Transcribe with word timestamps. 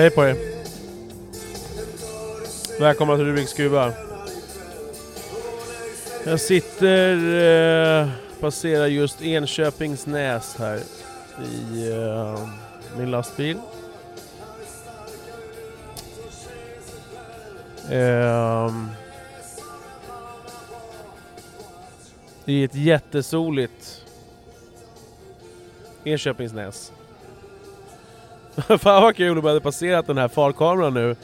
Hej 0.00 0.10
på 0.10 0.24
er! 0.24 0.36
Välkomna 2.80 3.16
till 3.16 3.24
Rubiks 3.24 3.52
kuba. 3.52 3.92
Jag 6.24 6.40
sitter, 6.40 7.16
eh, 8.02 8.08
passerar 8.40 8.86
just 8.86 9.22
Enköpingsnäs 9.22 10.56
här 10.58 10.80
i 11.44 11.90
eh, 11.90 12.48
min 12.98 13.10
lastbil. 13.10 13.58
Eh, 17.90 18.74
I 22.44 22.64
ett 22.64 22.74
jättesoligt 22.74 24.04
Enköpingsnäs. 26.04 26.92
Fan 28.78 29.02
vad 29.02 29.16
kul 29.16 29.38
om 29.38 29.44
jag 29.44 29.48
hade 29.50 29.60
passerat 29.60 30.06
den 30.06 30.18
här 30.18 30.28
farkameran 30.28 30.94
nu. 30.94 31.16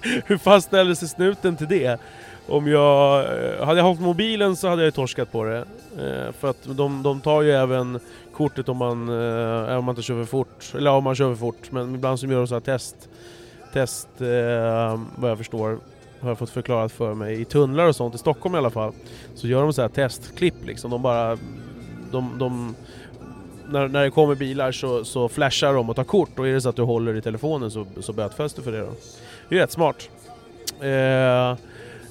Hur 0.26 0.38
fan 0.38 0.62
ställer 0.62 0.94
sig 0.94 1.08
snuten 1.08 1.56
till 1.56 1.68
det? 1.68 2.00
Om 2.46 2.66
jag... 2.68 3.20
Eh, 3.20 3.64
hade 3.66 3.80
jag 3.80 3.88
haft 3.88 4.00
mobilen 4.00 4.56
så 4.56 4.68
hade 4.68 4.82
jag 4.82 4.86
ju 4.86 4.90
torskat 4.90 5.32
på 5.32 5.44
det. 5.44 5.58
Eh, 5.98 6.32
För 6.32 6.50
att 6.50 6.64
de, 6.64 7.02
de 7.02 7.20
tar 7.20 7.42
ju 7.42 7.50
även 7.50 8.00
kortet 8.34 8.68
om 8.68 8.76
man, 8.76 9.08
eh, 9.08 9.76
om 9.78 9.84
man 9.84 9.92
inte 9.92 10.02
kör 10.02 10.14
för 10.14 10.30
fort. 10.30 10.72
Eller 10.74 10.90
om 10.90 11.04
man 11.04 11.14
kör 11.14 11.34
för 11.34 11.40
fort. 11.40 11.70
Men 11.72 11.94
ibland 11.94 12.20
så 12.20 12.26
gör 12.26 12.38
de 12.38 12.46
så 12.46 12.54
här 12.54 12.60
test. 12.60 13.08
Test, 13.72 14.08
eh, 14.20 15.00
vad 15.16 15.30
jag 15.30 15.38
förstår. 15.38 15.78
Har 16.20 16.28
jag 16.28 16.38
fått 16.38 16.50
förklarat 16.50 16.92
för 16.92 17.14
mig. 17.14 17.40
I 17.40 17.44
tunnlar 17.44 17.86
och 17.86 17.96
sånt, 17.96 18.14
i 18.14 18.18
Stockholm 18.18 18.54
i 18.54 18.58
alla 18.58 18.70
fall. 18.70 18.92
Så 19.34 19.46
gör 19.46 19.62
de 19.62 19.72
så 19.72 19.82
här 19.82 19.88
testklipp 19.88 20.66
liksom. 20.66 20.90
De 20.90 21.02
bara... 21.02 21.38
De, 22.10 22.38
de, 22.38 22.74
när, 23.72 23.88
när 23.88 24.02
det 24.04 24.10
kommer 24.10 24.34
bilar 24.34 24.72
så, 24.72 25.04
så 25.04 25.28
flashar 25.28 25.74
de 25.74 25.90
och 25.90 25.96
tar 25.96 26.04
kort 26.04 26.38
och 26.38 26.48
är 26.48 26.52
det 26.52 26.60
så 26.60 26.68
att 26.68 26.76
du 26.76 26.82
håller 26.82 27.14
i 27.14 27.22
telefonen 27.22 27.70
så, 27.70 27.86
så 28.00 28.12
bötfälls 28.12 28.54
du 28.54 28.62
för 28.62 28.72
det 28.72 28.80
då. 28.80 28.92
Det 29.48 29.56
är 29.56 29.60
rätt 29.60 29.72
smart. 29.72 30.10
Eh, 30.80 31.56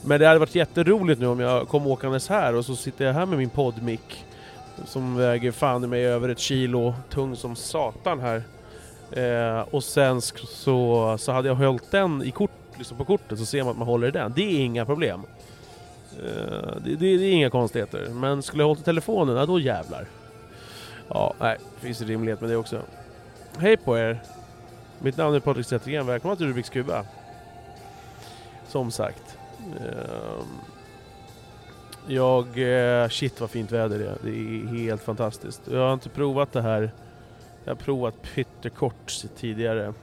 men 0.03 0.19
det 0.19 0.25
hade 0.27 0.39
varit 0.39 0.55
jätteroligt 0.55 1.21
nu 1.21 1.27
om 1.27 1.39
jag 1.39 1.67
kom 1.67 1.87
åkandes 1.87 2.29
här 2.29 2.55
och 2.55 2.65
så 2.65 2.75
sitter 2.75 3.05
jag 3.05 3.13
här 3.13 3.25
med 3.25 3.37
min 3.37 3.49
poddmick 3.49 4.25
som 4.85 5.15
väger 5.15 5.51
fan 5.51 5.83
i 5.83 5.87
mig 5.87 6.05
över 6.05 6.29
ett 6.29 6.39
kilo, 6.39 6.95
tung 7.09 7.35
som 7.35 7.55
satan 7.55 8.19
här. 8.19 8.43
Eh, 9.11 9.61
och 9.71 9.83
sen 9.83 10.21
så, 10.21 11.15
så 11.19 11.31
hade 11.31 11.47
jag 11.47 11.55
hållit 11.55 11.91
den 11.91 12.23
i 12.23 12.31
kort, 12.31 12.51
liksom 12.77 12.97
på 12.97 13.05
kortet 13.05 13.39
så 13.39 13.45
ser 13.45 13.63
man 13.63 13.71
att 13.71 13.77
man 13.77 13.87
håller 13.87 14.07
i 14.07 14.11
den. 14.11 14.33
Det 14.35 14.41
är 14.41 14.59
inga 14.59 14.85
problem. 14.85 15.21
Eh, 16.11 16.75
det, 16.85 16.95
det, 16.95 17.17
det 17.17 17.25
är 17.25 17.31
inga 17.31 17.49
konstigheter. 17.49 18.09
Men 18.09 18.41
skulle 18.41 18.63
jag 18.63 18.67
hållit 18.67 18.81
i 18.81 18.85
telefonen, 18.85 19.35
ja, 19.35 19.45
då 19.45 19.59
jävlar. 19.59 20.05
Ja, 21.13 21.33
nej, 21.39 21.57
det 21.75 21.81
finns 21.85 22.01
rimlighet 22.01 22.41
med 22.41 22.49
det 22.49 22.55
också. 22.55 22.81
Hej 23.57 23.77
på 23.77 23.97
er! 23.97 24.21
Mitt 24.99 25.17
namn 25.17 25.35
är 25.35 25.39
Patrik 25.39 25.65
Zettergren, 25.65 26.05
välkomna 26.05 26.35
till 26.35 26.47
Rubiks 26.47 26.69
kuba. 26.69 27.05
Som 28.67 28.91
sagt. 28.91 29.37
Ehm, 29.59 30.47
jag... 32.07 32.45
Eh, 32.45 33.09
shit 33.09 33.41
vad 33.41 33.49
fint 33.49 33.71
väder 33.71 33.99
det 33.99 34.09
är. 34.09 34.17
Det 34.23 34.29
är 34.29 34.77
helt 34.77 35.01
fantastiskt. 35.01 35.61
Jag 35.71 35.79
har 35.79 35.93
inte 35.93 36.09
provat 36.09 36.51
det 36.51 36.61
här. 36.61 36.91
Jag 37.63 37.71
har 37.71 37.75
provat 37.75 38.21
pyttekort 38.21 39.13
tidigare. 39.35 39.93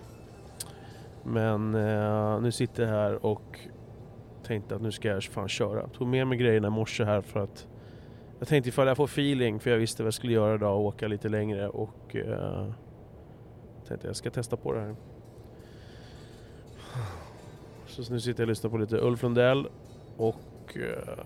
Men 1.23 1.75
eh, 1.75 2.41
nu 2.41 2.53
sitter 2.53 2.83
jag 2.83 2.91
här 2.91 3.27
och 3.27 3.59
tänkte 4.47 4.75
att 4.75 4.83
nu 4.83 4.93
ska 4.93 5.09
jag 5.09 5.25
fan 5.25 5.49
köra. 5.49 5.89
Tog 5.89 6.09
med 6.09 6.27
mig 6.27 6.39
grejerna 6.39 6.69
i 6.69 6.71
morse 6.71 7.05
här 7.05 7.21
för 7.21 7.41
att 7.41 7.67
jag 8.39 8.49
tänkte 8.49 8.69
ifall 8.69 8.87
jag 8.87 8.97
får 8.97 9.05
feeling, 9.05 9.61
för 9.61 9.71
jag 9.71 9.79
visste 9.79 10.03
vad 10.03 10.07
jag 10.07 10.15
skulle 10.15 10.33
göra 10.33 10.55
idag 10.55 10.77
och 10.77 10.85
åka 10.85 11.09
lite 11.09 11.29
längre 11.29 11.69
och 11.69 12.17
eh, 12.17 12.67
tänkte 13.89 14.07
jag 14.07 14.17
ska 14.17 14.31
testa 14.31 14.57
på 14.57 14.73
det 14.73 14.81
här. 14.81 14.97
Så 17.87 18.13
nu 18.13 18.21
sitter 18.21 18.43
jag 18.43 18.47
och 18.47 18.49
lyssnar 18.49 18.71
på 18.71 18.79
lite 18.79 18.97
Ulf 18.97 19.23
Lundell 19.23 19.69
och 20.17 20.77
eh, 20.77 21.25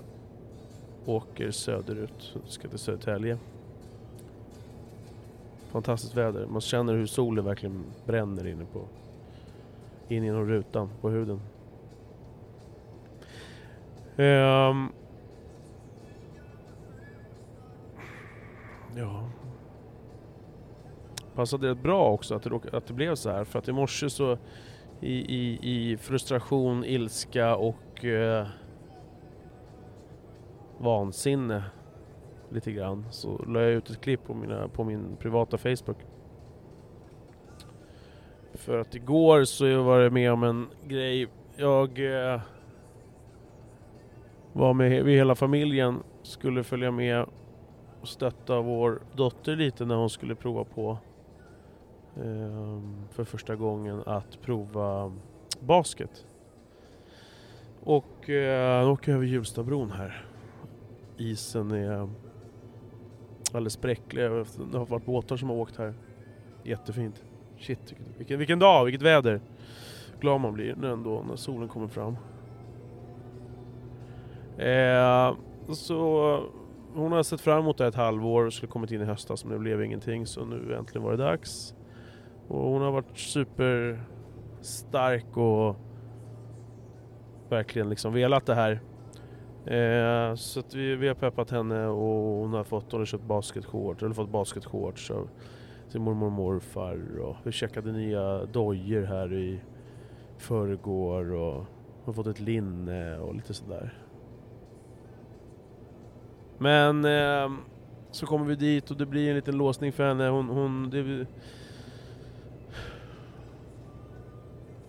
åker 1.06 1.50
söderut. 1.50 2.36
Ska 2.46 2.68
till 2.68 2.78
Södertälje. 2.78 3.38
Fantastiskt 5.70 6.14
väder. 6.14 6.46
Man 6.46 6.60
känner 6.60 6.94
hur 6.94 7.06
solen 7.06 7.44
verkligen 7.44 7.84
bränner 8.06 8.46
inne 8.46 8.64
på 8.64 8.80
in 10.08 10.24
genom 10.24 10.48
rutan 10.48 10.90
på 11.00 11.10
huden. 11.10 11.40
Ehm, 14.16 14.88
Ja. 18.96 19.24
Passade 21.34 21.70
rätt 21.70 21.82
bra 21.82 22.10
också 22.10 22.34
att 22.34 22.42
det, 22.42 22.50
råk- 22.50 22.74
att 22.76 22.86
det 22.86 22.94
blev 22.94 23.14
så 23.14 23.30
här 23.30 23.44
för 23.44 23.58
att 23.58 23.68
i 23.68 23.72
morse 23.72 24.10
så 24.10 24.38
i, 25.00 25.36
i, 25.36 25.58
i 25.62 25.96
frustration, 25.96 26.84
ilska 26.84 27.56
och 27.56 28.04
eh, 28.04 28.46
vansinne 30.78 31.64
lite 32.50 32.72
grann 32.72 33.06
så 33.10 33.44
la 33.46 33.60
jag 33.60 33.70
ut 33.72 33.90
ett 33.90 34.00
klipp 34.00 34.24
på, 34.26 34.34
mina, 34.34 34.68
på 34.68 34.84
min 34.84 35.16
privata 35.18 35.58
Facebook. 35.58 35.96
För 38.54 38.78
att 38.78 38.94
igår 38.94 39.44
så 39.44 39.82
var 39.82 40.00
jag 40.00 40.12
med 40.12 40.32
om 40.32 40.42
en 40.42 40.68
grej. 40.86 41.28
Jag 41.56 42.14
eh, 42.34 42.40
var 44.52 44.74
med, 44.74 45.04
vi 45.04 45.14
hela 45.16 45.34
familjen 45.34 46.02
skulle 46.22 46.64
följa 46.64 46.90
med 46.90 47.26
stötta 48.08 48.60
vår 48.60 49.02
dotter 49.16 49.56
lite 49.56 49.84
när 49.84 49.94
hon 49.94 50.10
skulle 50.10 50.34
prova 50.34 50.64
på 50.64 50.98
ehm, 52.16 53.08
för 53.10 53.24
första 53.24 53.56
gången 53.56 54.02
att 54.06 54.40
prova 54.42 55.12
basket. 55.60 56.26
Och 57.84 58.30
eh, 58.30 58.84
nu 58.84 58.90
åker 58.90 59.12
jag 59.12 59.16
över 59.16 59.26
Hjulstabron 59.26 59.90
här. 59.90 60.26
Isen 61.16 61.70
är 61.70 62.08
alldeles 63.52 63.80
bräcklig. 63.80 64.24
Det 64.72 64.78
har 64.78 64.86
varit 64.86 65.06
båtar 65.06 65.36
som 65.36 65.48
har 65.48 65.56
åkt 65.56 65.76
här. 65.76 65.94
Jättefint. 66.64 67.24
Shit, 67.58 67.94
vilken, 68.18 68.38
vilken, 68.38 68.58
dag, 68.58 68.84
vilket 68.84 69.02
väder. 69.02 69.40
Glad 70.20 70.40
man 70.40 70.52
blir 70.52 70.74
när 70.74 70.88
ändå 70.88 71.24
när 71.28 71.36
solen 71.36 71.68
kommer 71.68 71.88
fram. 71.88 72.16
Eh, 74.58 75.36
så 75.72 76.40
hon 76.94 77.12
har 77.12 77.22
sett 77.22 77.40
fram 77.40 77.58
emot 77.58 77.78
det 77.78 77.84
här 77.84 77.88
ett 77.88 77.94
halvår 77.94 78.44
och 78.44 78.52
skulle 78.52 78.72
kommit 78.72 78.90
in 78.90 79.00
i 79.00 79.04
höstas 79.04 79.44
men 79.44 79.52
det 79.52 79.58
blev 79.58 79.84
ingenting 79.84 80.26
så 80.26 80.44
nu 80.44 80.74
äntligen 80.74 81.02
var 81.02 81.10
det 81.10 81.24
dags. 81.24 81.74
Och 82.48 82.70
hon 82.70 82.82
har 82.82 82.92
varit 82.92 83.18
super 83.18 84.04
stark 84.60 85.36
och 85.36 85.76
verkligen 87.48 87.88
liksom 87.88 88.12
velat 88.12 88.46
det 88.46 88.54
här. 88.54 88.80
Eh, 89.66 90.34
så 90.34 90.60
att 90.60 90.74
vi, 90.74 90.96
vi 90.96 91.08
har 91.08 91.14
peppat 91.14 91.50
henne 91.50 91.86
och 91.86 92.38
hon 92.38 92.52
har 92.52 92.64
fått, 92.64 92.92
hon 92.92 93.00
har 93.00 93.06
köpt 93.06 93.24
basketshorts, 93.24 94.02
eller 94.02 94.14
fått 94.14 94.30
basketshorts 94.30 95.10
av 95.10 95.28
sin 95.88 96.02
mormor 96.02 96.26
och 96.26 96.32
morfar 96.32 97.18
och 97.20 97.36
vi 97.44 97.52
checkade 97.52 97.92
nya 97.92 98.44
dojor 98.44 99.02
här 99.02 99.32
i 99.32 99.60
förrgår 100.38 101.32
och 101.32 101.54
hon 101.54 102.04
har 102.04 102.12
fått 102.12 102.26
ett 102.26 102.40
linne 102.40 103.18
och 103.18 103.34
lite 103.34 103.54
sådär. 103.54 104.01
Men 106.62 107.04
eh, 107.04 107.50
så 108.10 108.26
kommer 108.26 108.46
vi 108.46 108.54
dit 108.54 108.90
och 108.90 108.96
det 108.96 109.06
blir 109.06 109.28
en 109.28 109.36
liten 109.36 109.56
låsning 109.56 109.92
för 109.92 110.08
henne. 110.08 110.28
Hon, 110.28 110.48
hon, 110.48 110.90
det, 110.90 111.26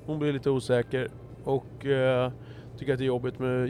hon 0.06 0.20
blir 0.20 0.34
lite 0.34 0.50
osäker 0.50 1.10
och 1.44 1.86
eh, 1.86 2.32
tycker 2.78 2.94
att 2.94 3.00
det 3.00 3.06
är 3.06 3.08
jobbigt 3.08 3.40
med, 3.40 3.68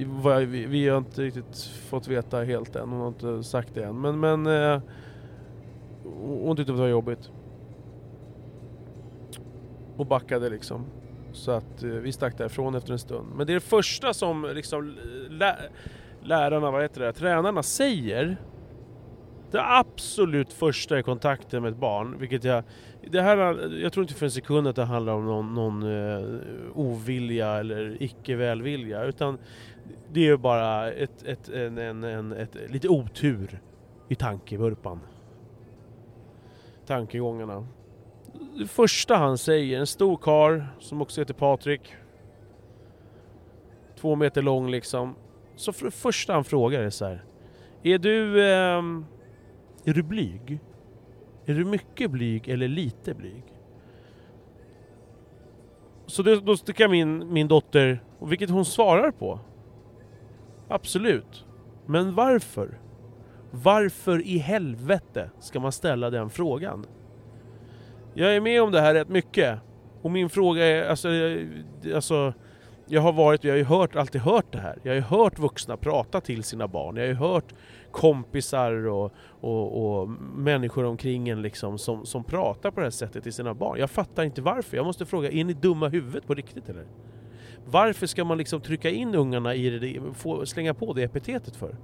vi, 0.47 0.65
vi 0.65 0.87
har 0.87 0.97
inte 0.97 1.21
riktigt 1.21 1.59
fått 1.89 2.07
veta 2.07 2.43
helt 2.43 2.75
än, 2.75 2.89
hon 2.89 2.99
har 2.99 3.07
inte 3.07 3.43
sagt 3.43 3.73
det 3.73 3.83
än. 3.83 4.01
Men, 4.01 4.19
men 4.19 4.47
eh, 4.47 4.81
hon 6.23 6.57
tyckte 6.57 6.71
det 6.71 6.79
var 6.79 6.87
jobbigt. 6.87 7.31
Och 9.97 10.05
backade 10.05 10.49
liksom. 10.49 10.85
Så 11.31 11.51
att 11.51 11.83
eh, 11.83 11.89
vi 11.89 12.11
stack 12.11 12.37
därifrån 12.37 12.75
efter 12.75 12.91
en 12.91 12.99
stund. 12.99 13.27
Men 13.35 13.47
det 13.47 13.53
är 13.53 13.55
det 13.55 13.59
första 13.59 14.13
som 14.13 14.51
liksom 14.55 14.97
lä 15.29 15.55
lärarna, 16.23 16.71
vad 16.71 16.81
heter 16.81 17.01
det, 17.01 17.13
tränarna 17.13 17.63
säger. 17.63 18.37
Det 19.51 19.61
absolut 19.63 20.53
första 20.53 20.99
i 20.99 21.03
kontakten 21.03 21.61
med 21.61 21.71
ett 21.71 21.77
barn, 21.77 22.15
vilket 22.19 22.43
jag... 22.43 22.63
Det 23.11 23.21
här, 23.21 23.37
jag 23.81 23.93
tror 23.93 24.03
inte 24.03 24.13
för 24.13 24.25
en 24.25 24.31
sekund 24.31 24.67
att 24.67 24.75
det 24.75 24.83
handlar 24.83 25.13
om 25.13 25.25
någon, 25.25 25.53
någon 25.53 25.83
eh, 25.83 26.39
ovilja 26.73 27.47
eller 27.47 27.97
icke-välvilja, 27.99 29.03
utan 29.03 29.37
det 30.11 30.19
är 30.19 30.25
ju 30.25 30.37
bara 30.37 30.91
ett, 30.91 31.23
ett, 31.23 31.49
en, 31.49 31.77
en, 31.77 32.03
en, 32.03 32.31
ett, 32.31 32.57
lite 32.69 32.89
otur 32.89 33.59
i 34.07 34.15
tankevurpan. 34.15 34.99
Tankegångarna. 36.85 37.67
Det 38.57 38.67
första 38.67 39.15
han 39.15 39.37
säger, 39.37 39.79
en 39.79 39.87
stor 39.87 40.17
kar 40.17 40.67
som 40.79 41.01
också 41.01 41.21
heter 41.21 41.33
Patrik. 41.33 41.95
Två 43.95 44.15
meter 44.15 44.41
lång 44.41 44.71
liksom. 44.71 45.15
Så 45.55 45.73
för 45.73 45.85
det 45.85 45.91
första 45.91 46.33
han 46.33 46.43
frågar 46.43 46.81
är 46.81 46.89
så 46.89 47.05
här. 47.05 47.23
Är 47.83 47.97
du... 47.97 48.41
Eh, 48.41 48.83
är 49.85 49.93
du 49.93 50.03
blyg? 50.03 50.59
Är 51.45 51.53
du 51.53 51.65
mycket 51.65 52.11
blyg 52.11 52.49
eller 52.49 52.67
lite 52.67 53.13
blyg? 53.13 53.43
Så 56.05 56.23
det, 56.23 56.39
då 56.39 56.57
sticker 56.57 56.87
min, 56.87 57.33
min 57.33 57.47
dotter, 57.47 58.03
och 58.19 58.31
vilket 58.31 58.49
hon 58.49 58.65
svarar 58.65 59.11
på. 59.11 59.39
Absolut. 60.67 61.45
Men 61.85 62.15
varför? 62.15 62.79
Varför 63.51 64.27
i 64.27 64.37
helvete 64.37 65.29
ska 65.39 65.59
man 65.59 65.71
ställa 65.71 66.09
den 66.09 66.29
frågan? 66.29 66.85
Jag 68.13 68.35
är 68.35 68.41
med 68.41 68.61
om 68.61 68.71
det 68.71 68.81
här 68.81 68.93
rätt 68.93 69.09
mycket. 69.09 69.59
Och 70.01 70.11
min 70.11 70.29
fråga 70.29 70.65
är, 70.65 70.89
alltså, 70.89 71.09
eh, 71.09 71.47
alltså 71.95 72.33
jag 72.93 73.01
har 73.01 73.13
varit, 73.13 73.43
jag 73.43 73.51
har 73.51 73.57
ju 73.57 73.63
hört, 73.63 73.95
alltid 73.95 74.21
hört 74.21 74.51
det 74.51 74.59
här. 74.59 74.79
Jag 74.83 74.91
har 74.91 74.95
ju 74.95 75.01
hört 75.01 75.39
vuxna 75.39 75.77
prata 75.77 76.21
till 76.21 76.43
sina 76.43 76.67
barn. 76.67 76.95
Jag 76.95 77.03
har 77.03 77.07
ju 77.07 77.13
hört 77.13 77.53
kompisar 77.91 78.87
och, 78.87 79.11
och, 79.41 79.99
och 80.01 80.09
människor 80.35 80.83
omkring 80.83 81.29
en 81.29 81.41
liksom 81.41 81.77
som, 81.77 82.05
som 82.05 82.23
pratar 82.23 82.71
på 82.71 82.79
det 82.79 82.85
här 82.85 82.91
sättet 82.91 83.23
till 83.23 83.33
sina 83.33 83.53
barn. 83.53 83.79
Jag 83.79 83.91
fattar 83.91 84.23
inte 84.23 84.41
varför. 84.41 84.77
Jag 84.77 84.85
måste 84.85 85.05
fråga, 85.05 85.31
är 85.31 85.43
ni 85.43 85.53
dumma 85.53 85.87
huvudet 85.87 86.27
på 86.27 86.33
riktigt 86.33 86.69
eller? 86.69 86.85
Varför 87.65 88.07
ska 88.07 88.23
man 88.23 88.37
liksom 88.37 88.61
trycka 88.61 88.89
in 88.89 89.15
ungarna 89.15 89.55
i 89.55 89.69
det, 89.69 90.01
få, 90.13 90.45
slänga 90.45 90.73
på 90.73 90.93
det 90.93 91.03
epitetet 91.03 91.55
för? 91.55 91.77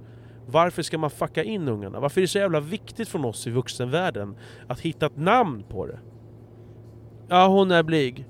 Varför 0.46 0.82
ska 0.82 0.98
man 0.98 1.10
fucka 1.10 1.44
in 1.44 1.68
ungarna? 1.68 2.00
Varför 2.00 2.20
är 2.20 2.22
det 2.22 2.28
så 2.28 2.38
jävla 2.38 2.60
viktigt 2.60 3.08
från 3.08 3.24
oss 3.24 3.46
i 3.46 3.50
vuxenvärlden 3.50 4.36
att 4.68 4.80
hitta 4.80 5.06
ett 5.06 5.16
namn 5.16 5.64
på 5.68 5.86
det? 5.86 5.98
Ja, 7.28 7.46
hon 7.46 7.70
är 7.70 7.82
blyg. 7.82 8.26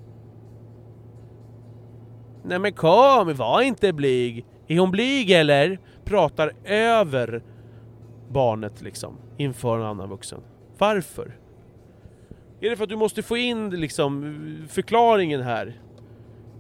Nej 2.44 2.58
men 2.58 2.72
kom, 2.72 3.34
var 3.34 3.62
inte 3.62 3.92
blyg! 3.92 4.46
Är 4.66 4.78
hon 4.78 4.90
blyg 4.90 5.31
eller? 5.31 5.78
Pratar 6.04 6.52
över 6.64 7.42
barnet 8.28 8.82
liksom, 8.82 9.16
inför 9.37 9.76
en 9.76 9.87
annan 9.87 10.08
vuxen. 10.08 10.40
Varför? 10.78 11.37
Är 12.60 12.70
det 12.70 12.76
för 12.76 12.84
att 12.84 12.90
du 12.90 12.96
måste 12.96 13.22
få 13.22 13.37
in 13.37 13.70
liksom 13.70 14.66
förklaringen 14.69 15.42
här? 15.42 15.81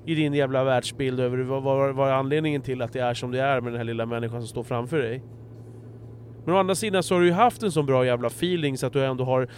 I 0.06 0.14
din 0.14 0.34
jävla 0.34 0.64
världsbild 0.64 1.20
över 1.20 1.38
vad, 1.38 1.62
vad, 1.62 1.94
vad 1.94 2.08
är 2.08 2.12
anledningen 2.12 2.62
till 2.62 2.82
att 2.82 2.92
det 2.92 3.00
är 3.00 3.14
som 3.14 3.30
det 3.30 3.40
är 3.40 3.60
med 3.60 3.72
den 3.72 3.78
här 3.78 3.84
lilla 3.84 4.06
människan 4.06 4.40
som 4.40 4.48
står 4.48 4.62
framför 4.62 4.98
dig? 4.98 5.22
Men 6.44 6.54
å 6.54 6.58
andra 6.58 6.74
sidan 6.74 7.02
så 7.02 7.14
har 7.14 7.20
du 7.20 7.26
ju 7.26 7.32
haft 7.32 7.62
en 7.62 7.72
sån 7.72 7.86
bra 7.86 8.06
jävla 8.06 8.26
feeling 8.26 8.78
så 8.78 8.86
att 8.86 8.92
du 8.92 9.04
ändå 9.04 9.24
har, 9.24 9.48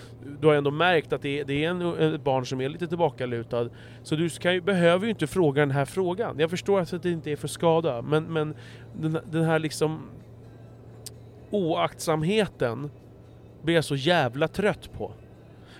du 0.40 0.46
har 0.46 0.54
ändå 0.54 0.70
märkt 0.70 1.12
att 1.12 1.22
det, 1.22 1.44
det 1.44 1.64
är 1.64 1.70
en, 1.70 2.14
ett 2.14 2.24
barn 2.24 2.46
som 2.46 2.60
är 2.60 2.68
lite 2.68 2.86
tillbakalutad. 2.86 3.68
Så 4.02 4.16
du 4.16 4.28
kan 4.28 4.54
ju, 4.54 4.60
behöver 4.60 5.04
ju 5.04 5.10
inte 5.10 5.26
fråga 5.26 5.62
den 5.62 5.70
här 5.70 5.84
frågan. 5.84 6.38
Jag 6.38 6.50
förstår 6.50 6.80
att 6.80 7.02
det 7.02 7.10
inte 7.10 7.30
är 7.30 7.36
för 7.36 7.48
skada, 7.48 8.02
men, 8.02 8.24
men 8.24 8.54
den, 8.94 9.18
den 9.30 9.44
här 9.44 9.58
liksom 9.58 10.02
oaktsamheten 11.50 12.90
blir 13.62 13.74
jag 13.74 13.84
så 13.84 13.96
jävla 13.96 14.48
trött 14.48 14.92
på. 14.92 15.12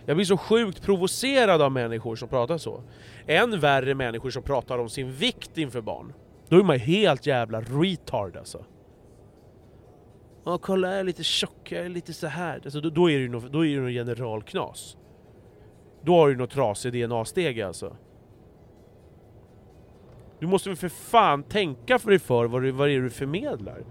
Jag 0.06 0.16
blir 0.16 0.26
så 0.26 0.36
sjukt 0.36 0.82
provocerad 0.82 1.62
av 1.62 1.72
människor 1.72 2.16
som 2.16 2.28
pratar 2.28 2.58
så. 2.58 2.82
Än 3.26 3.60
värre 3.60 3.94
människor 3.94 4.30
som 4.30 4.42
pratar 4.42 4.78
om 4.78 4.88
sin 4.88 5.12
vikt 5.12 5.58
inför 5.58 5.80
barn. 5.80 6.12
Då 6.48 6.58
är 6.58 6.62
man 6.62 6.78
helt 6.78 7.26
jävla 7.26 7.60
retard 7.60 8.36
alltså. 8.36 8.64
Ja, 10.44 10.58
kolla 10.58 10.90
jag 10.90 11.00
är 11.00 11.04
lite 11.04 11.24
tjock, 11.24 11.72
jag 11.72 11.84
är 11.84 11.88
lite 11.88 12.12
så 12.12 12.26
här. 12.26 12.60
Alltså, 12.64 12.80
då, 12.80 12.90
då 12.90 13.10
är 13.10 13.14
det 13.14 13.22
ju 13.22 13.28
något, 13.28 13.52
då 13.52 13.66
är 13.66 13.76
det 13.76 13.82
något 13.82 13.92
generalknas. 13.92 14.96
Då 16.02 16.16
har 16.16 16.28
du 16.28 16.36
något 16.36 16.50
trasigt 16.50 16.94
DNA-steg 16.94 17.60
alltså. 17.60 17.96
Du 20.38 20.46
måste 20.46 20.68
väl 20.68 20.76
för 20.76 20.88
fan 20.88 21.42
tänka 21.42 21.98
för 21.98 22.10
dig 22.10 22.18
för 22.18 22.44
vad, 22.44 22.62
det, 22.62 22.72
vad 22.72 22.88
det 22.88 22.94
är 22.94 23.00
du 23.00 23.10
förmedlar. 23.10 23.84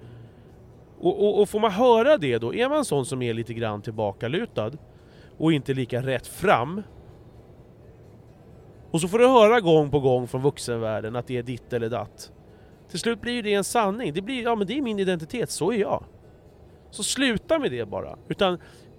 Och, 0.99 1.23
och, 1.23 1.41
och, 1.41 1.49
får 1.49 1.59
man 1.59 1.71
höra 1.71 2.17
det 2.17 2.37
då, 2.37 2.53
är 2.53 2.69
man 2.69 2.85
sån 2.85 3.05
som 3.05 3.21
är 3.21 3.33
lite 3.33 3.53
grann 3.53 3.81
tillbakalutad 3.81 4.71
och 5.37 5.53
inte 5.53 5.73
lika 5.73 6.01
rätt 6.01 6.27
fram. 6.27 6.83
Och 8.91 9.01
så 9.01 9.07
får 9.07 9.19
du 9.19 9.27
höra 9.27 9.59
gång 9.59 9.91
på 9.91 9.99
gång 9.99 10.27
från 10.27 10.41
vuxenvärlden 10.41 11.15
att 11.15 11.27
det 11.27 11.37
är 11.37 11.43
ditt 11.43 11.73
eller 11.73 11.89
datt. 11.89 12.31
Till 12.89 12.99
slut 12.99 13.21
blir 13.21 13.43
det 13.43 13.53
en 13.53 13.63
sanning. 13.63 14.13
Det 14.13 14.21
blir, 14.21 14.43
ja 14.43 14.55
men 14.55 14.67
det 14.67 14.77
är 14.77 14.81
min 14.81 14.99
identitet, 14.99 15.49
så 15.49 15.71
är 15.71 15.77
jag. 15.77 16.03
Så 16.91 17.03
sluta 17.03 17.59
med 17.59 17.71
det 17.71 17.85
bara. 17.85 18.17
Utan 18.29 18.57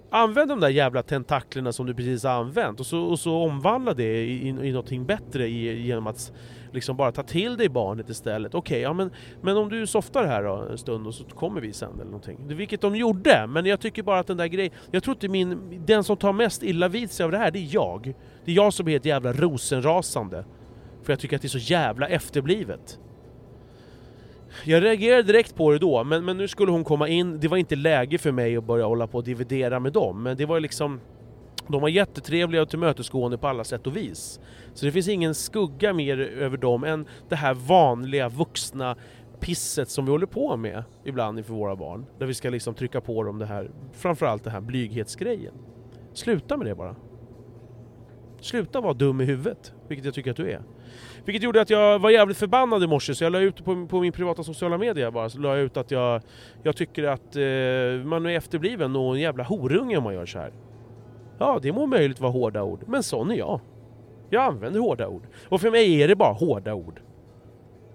använd 0.09 0.49
de 0.49 0.59
där 0.59 0.69
jävla 0.69 1.03
tentaklerna 1.03 1.73
som 1.73 1.85
du 1.85 1.93
precis 1.93 2.23
har 2.23 2.31
använt 2.31 2.79
och 2.79 2.85
så, 2.85 2.99
och 2.99 3.19
så 3.19 3.35
omvandla 3.35 3.93
det 3.93 4.23
i, 4.23 4.47
i, 4.47 4.47
i 4.47 4.71
någonting 4.71 5.05
bättre 5.05 5.47
i, 5.47 5.81
genom 5.81 6.07
att 6.07 6.33
liksom 6.71 6.97
bara 6.97 7.11
ta 7.11 7.23
till 7.23 7.57
dig 7.57 7.69
barnet 7.69 8.09
istället. 8.09 8.55
Okej, 8.55 8.75
okay, 8.75 8.81
ja 8.81 8.93
men, 8.93 9.11
men 9.41 9.57
om 9.57 9.69
du 9.69 9.87
softar 9.87 10.25
här 10.25 10.43
då 10.43 10.55
en 10.71 10.77
stund 10.77 11.07
och 11.07 11.13
så 11.15 11.23
kommer 11.23 11.61
vi 11.61 11.73
sen 11.73 11.93
eller 11.93 12.05
någonting. 12.05 12.37
Vilket 12.47 12.81
de 12.81 12.95
gjorde, 12.95 13.47
men 13.47 13.65
jag 13.65 13.79
tycker 13.79 14.03
bara 14.03 14.19
att 14.19 14.27
den 14.27 14.37
där 14.37 14.47
grejen... 14.47 14.73
Jag 14.91 15.03
tror 15.03 15.15
inte 15.15 15.27
min... 15.27 15.81
Den 15.85 16.03
som 16.03 16.17
tar 16.17 16.33
mest 16.33 16.63
illa 16.63 16.87
vid 16.87 17.11
sig 17.11 17.23
av 17.23 17.31
det 17.31 17.37
här, 17.37 17.51
det 17.51 17.59
är 17.59 17.69
jag. 17.73 18.13
Det 18.45 18.51
är 18.51 18.55
jag 18.55 18.73
som 18.73 18.87
är 18.87 18.91
helt 18.91 19.05
jävla 19.05 19.33
rosenrasande. 19.33 20.45
För 21.03 21.13
jag 21.13 21.19
tycker 21.19 21.35
att 21.35 21.41
det 21.41 21.47
är 21.47 21.59
så 21.59 21.73
jävla 21.73 22.07
efterblivet. 22.07 22.99
Jag 24.65 24.83
reagerade 24.83 25.23
direkt 25.23 25.55
på 25.55 25.71
det 25.71 25.79
då, 25.79 26.03
men, 26.03 26.25
men 26.25 26.37
nu 26.37 26.47
skulle 26.47 26.71
hon 26.71 26.83
komma 26.83 27.07
in, 27.07 27.39
det 27.39 27.47
var 27.47 27.57
inte 27.57 27.75
läge 27.75 28.17
för 28.17 28.31
mig 28.31 28.57
att 28.57 28.63
börja 28.63 28.85
hålla 28.85 29.07
på 29.07 29.17
och 29.17 29.23
dividera 29.23 29.79
med 29.79 29.93
dem, 29.93 30.23
men 30.23 30.37
det 30.37 30.45
var 30.45 30.59
liksom 30.59 30.99
de 31.67 31.81
var 31.81 31.89
jättetrevliga 31.89 32.61
och 32.61 32.69
tillmötesgående 32.69 33.37
på 33.37 33.47
alla 33.47 33.63
sätt 33.63 33.87
och 33.87 33.97
vis. 33.97 34.39
Så 34.73 34.85
det 34.85 34.91
finns 34.91 35.07
ingen 35.07 35.35
skugga 35.35 35.93
mer 35.93 36.17
över 36.17 36.57
dem 36.57 36.83
än 36.83 37.07
det 37.29 37.35
här 37.35 37.53
vanliga 37.53 38.29
vuxna 38.29 38.95
pisset 39.39 39.89
som 39.89 40.05
vi 40.05 40.11
håller 40.11 40.25
på 40.25 40.57
med 40.57 40.83
ibland 41.03 41.37
inför 41.37 41.53
våra 41.53 41.75
barn. 41.75 42.05
Där 42.19 42.25
vi 42.25 42.33
ska 42.33 42.49
liksom 42.49 42.73
trycka 42.73 43.01
på 43.01 43.23
dem 43.23 43.39
det 43.39 43.45
här, 43.45 43.71
framförallt 43.93 44.43
den 44.43 44.53
här 44.53 44.61
blyghetsgrejen. 44.61 45.53
Sluta 46.13 46.57
med 46.57 46.67
det 46.67 46.75
bara. 46.75 46.95
Sluta 48.39 48.81
vara 48.81 48.93
dum 48.93 49.21
i 49.21 49.25
huvudet, 49.25 49.73
vilket 49.87 50.05
jag 50.05 50.13
tycker 50.13 50.31
att 50.31 50.37
du 50.37 50.51
är. 50.51 50.61
Vilket 51.25 51.43
gjorde 51.43 51.61
att 51.61 51.69
jag 51.69 51.99
var 51.99 52.09
jävligt 52.09 52.37
förbannad 52.37 52.83
i 52.83 52.87
morse, 52.87 53.15
så 53.15 53.23
jag 53.23 53.31
la 53.31 53.39
ut 53.39 53.65
på, 53.65 53.87
på 53.87 53.99
min 53.99 54.11
privata 54.11 54.43
sociala 54.43 54.77
media 54.77 55.11
bara, 55.11 55.29
så 55.29 55.39
la 55.39 55.55
jag 55.55 55.65
ut 55.65 55.77
att 55.77 55.91
jag, 55.91 56.21
jag 56.63 56.75
tycker 56.75 57.03
att 57.03 57.35
eh, 57.35 58.05
man 58.05 58.25
är 58.25 58.29
efterbliven 58.29 58.95
och 58.95 59.15
en 59.15 59.21
jävla 59.21 59.43
horunge 59.43 59.97
om 59.97 60.03
man 60.03 60.13
gör 60.13 60.25
så 60.25 60.39
här. 60.39 60.51
Ja, 61.39 61.59
det 61.61 61.71
må 61.71 61.85
möjligt 61.85 62.19
vara 62.19 62.31
hårda 62.31 62.63
ord, 62.63 62.83
men 62.87 63.03
sån 63.03 63.31
är 63.31 63.35
jag. 63.35 63.59
Jag 64.29 64.43
använder 64.43 64.79
hårda 64.79 65.07
ord. 65.07 65.23
Och 65.49 65.61
för 65.61 65.71
mig 65.71 66.01
är 66.01 66.07
det 66.07 66.15
bara 66.15 66.33
hårda 66.33 66.73
ord. 66.73 67.01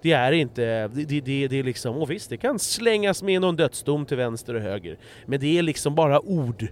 Det 0.03 0.13
är 0.13 0.33
inte, 0.33 0.89
det, 0.89 1.21
det, 1.21 1.49
det 1.49 1.59
är 1.59 1.63
liksom, 1.63 1.97
och 1.97 2.11
visst 2.11 2.31
det 2.31 2.37
kan 2.37 2.59
slängas 2.59 3.23
med 3.23 3.41
någon 3.41 3.57
dödsdom 3.57 4.07
till 4.07 4.17
vänster 4.17 4.55
och 4.55 4.61
höger. 4.61 4.99
Men 5.27 5.41
det 5.41 5.59
är 5.59 5.63
liksom 5.63 5.95
bara 5.95 6.21
ord. 6.21 6.67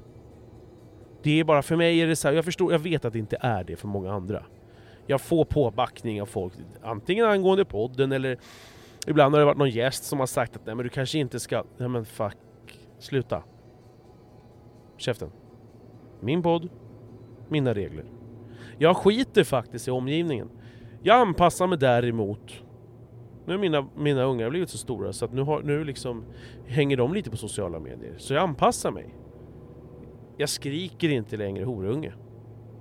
Det 1.22 1.40
är 1.40 1.44
bara, 1.44 1.62
för 1.62 1.76
mig 1.76 1.98
är 1.98 2.06
det 2.06 2.16
så 2.16 2.28
här, 2.28 2.34
jag 2.34 2.44
förstår, 2.44 2.72
jag 2.72 2.78
vet 2.78 3.04
att 3.04 3.12
det 3.12 3.18
inte 3.18 3.38
är 3.40 3.64
det 3.64 3.76
för 3.76 3.88
många 3.88 4.12
andra 4.12 4.42
jag 5.06 5.20
får 5.20 5.44
påbackning 5.44 6.22
av 6.22 6.26
folk, 6.26 6.52
antingen 6.82 7.26
angående 7.26 7.64
podden 7.64 8.12
eller 8.12 8.38
ibland 9.06 9.34
har 9.34 9.40
det 9.40 9.46
varit 9.46 9.58
någon 9.58 9.70
gäst 9.70 10.04
som 10.04 10.20
har 10.20 10.26
sagt 10.26 10.56
att 10.56 10.66
nej 10.66 10.74
men 10.74 10.84
du 10.84 10.88
kanske 10.88 11.18
inte 11.18 11.40
ska... 11.40 11.64
Nej 11.76 11.88
men 11.88 12.04
fuck, 12.04 12.36
sluta. 12.98 13.42
Käften. 14.96 15.30
Min 16.20 16.42
podd, 16.42 16.68
mina 17.48 17.74
regler. 17.74 18.04
Jag 18.78 18.96
skiter 18.96 19.44
faktiskt 19.44 19.88
i 19.88 19.90
omgivningen. 19.90 20.50
Jag 21.02 21.16
anpassar 21.16 21.66
mig 21.66 21.78
däremot 21.78 22.62
nu 23.46 23.52
har 23.52 23.58
mina, 23.58 23.88
mina 23.96 24.22
ungar 24.24 24.50
blivit 24.50 24.70
så 24.70 24.78
stora 24.78 25.12
så 25.12 25.24
att 25.24 25.32
nu, 25.32 25.42
har, 25.42 25.62
nu 25.62 25.84
liksom 25.84 26.24
hänger 26.66 26.96
de 26.96 27.14
lite 27.14 27.30
på 27.30 27.36
sociala 27.36 27.80
medier. 27.80 28.14
Så 28.18 28.34
jag 28.34 28.42
anpassar 28.42 28.90
mig. 28.90 29.14
Jag 30.36 30.48
skriker 30.48 31.08
inte 31.08 31.36
längre 31.36 31.64
horunge. 31.64 32.12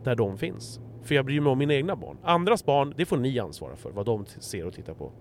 Där 0.03 0.15
de 0.15 0.37
finns. 0.37 0.79
För 1.05 1.15
jag 1.15 1.25
bryr 1.25 1.41
mig 1.41 1.51
om 1.51 1.57
mina 1.57 1.73
egna 1.73 1.95
barn. 1.95 2.17
Andras 2.23 2.65
barn, 2.65 2.93
det 2.97 3.05
får 3.05 3.17
ni 3.17 3.39
ansvara 3.39 3.75
för, 3.75 3.91
vad 3.91 4.05
de 4.05 4.25
ser 4.25 4.65
och 4.65 4.73
tittar 4.73 4.93
på. 4.93 5.11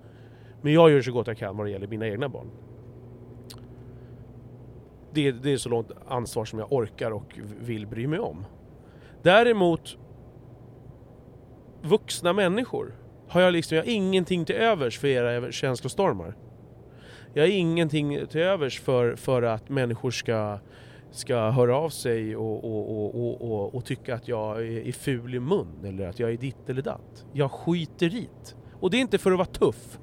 Men 0.62 0.72
jag 0.72 0.90
gör 0.90 1.02
så 1.02 1.12
gott 1.12 1.26
jag 1.26 1.38
kan 1.38 1.56
vad 1.56 1.66
det 1.66 1.70
gäller 1.70 1.86
mina 1.86 2.08
egna 2.08 2.28
barn. 2.28 2.50
Det, 5.12 5.32
det 5.32 5.52
är 5.52 5.56
så 5.56 5.68
långt 5.68 5.90
ansvar 6.08 6.44
som 6.44 6.58
jag 6.58 6.72
orkar 6.72 7.10
och 7.10 7.38
vill 7.60 7.86
bry 7.86 8.06
mig 8.06 8.18
om. 8.18 8.44
Däremot, 9.22 9.98
vuxna 11.82 12.32
människor 12.32 12.94
har 13.28 13.40
jag 13.40 13.52
liksom, 13.52 13.76
jag 13.76 13.84
har 13.84 13.90
ingenting 13.90 14.44
till 14.44 14.56
övers 14.56 14.98
för 14.98 15.08
era 15.08 15.52
känslostormar. 15.52 16.36
Jag 17.34 17.42
har 17.42 17.48
ingenting 17.48 18.26
till 18.26 18.40
övers 18.40 18.80
för, 18.80 19.16
för 19.16 19.42
att 19.42 19.68
människor 19.68 20.10
ska 20.10 20.58
ska 21.14 21.50
höra 21.50 21.76
av 21.76 21.90
sig 21.90 22.36
och, 22.36 22.64
och, 22.64 23.14
och, 23.14 23.52
och, 23.52 23.74
och 23.74 23.84
tycka 23.84 24.14
att 24.14 24.28
jag 24.28 24.66
är 24.66 24.92
ful 24.92 25.34
i 25.34 25.40
mun 25.40 25.84
eller 25.84 26.06
att 26.06 26.18
jag 26.18 26.32
är 26.32 26.36
ditt 26.36 26.70
eller 26.70 26.82
datt. 26.82 27.26
Jag 27.32 27.50
skiter 27.50 28.08
dit. 28.08 28.56
Och 28.80 28.90
det 28.90 28.96
är 28.96 29.00
inte 29.00 29.18
för 29.18 29.30
att 29.32 29.38
vara 29.38 29.46
tuff. 29.46 29.98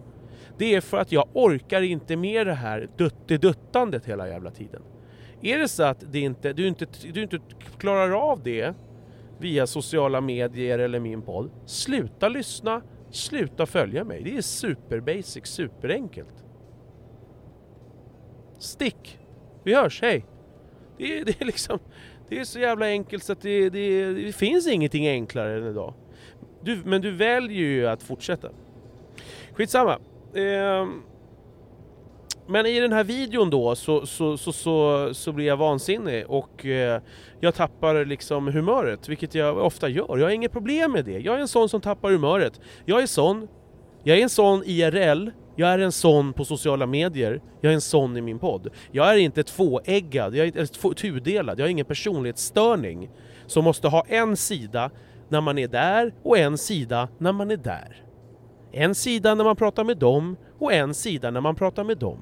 Det 0.58 0.76
är 0.76 0.82
för 0.82 0.98
att 0.98 1.12
jag 1.12 1.28
orkar 1.34 1.82
inte 1.82 2.16
med 2.16 2.48
det 2.48 2.54
här 2.54 2.90
dutteduttandet 2.98 4.06
hela 4.06 4.28
jävla 4.28 4.52
tiden. 4.52 4.82
Är 5.42 5.60
det 5.60 5.68
så 5.68 5.84
att 5.84 6.04
det 6.12 6.20
inte, 6.20 6.54
du, 6.54 6.68
inte, 6.68 6.86
du 7.14 7.24
inte 7.24 7.40
klarar 7.78 8.12
av 8.12 8.44
det 8.44 8.76
via 9.40 9.68
sociala 9.68 10.22
medier 10.22 10.80
eller 10.80 11.00
min 11.00 11.22
podd, 11.22 11.52
sluta 11.66 12.30
lyssna, 12.30 12.82
sluta 13.10 13.66
följa 13.66 14.04
mig. 14.04 14.22
Det 14.24 14.38
är 14.38 14.42
superbasic, 14.42 15.46
superenkelt. 15.46 16.46
Stick! 18.60 19.20
Vi 19.64 19.76
hörs, 19.76 20.02
hej! 20.02 20.26
Det 21.02 21.20
är, 21.20 21.26
det 21.26 21.42
är 21.42 21.46
liksom... 21.46 21.80
Det 22.30 22.40
är 22.40 22.44
så 22.44 22.60
jävla 22.60 22.86
enkelt 22.86 23.24
så 23.24 23.32
att 23.32 23.42
det, 23.42 23.70
det, 23.70 24.14
det 24.14 24.34
finns 24.34 24.68
ingenting 24.68 25.08
enklare 25.08 25.58
än 25.58 25.68
idag. 25.68 25.94
Du, 26.64 26.82
men 26.86 27.02
du 27.02 27.12
väljer 27.12 27.68
ju 27.68 27.88
att 27.88 28.04
fortsätta. 28.04 28.50
Skitsamma. 29.54 30.00
Eh, 30.34 30.88
men 32.48 32.66
i 32.66 32.80
den 32.80 32.94
här 32.94 33.04
videon 33.04 33.50
då 33.50 33.76
så, 33.76 34.06
så, 34.06 34.38
så, 34.38 34.54
så, 34.54 35.10
så 35.14 35.32
blir 35.32 35.46
jag 35.46 35.58
vansinnig 35.58 36.26
och 36.28 36.66
eh, 36.66 37.02
jag 37.40 37.56
tappar 37.56 38.06
liksom 38.06 38.48
humöret, 38.48 39.10
vilket 39.10 39.36
jag 39.36 39.58
ofta 39.58 39.90
gör. 39.90 40.18
Jag 40.18 40.26
har 40.26 40.32
inget 40.32 40.52
problem 40.52 40.92
med 40.92 41.06
det. 41.06 41.20
Jag 41.20 41.36
är 41.36 41.40
en 41.40 41.48
sån 41.48 41.70
som 41.70 41.82
tappar 41.82 42.12
humöret. 42.12 42.62
Jag 42.86 43.02
är 43.02 43.08
sån. 43.08 43.48
Jag 44.04 44.18
är 44.18 44.24
en 44.24 44.30
sån 44.30 44.64
IRL. 44.66 45.30
Jag 45.56 45.70
är 45.70 45.80
en 45.80 45.92
sån 45.92 46.34
på 46.34 46.46
sociala 46.46 46.86
medier. 46.86 47.42
Jag 47.62 47.70
är 47.70 47.74
en 47.74 47.82
sån 47.82 48.18
i 48.18 48.22
min 48.22 48.40
podd. 48.40 48.68
Jag 48.92 49.14
är 49.14 49.18
inte 49.18 49.44
tvåeggad, 49.44 50.36
jag 50.36 50.48
är 50.48 50.94
tudelad. 50.94 51.60
Jag 51.60 51.66
har 51.66 51.70
ingen 51.70 51.86
personlighetsstörning 51.86 53.10
som 53.46 53.64
måste 53.64 53.88
ha 53.88 54.06
en 54.08 54.38
sida 54.38 54.92
när 55.30 55.42
man 55.42 55.58
är 55.58 55.68
där 55.68 56.14
och 56.24 56.38
en 56.38 56.58
sida 56.58 57.08
när 57.18 57.32
man 57.32 57.52
är 57.52 57.58
där. 57.58 58.06
En 58.72 58.96
sida 58.96 59.36
när 59.36 59.44
man 59.44 59.56
pratar 59.56 59.84
med 59.84 59.98
dem 59.98 60.38
och 60.60 60.74
en 60.74 60.94
sida 60.94 61.32
när 61.32 61.42
man 61.42 61.56
pratar 61.56 61.84
med 61.84 61.98
dem. 61.98 62.20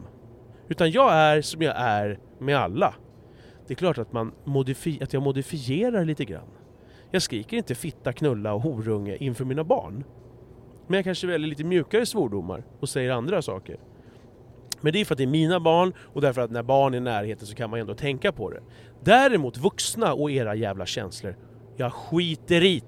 Utan 0.67 0.91
jag 0.91 1.13
är 1.13 1.41
som 1.41 1.61
jag 1.61 1.75
är 1.77 2.19
med 2.39 2.57
alla. 2.57 2.93
Det 3.67 3.73
är 3.73 3.75
klart 3.75 3.97
att, 3.97 4.13
man 4.13 4.31
modifi 4.43 5.03
att 5.03 5.13
jag 5.13 5.23
modifierar 5.23 6.05
lite 6.05 6.25
grann. 6.25 6.47
Jag 7.11 7.21
skriker 7.21 7.57
inte 7.57 7.75
fitta, 7.75 8.13
knulla 8.13 8.53
och 8.53 8.61
horunge 8.61 9.15
inför 9.15 9.45
mina 9.45 9.63
barn. 9.63 10.03
Men 10.89 10.97
jag 10.97 11.05
kanske 11.05 11.27
väljer 11.27 11.47
lite 11.47 11.63
mjukare 11.63 12.05
svordomar 12.05 12.63
och 12.79 12.89
säger 12.89 13.11
andra 13.11 13.41
saker. 13.41 13.77
Men 14.81 14.93
det 14.93 15.01
är 15.01 15.05
för 15.05 15.13
att 15.13 15.17
det 15.17 15.23
är 15.23 15.27
mina 15.27 15.59
barn 15.59 15.93
och 15.99 16.21
därför 16.21 16.41
att 16.41 16.51
när 16.51 16.63
barn 16.63 16.93
är 16.93 16.97
i 16.97 17.01
närheten 17.01 17.47
så 17.47 17.55
kan 17.55 17.69
man 17.69 17.79
ändå 17.79 17.93
tänka 17.95 18.31
på 18.31 18.49
det. 18.49 18.61
Däremot 19.03 19.57
vuxna 19.57 20.13
och 20.13 20.31
era 20.31 20.55
jävla 20.55 20.85
känslor, 20.85 21.35
jag 21.77 21.93
skiter 21.93 22.63
i 22.63 22.83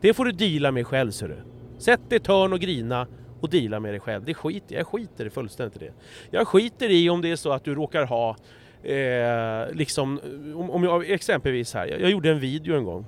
det. 0.00 0.14
Får 0.14 0.24
du 0.24 0.32
deala 0.32 0.72
med 0.72 0.86
själv 0.86 1.10
ser 1.10 1.28
du. 1.28 1.38
Sätt 1.78 2.00
dig 2.08 2.16
i 2.16 2.20
ett 2.20 2.26
hörn 2.26 2.52
och 2.52 2.60
grina 2.60 3.06
och 3.40 3.50
deala 3.50 3.80
med 3.80 3.92
dig 3.92 4.00
själv. 4.00 4.24
Det 4.24 4.34
skiter 4.34 4.76
jag 4.76 4.86
skiter 4.86 5.28
fullständigt 5.28 5.82
i 5.82 5.84
det. 5.84 5.92
Jag 6.30 6.48
skiter 6.48 6.90
i 6.90 7.10
om 7.10 7.22
det 7.22 7.30
är 7.30 7.36
så 7.36 7.52
att 7.52 7.64
du 7.64 7.74
råkar 7.74 8.04
ha 8.04 8.36
eh, 8.82 9.74
liksom, 9.74 10.20
om, 10.54 10.70
om 10.70 10.84
jag 10.84 11.10
exempelvis 11.10 11.74
här, 11.74 11.86
jag, 11.86 12.00
jag 12.00 12.10
gjorde 12.10 12.30
en 12.30 12.40
video 12.40 12.76
en 12.76 12.84
gång 12.84 13.06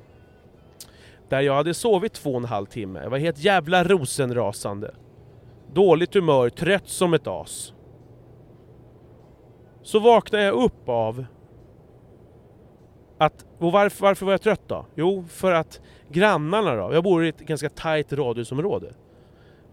där 1.29 1.41
jag 1.41 1.55
hade 1.55 1.75
sovit 1.75 2.13
två 2.13 2.31
och 2.31 2.37
en 2.37 2.45
halv 2.45 2.67
timme. 2.67 3.01
Jag 3.03 3.11
var 3.11 3.19
helt 3.19 3.39
jävla 3.39 3.85
rosenrasande. 3.85 4.95
Dåligt 5.73 6.15
humör, 6.15 6.49
trött 6.49 6.89
som 6.89 7.15
ett 7.15 7.27
as. 7.27 7.73
Så 9.83 9.99
vaknade 9.99 10.45
jag 10.45 10.55
upp 10.55 10.89
av 10.89 11.25
att, 13.19 13.47
och 13.59 13.73
varför, 13.73 14.03
varför 14.03 14.27
var 14.27 14.33
jag 14.33 14.43
trött 14.43 14.69
då? 14.69 14.87
Jo, 14.95 15.25
för 15.29 15.53
att 15.53 15.81
grannarna 16.09 16.75
då, 16.75 16.95
jag 16.95 17.05
bor 17.05 17.25
i 17.25 17.29
ett 17.29 17.41
ganska 17.41 17.69
tajt 17.69 18.13
radhusområde. 18.13 18.95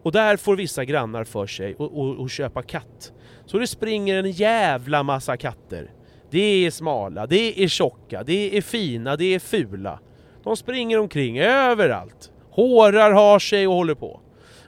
Och 0.03 0.11
där 0.11 0.37
får 0.37 0.55
vissa 0.55 0.85
grannar 0.85 1.23
för 1.23 1.47
sig 1.47 1.75
att 2.23 2.31
köpa 2.31 2.63
katt. 2.63 3.13
Så 3.45 3.57
det 3.57 3.67
springer 3.67 4.15
en 4.15 4.31
jävla 4.31 5.03
massa 5.03 5.37
katter. 5.37 5.91
Det 6.29 6.65
är 6.65 6.71
smala, 6.71 7.27
det 7.27 7.63
är 7.63 7.67
tjocka, 7.67 8.23
det 8.23 8.57
är 8.57 8.61
fina, 8.61 9.15
det 9.15 9.35
är 9.35 9.39
fula. 9.39 9.99
De 10.43 10.57
springer 10.57 10.99
omkring 10.99 11.39
överallt. 11.39 12.31
Hårar 12.49 13.11
har 13.11 13.39
sig 13.39 13.67
och 13.67 13.73
håller 13.73 13.95
på. 13.95 14.21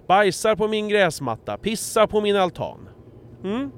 Bajsar 0.08 0.56
på 0.56 0.68
min 0.68 0.90
gräsmatta, 0.90 1.58
pissar 1.58 2.08
på 2.08 2.22
min 2.22 2.36
altan. 2.36 2.90
Mm. 3.44 3.72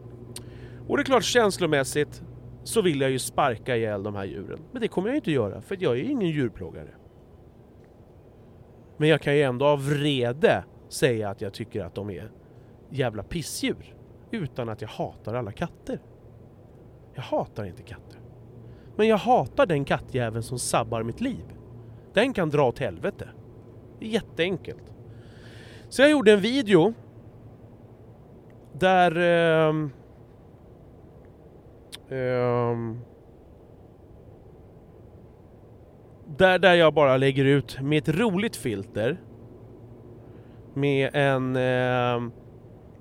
Och 0.88 0.98
det 0.98 1.02
är 1.02 1.06
klart 1.06 1.24
känslomässigt 1.24 2.22
så 2.64 2.82
vill 2.82 3.02
jag 3.02 3.12
ju 3.12 3.20
sparka 3.20 3.78
ihjäl 3.78 4.04
de 4.04 4.16
här 4.16 4.26
djuren. 4.26 4.60
Men 4.72 4.82
det 4.82 4.88
kommer 4.88 5.08
jag 5.08 5.18
inte 5.18 5.32
göra 5.32 5.62
för 5.62 5.78
jag 5.80 5.94
är 5.94 5.98
ju 5.98 6.12
ingen 6.12 6.30
djurplågare. 6.30 6.90
Men 8.98 9.10
jag 9.10 9.22
kan 9.22 9.36
ju 9.36 9.42
ändå 9.42 9.66
av 9.66 9.90
vrede 9.90 10.64
säga 10.90 11.30
att 11.30 11.42
jag 11.42 11.54
tycker 11.54 11.86
att 11.86 11.96
de 11.96 12.10
är 12.10 12.32
jävla 12.90 13.24
pissdjur. 13.24 13.96
Utan 14.32 14.70
att 14.70 14.82
jag 14.82 14.90
hatar 14.90 15.34
alla 15.34 15.52
katter. 15.52 16.00
Jag 17.14 17.22
hatar 17.22 17.66
inte 17.66 17.84
katter. 17.84 18.20
Men 18.96 19.08
jag 19.08 19.18
hatar 19.18 19.66
den 19.66 19.86
kattjäveln 19.86 20.44
som 20.44 20.60
sabbar 20.60 21.04
mitt 21.04 21.22
liv. 21.22 21.55
Den 22.16 22.34
kan 22.34 22.50
dra 22.50 22.68
åt 22.68 22.80
helvete. 22.80 23.28
Det 24.00 24.06
är 24.06 24.10
jätteenkelt. 24.10 24.94
Så 25.90 26.02
jag 26.02 26.12
gjorde 26.12 26.34
en 26.34 26.40
video 26.40 26.94
där... 28.74 29.18
Um, 29.70 29.92
um, 32.10 33.00
där, 36.38 36.60
där 36.60 36.74
jag 36.74 36.94
bara 36.94 37.18
lägger 37.18 37.46
ut 37.46 37.82
med 37.82 37.98
ett 37.98 38.10
roligt 38.10 38.56
filter 38.56 39.22
med 40.74 41.10
en 41.14 41.56
Um, 41.56 42.32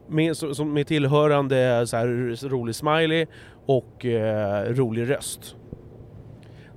med, 0.06 0.36
som, 0.36 0.72
med 0.72 0.86
tillhörande 0.86 1.86
så 1.86 1.96
här, 1.96 2.48
rolig 2.48 2.74
smiley 2.74 3.26
och 3.66 4.04
uh, 4.04 4.74
rolig 4.74 5.10
röst. 5.10 5.56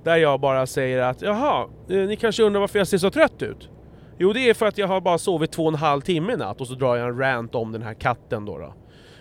Där 0.08 0.16
jag 0.16 0.40
bara 0.40 0.66
säger 0.66 1.02
att 1.02 1.22
jaha, 1.22 1.68
eh, 1.88 1.96
ni 1.96 2.16
kanske 2.16 2.42
undrar 2.42 2.60
varför 2.60 2.78
jag 2.78 2.88
ser 2.88 2.98
så 2.98 3.10
trött 3.10 3.42
ut? 3.42 3.70
Jo 4.18 4.32
det 4.32 4.40
är 4.40 4.54
för 4.54 4.66
att 4.66 4.78
jag 4.78 4.86
har 4.88 5.00
bara 5.00 5.18
sovit 5.18 5.52
två 5.52 5.62
och 5.62 5.68
en 5.68 5.74
halv 5.74 6.00
timme 6.00 6.32
i 6.32 6.36
natt 6.36 6.60
och 6.60 6.66
så 6.66 6.74
drar 6.74 6.96
jag 6.96 7.08
en 7.08 7.18
rant 7.18 7.54
om 7.54 7.72
den 7.72 7.82
här 7.82 7.94
katten 7.94 8.44
då. 8.44 8.58
då. 8.58 8.74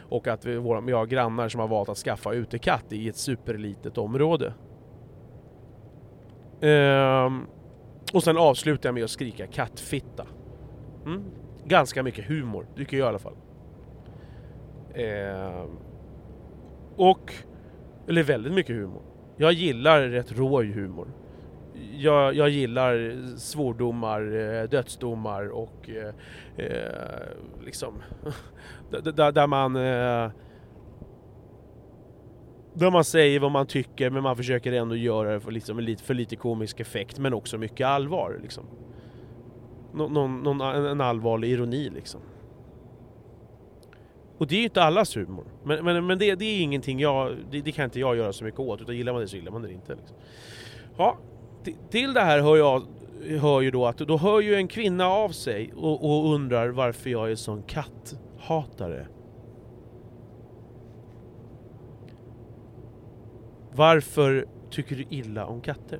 Och 0.09 0.27
att 0.27 0.45
vi, 0.45 0.57
våra, 0.57 0.81
vi 0.81 0.91
har 0.91 1.05
grannar 1.05 1.49
som 1.49 1.59
har 1.59 1.67
valt 1.67 1.89
att 1.89 1.97
skaffa 1.97 2.33
utekatt 2.33 2.85
i 2.89 3.09
ett 3.09 3.15
superlitet 3.15 3.97
område. 3.97 4.53
Ehm, 6.61 7.45
och 8.13 8.23
sen 8.23 8.37
avslutar 8.37 8.89
jag 8.89 8.93
med 8.93 9.03
att 9.03 9.09
skrika 9.09 9.47
kattfitta. 9.47 10.25
Mm 11.05 11.23
ganska 11.65 12.03
mycket 12.03 12.25
humor, 12.25 12.67
tycker 12.75 12.97
jag 12.97 13.05
i 13.05 13.09
alla 13.09 13.19
fall. 13.19 13.35
Ehm, 14.93 15.77
och, 16.95 17.33
eller 18.07 18.23
väldigt 18.23 18.53
mycket 18.53 18.75
humor. 18.75 19.16
Jag 19.37 19.53
gillar 19.53 20.01
rätt 20.01 20.31
rå 20.31 20.63
humor. 20.63 21.07
Jag, 21.97 22.33
jag 22.33 22.49
gillar 22.49 23.13
svordomar, 23.37 24.21
eh, 24.21 24.69
dödsdomar 24.69 25.47
och 25.47 25.89
eh, 25.89 26.65
eh 26.65 27.65
liksom 27.65 27.93
där, 29.03 29.31
där 29.31 29.47
man 29.47 29.75
eh, 29.75 30.31
där 32.73 32.91
man 32.91 33.03
säger 33.03 33.39
vad 33.39 33.51
man 33.51 33.67
tycker 33.67 34.09
men 34.09 34.23
man 34.23 34.37
försöker 34.37 34.71
ändå 34.71 34.95
göra 34.95 35.33
det 35.33 35.39
för, 35.39 35.51
liksom, 35.51 35.95
för 36.03 36.13
lite 36.13 36.35
komisk 36.35 36.79
effekt 36.79 37.19
men 37.19 37.33
också 37.33 37.57
mycket 37.57 37.87
allvar. 37.87 38.39
Liksom 38.41 38.65
någon, 39.93 40.43
någon, 40.43 40.61
en 40.61 41.01
allvarlig 41.01 41.49
ironi 41.49 41.89
liksom. 41.89 42.21
Och 44.37 44.47
det 44.47 44.55
är 44.55 44.57
ju 44.57 44.63
inte 44.63 44.83
allas 44.83 45.17
humor. 45.17 45.45
Men, 45.63 45.85
men, 45.85 46.05
men 46.05 46.19
det, 46.19 46.35
det 46.35 46.45
är 46.45 46.61
ingenting 46.61 46.99
jag, 46.99 47.35
det, 47.51 47.61
det, 47.61 47.71
kan 47.71 47.85
inte 47.85 47.99
jag 47.99 48.17
göra 48.17 48.33
så 48.33 48.43
mycket 48.43 48.59
åt. 48.59 48.81
Utan 48.81 48.97
gillar 48.97 49.13
man 49.13 49.21
det 49.21 49.27
så 49.27 49.35
gillar 49.35 49.51
man 49.51 49.61
det 49.61 49.71
inte. 49.71 49.95
Liksom. 49.95 50.17
Ja, 50.97 51.17
till 51.89 52.13
det 52.13 52.21
här 52.21 52.39
hör 52.39 52.57
jag 52.57 52.83
hör 53.41 53.61
ju 53.61 53.71
då 53.71 53.85
att 53.85 53.97
då 53.97 54.17
hör 54.17 54.41
ju 54.41 54.55
en 54.55 54.67
kvinna 54.67 55.07
av 55.07 55.29
sig 55.29 55.73
och, 55.75 56.05
och 56.05 56.33
undrar 56.33 56.69
varför 56.69 57.09
jag 57.09 57.31
är 57.31 57.35
sån 57.35 57.63
katthatare. 57.63 59.07
Varför 63.71 64.47
tycker 64.69 64.95
du 64.95 65.05
illa 65.09 65.45
om 65.45 65.61
katter? 65.61 65.99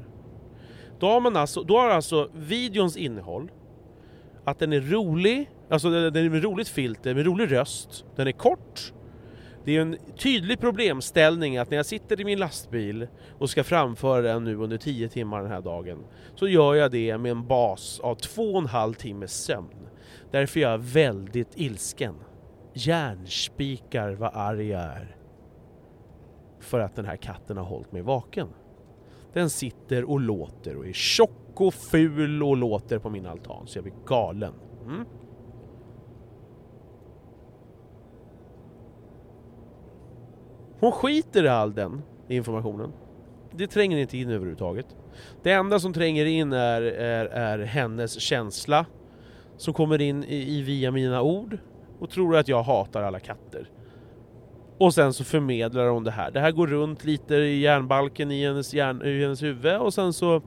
Då 1.00 1.08
har, 1.08 1.22
man 1.22 1.36
alltså, 1.36 1.64
då 1.64 1.78
har 1.78 1.90
alltså 1.90 2.30
videons 2.34 2.98
innehåll 2.98 3.52
att 4.44 4.60
den 4.60 4.74
är 4.74 4.82
rolig, 4.82 5.50
alltså 5.70 5.90
den 5.90 6.26
är 6.26 6.30
med 6.30 6.44
roligt 6.44 6.70
filter, 6.70 7.16
med 7.16 7.26
rolig 7.26 7.52
röst, 7.52 8.06
den 8.16 8.28
är 8.28 8.32
kort. 8.32 8.94
Det 9.68 9.78
är 9.78 9.82
en 9.82 9.98
tydlig 10.18 10.60
problemställning 10.60 11.58
att 11.58 11.70
när 11.70 11.78
jag 11.78 11.86
sitter 11.86 12.22
i 12.22 12.26
min 12.26 12.40
lastbil 12.40 13.08
och 13.40 13.50
ska 13.50 13.64
framföra 13.64 14.22
den 14.22 14.44
nu 14.44 14.56
under 14.56 14.78
10 14.78 15.10
timmar 15.10 15.42
den 15.42 15.52
här 15.52 15.62
dagen 15.62 16.06
så 16.36 16.48
gör 16.48 16.76
jag 16.76 16.92
det 16.92 17.18
med 17.18 17.32
en 17.32 17.48
bas 17.48 18.00
av 18.00 18.16
två 18.16 18.54
och 18.54 18.60
en 18.60 18.66
halv 18.66 18.94
timmes 18.94 19.44
sömn. 19.44 19.90
Därför 20.32 20.60
är 20.60 20.70
jag 20.70 20.78
väldigt 20.78 21.52
ilsken. 21.56 22.16
Järnspikar 22.74 24.12
vad 24.12 24.32
arg 24.34 24.68
jag 24.68 24.82
är. 24.82 25.16
För 26.60 26.80
att 26.80 26.96
den 26.96 27.06
här 27.06 27.18
katten 27.18 27.58
har 27.58 27.66
hållit 27.66 27.92
mig 27.92 28.02
vaken. 28.02 28.48
Den 29.34 29.50
sitter 29.50 30.10
och 30.10 30.20
låter 30.20 30.76
och 30.76 30.88
är 30.88 30.94
tjock 30.94 31.62
och 31.62 31.74
ful 31.74 32.44
och 32.44 32.58
låter 32.58 33.00
på 33.00 33.10
min 33.10 33.26
altan 33.26 33.68
så 33.68 33.78
jag 33.78 33.84
blir 33.84 33.94
galen. 34.06 34.54
Mm. 34.86 35.06
Hon 40.80 40.92
skiter 40.92 41.44
i 41.44 41.48
all 41.48 41.74
den 41.74 42.02
informationen. 42.28 42.92
Det 43.52 43.68
tränger 43.68 43.98
inte 43.98 44.18
in 44.18 44.30
överhuvudtaget. 44.30 44.86
Det 45.44 45.52
enda 45.52 45.80
som 45.80 45.94
tränger 45.94 46.26
in 46.26 46.54
är, 46.54 46.82
är, 46.82 47.26
är 47.26 47.60
hennes 47.60 48.20
känsla 48.20 48.86
som 49.58 49.74
kommer 49.74 50.02
in 50.02 50.24
i, 50.24 50.58
i, 50.58 50.62
via 50.62 50.92
mina 50.92 51.22
ord 51.22 51.58
och 52.00 52.10
tror 52.10 52.36
att 52.36 52.48
jag 52.48 52.64
hatar 52.64 53.04
alla 53.04 53.20
katter. 53.20 53.70
Och 54.78 54.94
sen 54.94 55.14
så 55.14 55.24
förmedlar 55.24 55.88
hon 55.88 56.04
det 56.04 56.12
här. 56.12 56.32
Det 56.32 56.40
här 56.40 56.52
går 56.52 56.68
runt 56.68 57.06
lite 57.06 57.36
i 57.36 57.60
hjärnbalken 57.60 58.32
i 58.32 58.46
hennes, 58.46 58.74
hjärn, 58.74 59.02
i 59.02 59.22
hennes 59.22 59.44
huvud 59.44 59.78
och 59.78 59.94
sen 59.94 60.14
så 60.14 60.42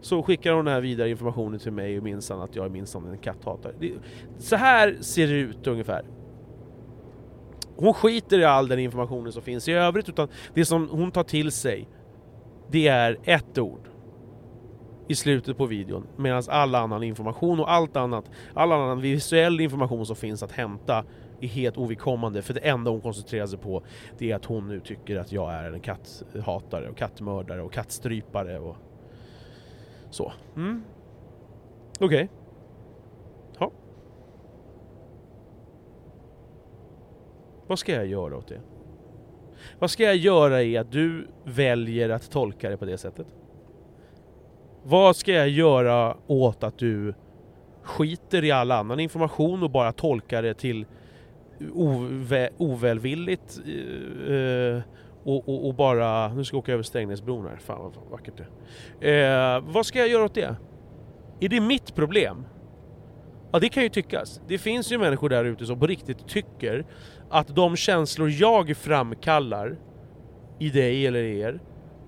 så 0.00 0.22
skickar 0.22 0.52
hon 0.52 0.64
den 0.64 0.74
här 0.74 0.80
vidare 0.80 1.10
informationen 1.10 1.60
till 1.60 1.72
mig 1.72 1.98
och 1.98 2.04
minsann 2.04 2.40
att 2.40 2.56
jag 2.56 2.64
är 2.64 2.68
minsann 2.68 3.06
en 3.06 3.18
katthatare. 3.18 3.72
Det, 3.80 3.92
så 4.38 4.56
här 4.56 4.96
ser 5.00 5.26
det 5.26 5.32
ut 5.32 5.66
ungefär. 5.66 6.04
Hon 7.82 7.94
skiter 7.94 8.38
i 8.38 8.44
all 8.44 8.68
den 8.68 8.78
informationen 8.78 9.32
som 9.32 9.42
finns 9.42 9.68
i 9.68 9.72
övrigt 9.72 10.08
utan 10.08 10.28
det 10.54 10.64
som 10.64 10.88
hon 10.88 11.10
tar 11.10 11.22
till 11.24 11.52
sig 11.52 11.88
det 12.70 12.88
är 12.88 13.18
ett 13.24 13.58
ord 13.58 13.88
i 15.08 15.14
slutet 15.14 15.56
på 15.56 15.66
videon 15.66 16.06
medan 16.16 16.42
all 16.48 16.74
annan 16.74 17.02
information 17.02 17.60
och 17.60 17.72
allt 17.72 17.96
annat, 17.96 18.30
all 18.54 18.72
annan 18.72 19.00
visuell 19.00 19.60
information 19.60 20.06
som 20.06 20.16
finns 20.16 20.42
att 20.42 20.52
hämta 20.52 21.04
är 21.40 21.48
helt 21.48 21.76
ovidkommande 21.76 22.42
för 22.42 22.54
det 22.54 22.60
enda 22.60 22.90
hon 22.90 23.00
koncentrerar 23.00 23.46
sig 23.46 23.58
på 23.58 23.82
det 24.18 24.30
är 24.30 24.36
att 24.36 24.44
hon 24.44 24.68
nu 24.68 24.80
tycker 24.80 25.16
att 25.16 25.32
jag 25.32 25.52
är 25.52 25.72
en 25.72 25.80
katthatare 25.80 26.88
och 26.88 26.96
kattmördare 26.96 27.62
och 27.62 27.72
kattstrypare 27.72 28.58
och 28.58 28.76
så. 30.10 30.32
Mm. 30.56 30.82
Okej. 32.00 32.06
Okay. 32.06 32.41
Vad 37.72 37.78
ska 37.78 37.92
jag 37.92 38.06
göra 38.06 38.36
åt 38.36 38.48
det? 38.48 38.60
Vad 39.78 39.90
ska 39.90 40.02
jag 40.02 40.16
göra 40.16 40.62
i 40.62 40.76
att 40.76 40.92
du 40.92 41.28
väljer 41.44 42.08
att 42.08 42.30
tolka 42.30 42.70
det 42.70 42.76
på 42.76 42.84
det 42.84 42.98
sättet? 42.98 43.26
Vad 44.82 45.16
ska 45.16 45.32
jag 45.32 45.48
göra 45.48 46.16
åt 46.26 46.62
att 46.62 46.78
du 46.78 47.14
skiter 47.82 48.44
i 48.44 48.50
all 48.50 48.70
annan 48.70 49.00
information 49.00 49.62
och 49.62 49.70
bara 49.70 49.92
tolkar 49.92 50.42
det 50.42 50.54
till 50.54 50.86
ovä 51.74 52.50
ovälvilligt 52.56 53.60
eh, 53.66 54.34
eh, 54.34 54.82
och, 55.24 55.48
och, 55.48 55.66
och, 55.66 55.74
bara... 55.74 56.34
Nu 56.34 56.44
ska 56.44 56.56
jag 56.56 56.58
åka 56.58 56.72
över 56.72 56.82
Strängnäsbron 56.82 57.46
här, 57.46 57.56
fan 57.56 57.80
vad 57.82 58.10
vackert 58.10 58.34
det 58.36 59.08
är. 59.08 59.56
Eh, 59.56 59.64
vad 59.66 59.86
ska 59.86 59.98
jag 59.98 60.08
göra 60.08 60.24
åt 60.24 60.34
det? 60.34 60.56
Är 61.40 61.48
det 61.48 61.60
mitt 61.60 61.94
problem? 61.94 62.44
Ja, 63.52 63.58
det 63.58 63.68
kan 63.68 63.82
ju 63.82 63.88
tyckas. 63.88 64.40
Det 64.48 64.58
finns 64.58 64.92
ju 64.92 64.98
människor 64.98 65.28
där 65.28 65.44
ute 65.44 65.66
som 65.66 65.80
på 65.80 65.86
riktigt 65.86 66.28
tycker 66.28 66.84
att 67.32 67.56
de 67.56 67.76
känslor 67.76 68.30
jag 68.30 68.76
framkallar 68.76 69.78
i 70.58 70.70
dig 70.70 71.06
eller 71.06 71.22
er, 71.22 71.60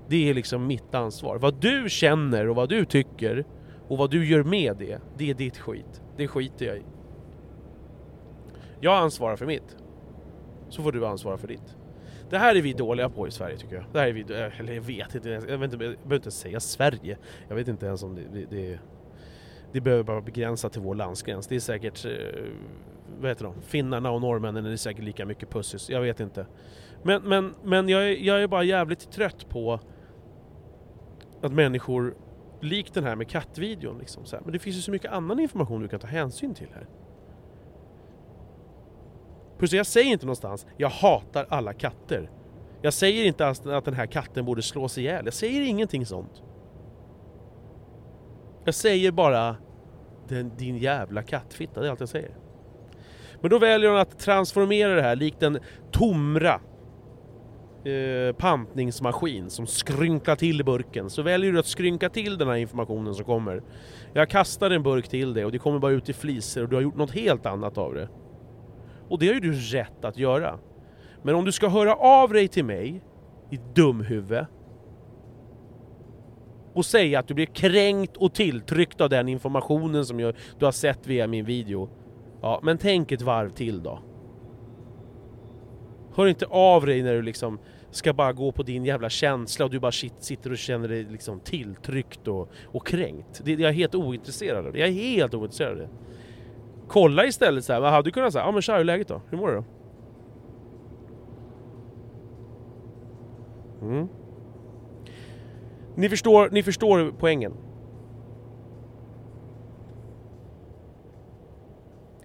det 0.09 0.31
är 0.31 0.35
liksom 0.35 0.67
mitt 0.67 0.95
ansvar. 0.95 1.39
Vad 1.39 1.61
du 1.61 1.87
känner 1.89 2.49
och 2.49 2.57
vad 2.57 2.69
du 2.69 2.85
tycker 2.85 3.45
och 3.89 3.99
vad 3.99 4.11
du 4.11 4.27
gör 4.27 4.43
med 4.43 4.77
det, 4.77 4.99
det 5.17 5.31
är 5.31 5.35
ditt 5.35 5.59
skit. 5.59 6.03
Det 6.17 6.29
skiter 6.29 6.67
jag 6.67 6.77
i. 6.77 6.83
Jag 8.81 9.03
ansvarar 9.03 9.37
för 9.37 9.47
mitt. 9.47 9.77
Så 10.69 10.83
får 10.83 10.93
du 10.93 11.07
ansvara 11.07 11.39
för 11.39 11.49
ditt. 11.49 11.77
Det 12.31 12.39
här 12.39 12.55
är 12.55 12.63
vi 12.63 12.73
dåliga 12.73 13.09
på 13.09 13.29
i 13.29 13.31
Sverige 13.31 13.57
tycker 13.57 13.75
jag. 13.75 13.85
Det 13.93 13.99
här 13.99 14.09
är 14.09 14.13
vi, 14.13 14.21
eh, 14.21 14.61
eller 14.61 14.73
jag 14.73 14.83
vet 14.83 15.15
inte, 15.15 15.29
jag, 15.29 15.59
vet 15.59 15.73
inte, 15.73 15.85
jag 15.85 15.97
behöver 15.97 16.17
inte 16.17 16.31
säga 16.31 16.61
Sverige. 16.61 17.19
Jag 17.49 17.57
vet 17.57 17.69
inte 17.69 17.87
ens 17.87 18.03
om 18.03 18.15
det, 18.15 18.23
det, 18.33 18.57
det, 18.57 18.79
det 19.73 19.81
behöver 19.81 20.03
bara 20.03 20.21
begränsa 20.21 20.69
till 20.69 20.81
vår 20.81 20.95
landsgräns. 20.95 21.47
Det 21.47 21.57
är 21.57 21.61
säkert, 21.61 22.05
eh, 22.05 22.13
vad 23.21 23.31
heter 23.31 23.45
de, 23.45 23.63
finnarna 23.63 24.11
och 24.11 24.21
norrmännen 24.21 24.67
är 24.67 24.77
säkert 24.77 25.05
lika 25.05 25.27
mycket 25.27 25.51
pussis. 25.51 25.91
Jag 25.91 26.01
vet 26.01 26.21
inte. 26.21 26.47
Men, 27.03 27.23
men, 27.23 27.55
men 27.63 27.89
jag, 27.89 28.09
är, 28.09 28.17
jag 28.17 28.43
är 28.43 28.47
bara 28.47 28.65
jävligt 28.65 29.11
trött 29.11 29.49
på 29.49 29.81
att 31.43 31.53
människor, 31.53 32.15
likt 32.61 32.95
den 32.95 33.05
här 33.05 33.17
med 33.17 33.29
kattvideon, 33.29 33.99
liksom, 33.99 34.25
så 34.25 34.37
här, 34.37 34.43
men 34.45 34.53
det 34.53 34.59
finns 34.59 34.77
ju 34.77 34.81
så 34.81 34.91
mycket 34.91 35.13
annan 35.13 35.41
information 35.41 35.83
du 35.83 35.89
kan 35.89 36.01
ta 36.01 36.07
hänsyn 36.07 36.55
till 36.55 36.69
här. 36.75 36.89
Plus 39.59 39.73
jag 39.73 39.87
säger 39.87 40.13
inte 40.13 40.27
någonstans, 40.27 40.67
jag 40.77 40.89
hatar 40.89 41.47
alla 41.49 41.73
katter. 41.73 42.31
Jag 42.83 42.93
säger 42.93 43.25
inte 43.25 43.49
att 43.49 43.85
den 43.85 43.95
här 43.95 44.07
katten 44.07 44.45
borde 44.45 44.63
slås 44.63 44.99
ihjäl. 44.99 45.25
Jag 45.25 45.35
säger 45.35 45.61
ingenting 45.63 46.07
sånt. 46.07 46.43
Jag 48.65 48.75
säger 48.75 49.13
bara 49.13 49.57
den, 50.29 50.57
din 50.57 50.77
jävla 50.77 51.23
kattfitta, 51.23 51.81
det 51.81 51.87
är 51.87 51.91
allt 51.91 52.01
jag 52.01 52.09
säger. 52.09 52.44
Men 53.45 53.51
då 53.51 53.59
väljer 53.59 53.91
hon 53.91 53.99
att 53.99 54.19
transformera 54.19 54.95
det 54.95 55.03
här 55.03 55.17
likt 55.17 55.43
en 55.43 55.59
Tomra 55.93 56.61
eh, 57.85 58.37
pantningsmaskin 58.37 59.51
som 59.51 59.67
skrynklar 59.67 60.37
till 60.37 60.65
burken. 60.65 61.11
Så 61.11 61.23
väljer 61.23 61.53
du 61.53 61.59
att 61.59 61.67
skrynka 61.67 62.09
till 62.09 62.39
den 62.39 62.49
här 62.49 62.55
informationen 62.55 63.15
som 63.15 63.25
kommer. 63.25 63.63
Jag 64.13 64.29
kastar 64.29 64.71
en 64.71 64.83
burk 64.83 65.09
till 65.09 65.35
dig 65.35 65.45
och 65.45 65.53
det 65.53 65.59
kommer 65.59 65.79
bara 65.79 65.93
ut 65.93 66.09
i 66.09 66.13
fliser 66.13 66.63
och 66.63 66.69
du 66.69 66.77
har 66.77 66.83
gjort 66.83 66.97
något 66.97 67.11
helt 67.11 67.47
annat 67.47 67.79
av 67.79 67.95
det. 67.95 68.09
Och 69.09 69.19
det 69.19 69.27
har 69.27 69.35
ju 69.35 69.41
du 69.41 69.53
rätt 69.53 70.05
att 70.05 70.19
göra. 70.19 70.59
Men 71.23 71.35
om 71.35 71.45
du 71.45 71.53
ska 71.53 71.69
höra 71.69 71.95
av 71.95 72.33
dig 72.33 72.49
till 72.49 72.65
mig, 72.65 73.03
i 73.51 73.59
dumhuvud, 73.75 74.47
och 76.75 76.87
säga 76.87 77.19
att 77.19 77.29
du 77.29 77.35
blir 77.35 77.47
kränkt 77.47 78.17
och 78.17 78.35
tilltryckt 78.35 79.01
av 79.01 79.11
den 79.11 79.29
informationen 79.29 80.07
som 80.07 80.21
jag, 80.21 80.35
du 80.59 80.65
har 80.65 80.73
sett 80.73 81.07
via 81.07 81.27
min 81.27 81.45
video. 81.45 81.91
Ja, 82.45 82.61
men 82.63 82.79
tänk 82.79 83.13
ett 83.13 83.23
varv 83.23 83.51
till 83.51 83.83
då. 83.83 83.99
Hör 86.15 86.27
inte 86.27 86.47
av 86.47 86.87
dig 86.87 87.03
när 87.03 87.15
du 87.15 87.23
liksom 87.23 87.59
ska 87.91 88.13
bara 88.13 88.33
gå 88.33 88.53
på 88.53 88.63
din 88.63 88.85
jävla 88.85 89.11
känsla 89.11 89.65
och 89.65 89.71
du 89.71 89.81
bara 89.81 89.93
sitter 89.93 90.51
och 90.51 90.59
känner 90.59 90.89
dig 90.89 91.05
liksom 91.05 91.41
tilltryckt 91.41 92.29
och, 92.29 92.49
och 92.65 92.87
kränkt. 92.87 93.41
Det, 93.45 93.53
jag 93.53 93.71
är 93.71 93.73
helt 93.73 93.95
ointresserad 93.95 94.67
av 94.67 94.73
det. 94.73 94.79
Jag 94.79 94.89
är 94.89 94.93
helt 94.93 95.35
ointresserad 95.35 95.73
av 95.73 95.79
det. 95.79 95.89
Kolla 96.89 97.27
istället 97.27 97.65
så 97.65 97.73
här, 97.73 97.81
hade 97.81 98.09
du 98.09 98.11
kunnat 98.11 98.33
säga? 98.33 98.45
Ja 98.45 98.53
men 98.53 98.63
tja, 98.63 98.73
hur 98.73 98.81
är 98.81 98.85
läget 98.85 99.09
då? 99.09 99.23
Hur 99.31 99.39
mår 99.39 99.49
du 99.49 99.55
då? 99.55 99.65
Mm. 103.87 104.09
Ni 105.95 106.09
förstår, 106.09 106.51
ni 106.51 106.63
förstår 106.63 107.15
poängen. 107.19 107.53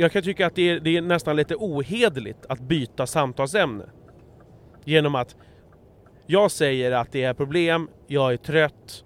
Jag 0.01 0.11
kan 0.11 0.23
tycka 0.23 0.47
att 0.47 0.55
det 0.55 0.69
är, 0.69 0.79
det 0.79 0.97
är 0.97 1.01
nästan 1.01 1.35
lite 1.35 1.55
ohederligt 1.55 2.45
att 2.49 2.59
byta 2.59 3.07
samtalsämne. 3.07 3.83
Genom 4.85 5.15
att 5.15 5.35
jag 6.27 6.51
säger 6.51 6.91
att 6.91 7.11
det 7.11 7.23
är 7.23 7.33
problem, 7.33 7.89
jag 8.07 8.33
är 8.33 8.37
trött, 8.37 9.05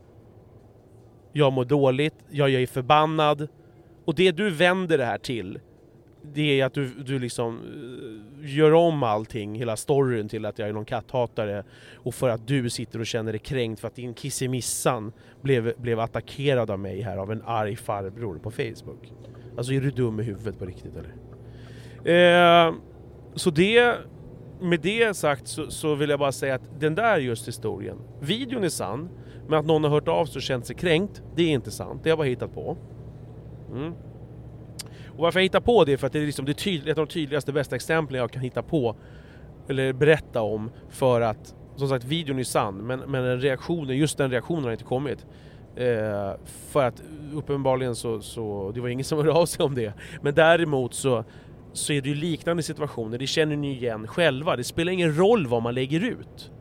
jag 1.32 1.54
mår 1.54 1.66
dåligt, 1.66 2.16
jag 2.30 2.54
är 2.54 2.68
förbannad. 2.68 3.48
Och 4.06 4.16
det 4.16 4.32
du 4.32 4.50
vänder 4.50 4.98
det 4.98 5.06
här 5.06 5.18
till, 5.18 5.60
det 6.34 6.62
är 6.62 6.66
att 6.66 6.74
du, 6.74 6.88
du 6.88 7.20
liksom 7.20 7.60
eh, 8.44 8.56
gör 8.56 8.74
om 8.74 9.04
allting, 9.04 9.56
hela 9.56 9.76
storyn 9.76 10.30
till 10.30 10.46
att 10.46 10.60
jag 10.60 10.70
är 10.70 10.74
någon 10.74 10.86
katthatare 10.86 11.64
och 11.96 12.16
för 12.16 12.30
att 12.30 12.48
du 12.48 12.70
sitter 12.70 13.00
och 13.00 13.06
känner 13.06 13.32
dig 13.32 13.40
kränkt 13.40 13.80
för 13.82 13.88
att 13.88 13.96
din 13.96 14.14
kissemissan 14.14 15.12
blev, 15.42 15.74
blev 15.78 16.00
attackerad 16.00 16.72
av 16.72 16.80
mig 16.80 17.02
här 17.02 17.18
av 17.18 17.32
en 17.32 17.42
arg 17.46 17.76
farbror 17.76 18.40
på 18.40 18.52
Facebook. 18.52 19.12
Alltså 19.58 19.74
är 19.74 19.82
du 19.82 19.92
dum 19.92 20.20
i 20.20 20.24
huvudet 20.24 20.60
på 20.60 20.66
riktigt 20.66 20.94
eller? 20.96 22.68
Eh, 22.68 22.74
så 23.36 23.50
det, 23.50 23.96
med 24.62 24.80
det 24.80 25.18
sagt 25.18 25.48
så, 25.48 25.72
så, 25.72 25.96
vill 25.96 26.10
jag 26.10 26.20
bara 26.20 26.32
säga 26.32 26.56
att 26.56 26.80
den 26.80 26.96
där 26.96 27.18
just 27.18 27.48
historien, 27.48 27.98
videon 28.22 28.64
är 28.64 28.70
sann, 28.70 29.10
men 29.48 29.60
att 29.60 29.66
någon 29.66 29.84
har 29.84 29.92
hört 29.92 30.08
av 30.08 30.26
sig 30.26 30.40
och 30.40 30.44
känt 30.44 30.66
sig 30.66 30.76
kränkt, 30.76 31.24
det 31.36 31.44
är 31.44 31.50
inte 31.50 31.72
sant, 31.72 32.04
det 32.04 32.10
har 32.10 32.12
jag 32.12 32.18
bara 32.18 32.28
hittat 32.28 32.54
på. 32.54 32.78
Mm. 33.72 33.94
Och 35.16 35.20
varför 35.20 35.40
jag 35.40 35.44
hittar 35.44 35.60
på 35.60 35.86
det 35.86 35.94
är 35.94 35.98
för 35.98 36.08
att 36.08 36.14
det 36.14 36.20
är 36.20 36.26
liksom 36.26 36.46
det 36.46 36.68
ett 36.68 36.98
av 36.98 37.06
de 37.06 37.14
tydligaste, 37.14 37.54
bästa 37.54 37.76
exemplen 37.76 38.22
jag 38.22 38.32
kan 38.32 38.42
hitta 38.42 38.62
på 38.62 38.96
eller 39.68 39.94
berätta 39.94 40.42
om 40.42 40.72
för 40.90 41.22
att, 41.22 41.56
som 41.76 41.90
sagt, 41.90 42.06
videon 42.06 42.40
är 42.40 42.44
sann 42.44 42.78
men, 42.78 43.00
men 43.00 43.24
den 43.24 43.42
reaktionen, 43.42 43.98
just 43.98 44.18
den 44.18 44.32
reaktionen 44.32 44.64
har 44.64 44.72
inte 44.72 44.84
kommit. 44.84 45.26
Eh, 45.76 46.32
för 46.46 46.86
att 46.86 47.04
uppenbarligen 47.34 47.96
så, 47.96 48.22
så, 48.22 48.72
det 48.76 48.82
var 48.82 48.90
ingen 48.90 49.06
som 49.06 49.18
hörde 49.18 49.32
av 49.32 49.46
sig 49.46 49.66
om 49.66 49.76
det. 49.76 49.94
Men 50.22 50.34
däremot 50.34 50.94
så, 50.94 51.24
så 51.74 51.94
är 51.94 52.02
det 52.02 52.10
ju 52.10 52.16
liknande 52.16 52.64
situationer, 52.64 53.18
det 53.18 53.28
känner 53.28 53.56
ni 53.56 53.72
igen 53.72 54.08
själva. 54.08 54.56
Det 54.56 54.64
spelar 54.64 54.92
ingen 54.92 55.18
roll 55.18 55.48
vad 55.48 55.64
man 55.64 55.76
lägger 55.76 56.04
ut. 56.04 56.52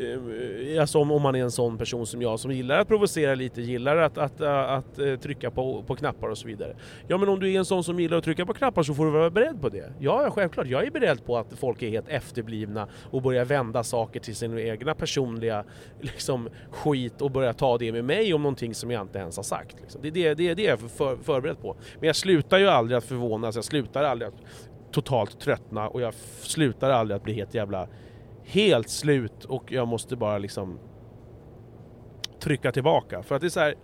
Eh, 0.00 0.80
alltså 0.80 0.98
om, 0.98 1.10
om 1.10 1.22
man 1.22 1.34
är 1.34 1.42
en 1.42 1.50
sån 1.50 1.78
person 1.78 2.06
som 2.06 2.22
jag 2.22 2.40
som 2.40 2.52
gillar 2.52 2.78
att 2.78 2.88
provocera 2.88 3.34
lite, 3.34 3.62
gillar 3.62 3.96
att, 3.96 4.18
att, 4.18 4.40
eh, 4.40 4.60
att, 4.60 4.98
att 4.98 5.22
trycka 5.22 5.50
på, 5.50 5.82
på 5.82 5.96
knappar 5.96 6.28
och 6.28 6.38
så 6.38 6.46
vidare. 6.46 6.76
Ja 7.08 7.18
men 7.18 7.28
om 7.28 7.40
du 7.40 7.52
är 7.52 7.58
en 7.58 7.64
sån 7.64 7.84
som 7.84 8.00
gillar 8.00 8.18
att 8.18 8.24
trycka 8.24 8.46
på 8.46 8.54
knappar 8.54 8.82
så 8.82 8.94
får 8.94 9.04
du 9.04 9.10
vara 9.10 9.30
beredd 9.30 9.60
på 9.60 9.68
det. 9.68 9.92
Ja, 9.98 10.30
självklart. 10.30 10.66
Jag 10.66 10.86
är 10.86 10.90
beredd 10.90 11.24
på 11.24 11.38
att 11.38 11.52
folk 11.52 11.82
är 11.82 11.88
helt 11.88 12.08
efterblivna 12.08 12.88
och 13.10 13.22
börjar 13.22 13.44
vända 13.44 13.84
saker 13.84 14.20
till 14.20 14.36
sin 14.36 14.58
egna 14.58 14.94
personliga 14.94 15.64
liksom, 16.00 16.48
skit 16.70 17.22
och 17.22 17.30
börjar 17.30 17.52
ta 17.52 17.78
det 17.78 17.92
med 17.92 18.04
mig 18.04 18.34
om 18.34 18.42
någonting 18.42 18.74
som 18.74 18.90
jag 18.90 19.02
inte 19.02 19.18
ens 19.18 19.36
har 19.36 19.42
sagt. 19.42 19.80
Liksom. 19.80 20.02
Det, 20.02 20.08
är 20.08 20.12
det, 20.12 20.34
det, 20.34 20.54
det 20.54 20.66
är 20.66 20.70
jag 20.70 20.80
för, 20.80 21.16
förberedd 21.16 21.60
på. 21.60 21.76
Men 21.98 22.06
jag 22.06 22.16
slutar 22.16 22.58
ju 22.58 22.68
aldrig 22.68 22.98
att 22.98 23.04
förvånas, 23.04 23.54
jag 23.54 23.64
slutar 23.64 24.04
aldrig 24.04 24.28
att 24.28 24.42
totalt 24.92 25.40
tröttna 25.40 25.88
och 25.88 26.00
jag 26.00 26.14
slutar 26.40 26.90
aldrig 26.90 27.16
att 27.16 27.22
bli 27.22 27.32
helt 27.32 27.54
jävla 27.54 27.88
helt 28.44 28.88
slut 28.88 29.44
och 29.44 29.72
jag 29.72 29.88
måste 29.88 30.16
bara 30.16 30.38
liksom 30.38 30.78
trycka 32.40 32.72
tillbaka. 32.72 33.22
För 33.22 33.34
att 33.34 33.40
det 33.40 33.46
är 33.46 33.48
så 33.48 33.60
här, 33.60 33.74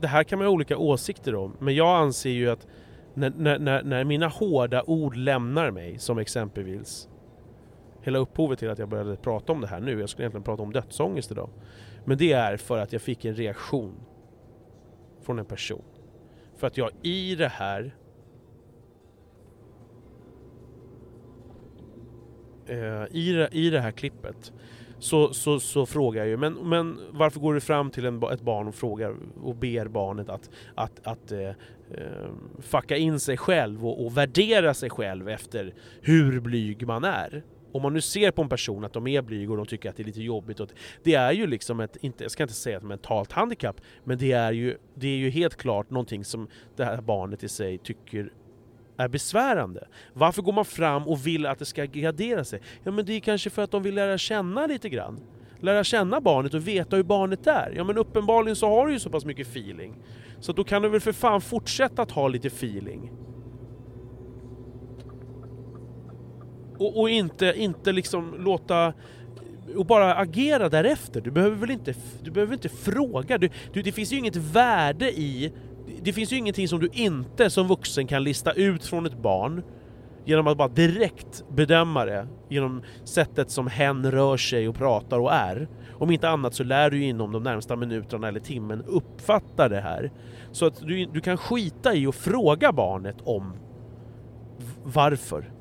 det 0.00 0.06
här 0.06 0.24
kan 0.24 0.38
man 0.38 0.46
ha 0.46 0.52
olika 0.52 0.76
åsikter 0.76 1.34
om, 1.34 1.56
men 1.58 1.74
jag 1.74 1.98
anser 1.98 2.30
ju 2.30 2.50
att 2.50 2.66
när, 3.14 3.58
när, 3.58 3.82
när 3.82 4.04
mina 4.04 4.28
hårda 4.28 4.82
ord 4.86 5.16
lämnar 5.16 5.70
mig, 5.70 5.98
som 5.98 6.18
exempelvis 6.18 7.08
hela 8.02 8.18
upphovet 8.18 8.58
till 8.58 8.70
att 8.70 8.78
jag 8.78 8.88
började 8.88 9.16
prata 9.16 9.52
om 9.52 9.60
det 9.60 9.66
här 9.66 9.80
nu, 9.80 10.00
jag 10.00 10.08
skulle 10.08 10.24
egentligen 10.24 10.44
prata 10.44 10.62
om 10.62 10.72
dödsångest 10.72 11.30
idag. 11.30 11.50
Men 12.04 12.18
det 12.18 12.32
är 12.32 12.56
för 12.56 12.78
att 12.78 12.92
jag 12.92 13.02
fick 13.02 13.24
en 13.24 13.34
reaktion 13.34 13.94
från 15.22 15.38
en 15.38 15.44
person. 15.44 15.84
För 16.56 16.66
att 16.66 16.76
jag 16.76 16.90
i 17.02 17.34
det 17.34 17.48
här 17.48 17.94
Eh, 22.68 23.04
i, 23.10 23.32
det, 23.32 23.48
i 23.52 23.70
det 23.70 23.80
här 23.80 23.90
klippet 23.90 24.52
så, 24.98 25.34
så, 25.34 25.60
så 25.60 25.86
frågar 25.86 26.22
jag 26.22 26.28
ju, 26.28 26.36
men, 26.36 26.54
men 26.54 26.98
varför 27.10 27.40
går 27.40 27.54
du 27.54 27.60
fram 27.60 27.90
till 27.90 28.04
en, 28.04 28.22
ett 28.22 28.40
barn 28.40 28.68
och 28.68 28.74
frågar 28.74 29.14
och 29.42 29.56
ber 29.56 29.88
barnet 29.88 30.28
att, 30.28 30.50
att, 30.74 31.06
att 31.06 31.32
eh, 31.32 31.48
eh, 31.48 31.54
fucka 32.60 32.96
in 32.96 33.20
sig 33.20 33.36
själv 33.36 33.86
och, 33.86 34.06
och 34.06 34.16
värdera 34.16 34.74
sig 34.74 34.90
själv 34.90 35.28
efter 35.28 35.74
hur 36.00 36.40
blyg 36.40 36.86
man 36.86 37.04
är? 37.04 37.42
om 37.72 37.82
man 37.82 37.92
nu 37.92 38.00
ser 38.00 38.30
på 38.30 38.42
en 38.42 38.48
person 38.48 38.84
att 38.84 38.92
de 38.92 39.06
är 39.06 39.22
blyg 39.22 39.50
och 39.50 39.56
de 39.56 39.66
tycker 39.66 39.90
att 39.90 39.96
det 39.96 40.02
är 40.02 40.04
lite 40.04 40.22
jobbigt, 40.22 40.60
och 40.60 40.68
det 41.02 41.14
är 41.14 41.32
ju 41.32 41.46
liksom 41.46 41.80
ett, 41.80 41.96
inte, 42.00 42.24
jag 42.24 42.30
ska 42.30 42.42
inte 42.42 42.54
säga 42.54 42.76
ett 42.76 42.82
mentalt 42.82 43.32
handikapp, 43.32 43.80
men 44.04 44.18
det 44.18 44.32
är, 44.32 44.52
ju, 44.52 44.76
det 44.94 45.08
är 45.08 45.16
ju 45.16 45.30
helt 45.30 45.56
klart 45.56 45.90
någonting 45.90 46.24
som 46.24 46.48
det 46.76 46.84
här 46.84 47.00
barnet 47.00 47.44
i 47.44 47.48
sig 47.48 47.78
tycker 47.78 48.32
är 48.98 49.08
besvärande. 49.08 49.88
Varför 50.12 50.42
går 50.42 50.52
man 50.52 50.64
fram 50.64 51.08
och 51.08 51.26
vill 51.26 51.46
att 51.46 51.58
det 51.58 51.64
ska 51.64 51.84
gradera 51.84 52.44
sig? 52.44 52.60
Ja 52.82 52.90
men 52.90 53.06
det 53.06 53.12
är 53.12 53.20
kanske 53.20 53.50
för 53.50 53.62
att 53.62 53.70
de 53.70 53.82
vill 53.82 53.94
lära 53.94 54.18
känna 54.18 54.66
lite 54.66 54.88
grann. 54.88 55.20
Lära 55.60 55.84
känna 55.84 56.20
barnet 56.20 56.54
och 56.54 56.68
veta 56.68 56.96
hur 56.96 57.02
barnet 57.02 57.46
är. 57.46 57.72
Ja 57.76 57.84
men 57.84 57.98
uppenbarligen 57.98 58.56
så 58.56 58.68
har 58.68 58.86
du 58.86 58.92
ju 58.92 58.98
så 58.98 59.10
pass 59.10 59.24
mycket 59.24 59.46
feeling. 59.46 59.94
Så 60.40 60.52
då 60.52 60.64
kan 60.64 60.82
du 60.82 60.88
väl 60.88 61.00
för 61.00 61.12
fan 61.12 61.40
fortsätta 61.40 62.02
att 62.02 62.10
ha 62.10 62.28
lite 62.28 62.48
feeling. 62.48 63.12
Och, 66.78 67.00
och 67.00 67.10
inte, 67.10 67.54
inte 67.56 67.92
liksom 67.92 68.34
låta 68.38 68.92
och 69.76 69.86
bara 69.86 70.14
agera 70.14 70.68
därefter. 70.68 71.20
Du 71.20 71.30
behöver 71.30 71.56
väl 71.56 71.70
inte, 71.70 71.94
du 72.22 72.30
behöver 72.30 72.54
inte 72.54 72.68
fråga. 72.68 73.38
Du, 73.38 73.50
du, 73.72 73.82
det 73.82 73.92
finns 73.92 74.12
ju 74.12 74.16
inget 74.16 74.36
värde 74.36 75.10
i... 75.10 75.52
Det 76.02 76.12
finns 76.12 76.32
ju 76.32 76.36
ingenting 76.36 76.68
som 76.68 76.80
du 76.80 76.88
inte 76.92 77.50
som 77.50 77.68
vuxen 77.68 78.06
kan 78.06 78.24
lista 78.24 78.52
ut 78.52 78.84
från 78.84 79.06
ett 79.06 79.18
barn 79.18 79.62
genom 80.24 80.46
att 80.46 80.58
bara 80.58 80.68
direkt 80.68 81.44
bedöma 81.50 82.04
det 82.04 82.26
genom 82.48 82.82
sättet 83.04 83.50
som 83.50 83.66
hen 83.66 84.10
rör 84.10 84.36
sig 84.36 84.68
och 84.68 84.74
pratar 84.74 85.18
och 85.18 85.32
är. 85.32 85.68
Om 85.92 86.10
inte 86.10 86.28
annat 86.28 86.54
så 86.54 86.64
lär 86.64 86.90
du 86.90 86.98
ju 86.98 87.04
inom 87.04 87.32
de 87.32 87.42
närmsta 87.42 87.76
minuterna 87.76 88.28
eller 88.28 88.40
timmen 88.40 88.82
uppfatta 88.86 89.68
det 89.68 89.80
här. 89.80 90.12
Så 90.52 90.66
att 90.66 90.80
du, 90.80 91.06
du 91.06 91.20
kan 91.20 91.36
skita 91.36 91.94
i 91.94 92.06
att 92.06 92.14
fråga 92.14 92.72
barnet 92.72 93.16
om 93.24 93.52
varför. 94.82 95.52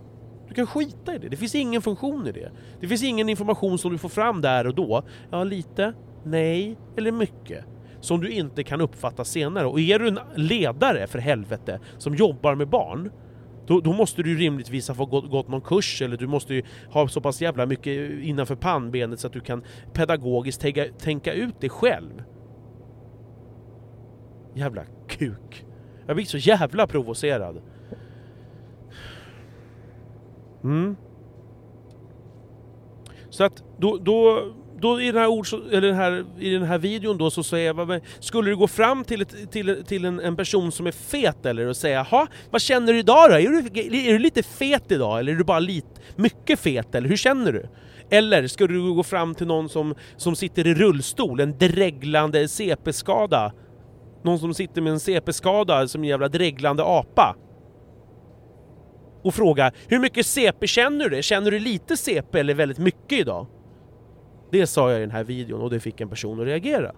Du 0.48 0.54
kan 0.54 0.68
skita 0.68 1.16
i 1.16 1.18
det, 1.18 1.30
det 1.30 1.38
finns 1.38 1.56
ingen 1.56 1.82
funktion 1.82 2.28
i 2.28 2.32
det. 2.32 2.52
Det 2.80 2.88
finns 2.88 3.04
ingen 3.04 3.30
information 3.30 3.78
som 3.78 3.92
du 3.92 3.98
får 3.98 4.10
fram 4.10 4.42
där 4.42 4.68
och 4.68 4.76
då. 4.76 5.04
Ja, 5.32 5.44
lite, 5.44 5.94
nej 6.24 6.78
eller 6.98 7.12
mycket. 7.12 7.66
Som 8.08 8.22
du 8.22 8.30
inte 8.30 8.64
kan 8.64 8.82
uppfatta 8.82 9.26
senare. 9.26 9.66
Och 9.66 9.80
är 9.80 10.00
du 10.00 10.08
en 10.08 10.20
ledare, 10.36 11.08
för 11.08 11.20
helvete, 11.20 11.80
som 11.98 12.16
jobbar 12.16 12.56
med 12.56 12.68
barn, 12.68 13.12
då, 13.66 13.80
då 13.80 13.94
måste 13.94 14.24
du 14.24 14.36
rimligtvis 14.36 14.90
ha 14.90 15.06
gått, 15.06 15.30
gått 15.30 15.48
någon 15.48 15.62
kurs 15.62 16.02
eller 16.02 16.18
du 16.18 16.28
måste 16.28 16.62
ha 16.90 17.08
så 17.08 17.22
pass 17.22 17.42
jävla 17.42 17.66
mycket 17.66 18.12
innanför 18.22 18.56
pannbenet 18.56 19.20
så 19.20 19.28
att 19.28 19.34
du 19.34 19.40
kan 19.40 19.64
pedagogiskt 19.94 20.62
tänka, 20.62 20.86
tänka 21.00 21.34
ut 21.34 21.56
det 21.60 21.70
själv. 21.70 22.24
Jävla 24.54 24.84
kuk. 25.08 25.66
Jag 26.06 26.16
blir 26.16 26.26
så 26.26 26.38
jävla 26.38 26.88
provocerad. 26.88 27.62
Mm. 30.64 30.96
Så 33.30 33.44
att 33.44 33.64
då, 33.78 33.98
då, 33.98 34.52
då 34.82 35.02
i, 35.02 35.06
den 35.06 35.22
här 35.22 35.28
ord, 35.28 35.48
eller 35.72 35.88
den 35.88 35.96
här, 35.96 36.26
i 36.40 36.50
den 36.50 36.64
här 36.64 36.78
videon 36.78 37.18
då 37.18 37.32
så 37.32 37.44
säger 37.44 37.74
jag, 37.74 38.02
skulle 38.20 38.50
du 38.50 38.58
gå 38.58 38.68
fram 38.68 39.04
till, 39.04 39.22
ett, 39.22 39.52
till, 39.52 39.84
till 39.86 40.06
en, 40.06 40.20
en, 40.20 40.36
person 40.36 40.72
som 40.72 40.88
är 40.88 40.92
fet 40.92 41.46
eller 41.46 41.68
och 41.68 41.78
säga 41.78 42.06
jaha, 42.12 42.28
vad 42.52 42.62
känner 42.62 42.94
du 42.94 43.00
idag 43.00 43.30
då? 43.30 43.36
Är 43.36 43.50
du, 43.50 43.58
är 44.10 44.14
du 44.14 44.20
lite 44.20 44.44
fet 44.44 44.92
idag 44.92 45.20
eller 45.20 45.32
är 45.32 45.36
du 45.36 45.44
bara 45.44 45.60
lite, 45.60 46.02
mycket 46.16 46.60
fet 46.60 46.96
eller 46.96 47.10
hur 47.10 47.18
känner 47.18 47.52
du? 47.52 47.70
Eller 48.10 48.48
skulle 48.48 48.74
du 48.74 48.94
gå 48.94 49.04
fram 49.04 49.36
till 49.36 49.48
någon 49.48 49.70
som, 49.70 49.96
som 50.18 50.36
sitter 50.36 50.68
i 50.68 50.74
rullstol, 50.74 51.40
en 51.40 51.58
dreglande 51.58 52.48
CP-skada? 52.48 53.52
Någon 54.24 54.40
som 54.40 54.54
sitter 54.54 54.82
med 54.82 54.94
en 54.94 55.00
CP-skada 55.00 55.88
som 55.88 56.04
en 56.04 56.10
jävla 56.10 56.28
dreglande 56.28 56.84
apa? 56.84 57.36
och 59.24 59.34
fråga 59.34 59.72
hur 59.88 60.00
mycket 60.00 60.26
CP 60.26 60.68
känner 60.68 61.10
du? 61.10 61.24
Känner 61.24 61.52
du 61.52 61.60
lite 61.60 61.98
CP 61.98 62.40
eller 62.40 62.54
väldigt 62.54 62.78
mycket 62.78 63.20
idag? 63.20 63.48
Det 64.52 64.68
sa 64.68 64.92
jag 64.92 64.98
i 64.98 65.02
den 65.02 65.12
här 65.12 65.24
videon 65.24 65.62
och 65.62 65.70
det 65.70 65.80
fick 65.80 66.02
en 66.02 66.10
person 66.10 66.40
att 66.40 66.46
reagera. 66.46 66.92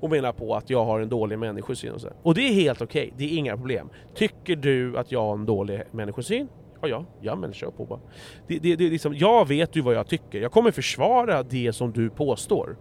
Och 0.00 0.10
menar 0.10 0.32
på 0.32 0.54
att 0.54 0.70
jag 0.70 0.84
har 0.84 1.00
en 1.00 1.08
dålig 1.08 1.38
människosyn 1.38 1.92
och 1.92 2.00
så. 2.00 2.08
Och 2.22 2.34
det 2.34 2.40
är 2.40 2.52
helt 2.52 2.82
okej, 2.82 3.06
okay. 3.06 3.14
det 3.18 3.34
är 3.34 3.38
inga 3.38 3.56
problem. 3.56 3.88
Tycker 4.14 4.56
du 4.56 4.98
att 4.98 5.12
jag 5.12 5.20
har 5.20 5.34
en 5.34 5.46
dålig 5.46 5.82
människosyn? 5.90 6.48
Ja, 6.82 6.88
ja, 6.88 7.04
ja 7.20 7.36
men 7.36 7.52
kör 7.52 7.70
på 7.70 7.84
bara. 7.84 8.00
Det, 8.46 8.58
det, 8.58 8.76
det, 8.76 8.90
liksom, 8.90 9.14
jag 9.14 9.48
vet 9.48 9.76
ju 9.76 9.80
vad 9.80 9.94
jag 9.94 10.06
tycker. 10.06 10.40
Jag 10.40 10.52
kommer 10.52 10.70
försvara 10.70 11.42
det 11.42 11.72
som 11.72 11.92
du 11.92 12.10
påstår. 12.10 12.76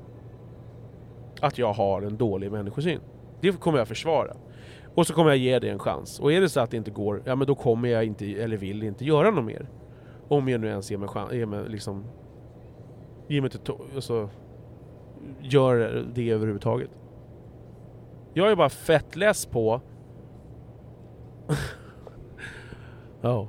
Att 1.42 1.58
jag 1.58 1.74
har 1.74 2.02
en 2.02 2.18
dålig 2.18 2.52
människosyn. 2.52 3.00
Det 3.42 3.52
kommer 3.60 3.78
jag 3.78 3.88
försvara. 3.88 4.34
Och 4.96 5.08
så 5.08 5.14
kommer 5.14 5.30
jag 5.30 5.38
ge 5.38 5.60
det 5.60 5.70
en 5.70 5.80
chans. 5.80 6.20
Och 6.20 6.34
är 6.34 6.42
det 6.42 6.50
så 6.50 6.60
att 6.60 6.72
det 6.72 6.78
inte 6.78 6.92
går, 6.92 7.24
ja 7.26 7.36
men 7.36 7.48
då 7.48 7.56
kommer 7.56 7.90
jag 7.90 8.06
inte, 8.06 8.26
eller 8.26 8.58
vill 8.58 8.84
inte 8.84 9.06
göra 9.06 9.32
något 9.32 9.46
mer. 9.46 9.70
Om 10.28 10.50
jag 10.50 10.62
nu 10.62 10.68
ens 10.68 10.92
ger 10.92 10.98
mig 10.98 11.10
chans, 11.10 11.34
ger 11.34 11.46
mig 11.46 11.70
liksom... 11.70 12.06
Ger 13.28 13.42
mig 13.42 13.50
till 13.50 13.60
alltså, 13.96 14.30
Gör 15.42 16.06
det 16.14 16.30
överhuvudtaget. 16.30 16.90
Jag 18.34 18.52
är 18.52 18.56
bara 18.56 18.70
fett 18.70 19.16
less 19.16 19.46
på... 19.46 19.82
Ja, 23.22 23.40
oh. 23.40 23.48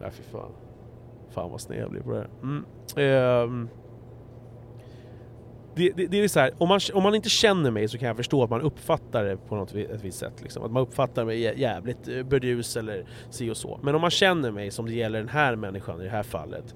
nej 0.00 0.10
fy 0.10 0.22
fan. 0.22 0.52
Fan 1.30 1.50
vad 1.50 1.60
sned 1.60 1.82
jag 1.82 1.90
blir 1.90 2.00
på 2.00 2.10
det 2.10 2.18
här. 2.18 2.30
Mm. 2.42 2.64
Um 2.96 3.68
det, 5.78 5.92
det, 5.96 6.06
det, 6.06 6.24
är 6.24 6.28
så 6.28 6.40
här, 6.40 6.50
om 6.58 6.68
man, 6.68 6.80
om 6.94 7.02
man 7.02 7.14
inte 7.14 7.28
känner 7.28 7.70
mig 7.70 7.88
så 7.88 7.98
kan 7.98 8.08
jag 8.08 8.16
förstå 8.16 8.42
att 8.42 8.50
man 8.50 8.60
uppfattar 8.60 9.24
det 9.24 9.36
på 9.36 9.56
något 9.56 9.74
ett 9.74 10.04
visst 10.04 10.18
sätt. 10.18 10.42
Liksom. 10.42 10.64
Att 10.64 10.72
man 10.72 10.82
uppfattar 10.82 11.24
mig 11.24 11.60
jävligt 11.60 12.08
eh, 12.08 12.22
burdus 12.22 12.76
eller 12.76 13.04
si 13.30 13.50
och 13.50 13.56
så. 13.56 13.80
Men 13.82 13.94
om 13.94 14.00
man 14.00 14.10
känner 14.10 14.50
mig 14.50 14.70
som 14.70 14.86
det 14.86 14.92
gäller 14.92 15.18
den 15.18 15.28
här 15.28 15.56
människan 15.56 16.00
i 16.00 16.04
det 16.04 16.10
här 16.10 16.22
fallet, 16.22 16.74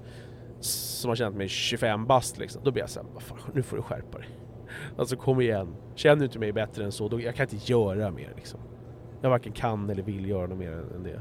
som 0.64 1.08
har 1.08 1.16
känt 1.16 1.36
mig 1.36 1.48
25 1.48 2.06
bast 2.06 2.38
liksom, 2.38 2.62
då 2.64 2.70
blir 2.70 2.82
jag 2.82 2.90
såhär, 2.90 3.08
fan, 3.18 3.38
nu 3.54 3.62
får 3.62 3.76
du 3.76 3.82
skärpa 3.82 4.18
dig. 4.18 4.28
Alltså 4.98 5.16
kom 5.16 5.40
igen, 5.40 5.76
känner 5.94 6.16
du 6.16 6.24
inte 6.24 6.38
mig 6.38 6.52
bättre 6.52 6.84
än 6.84 6.92
så, 6.92 7.08
då, 7.08 7.20
jag 7.20 7.34
kan 7.34 7.48
inte 7.50 7.72
göra 7.72 8.10
mer 8.10 8.32
liksom. 8.36 8.60
Jag 9.20 9.30
varken 9.30 9.52
kan 9.52 9.90
eller 9.90 10.02
vill 10.02 10.28
göra 10.28 10.46
något 10.46 10.58
mer 10.58 10.72
än 10.72 11.02
det 11.02 11.20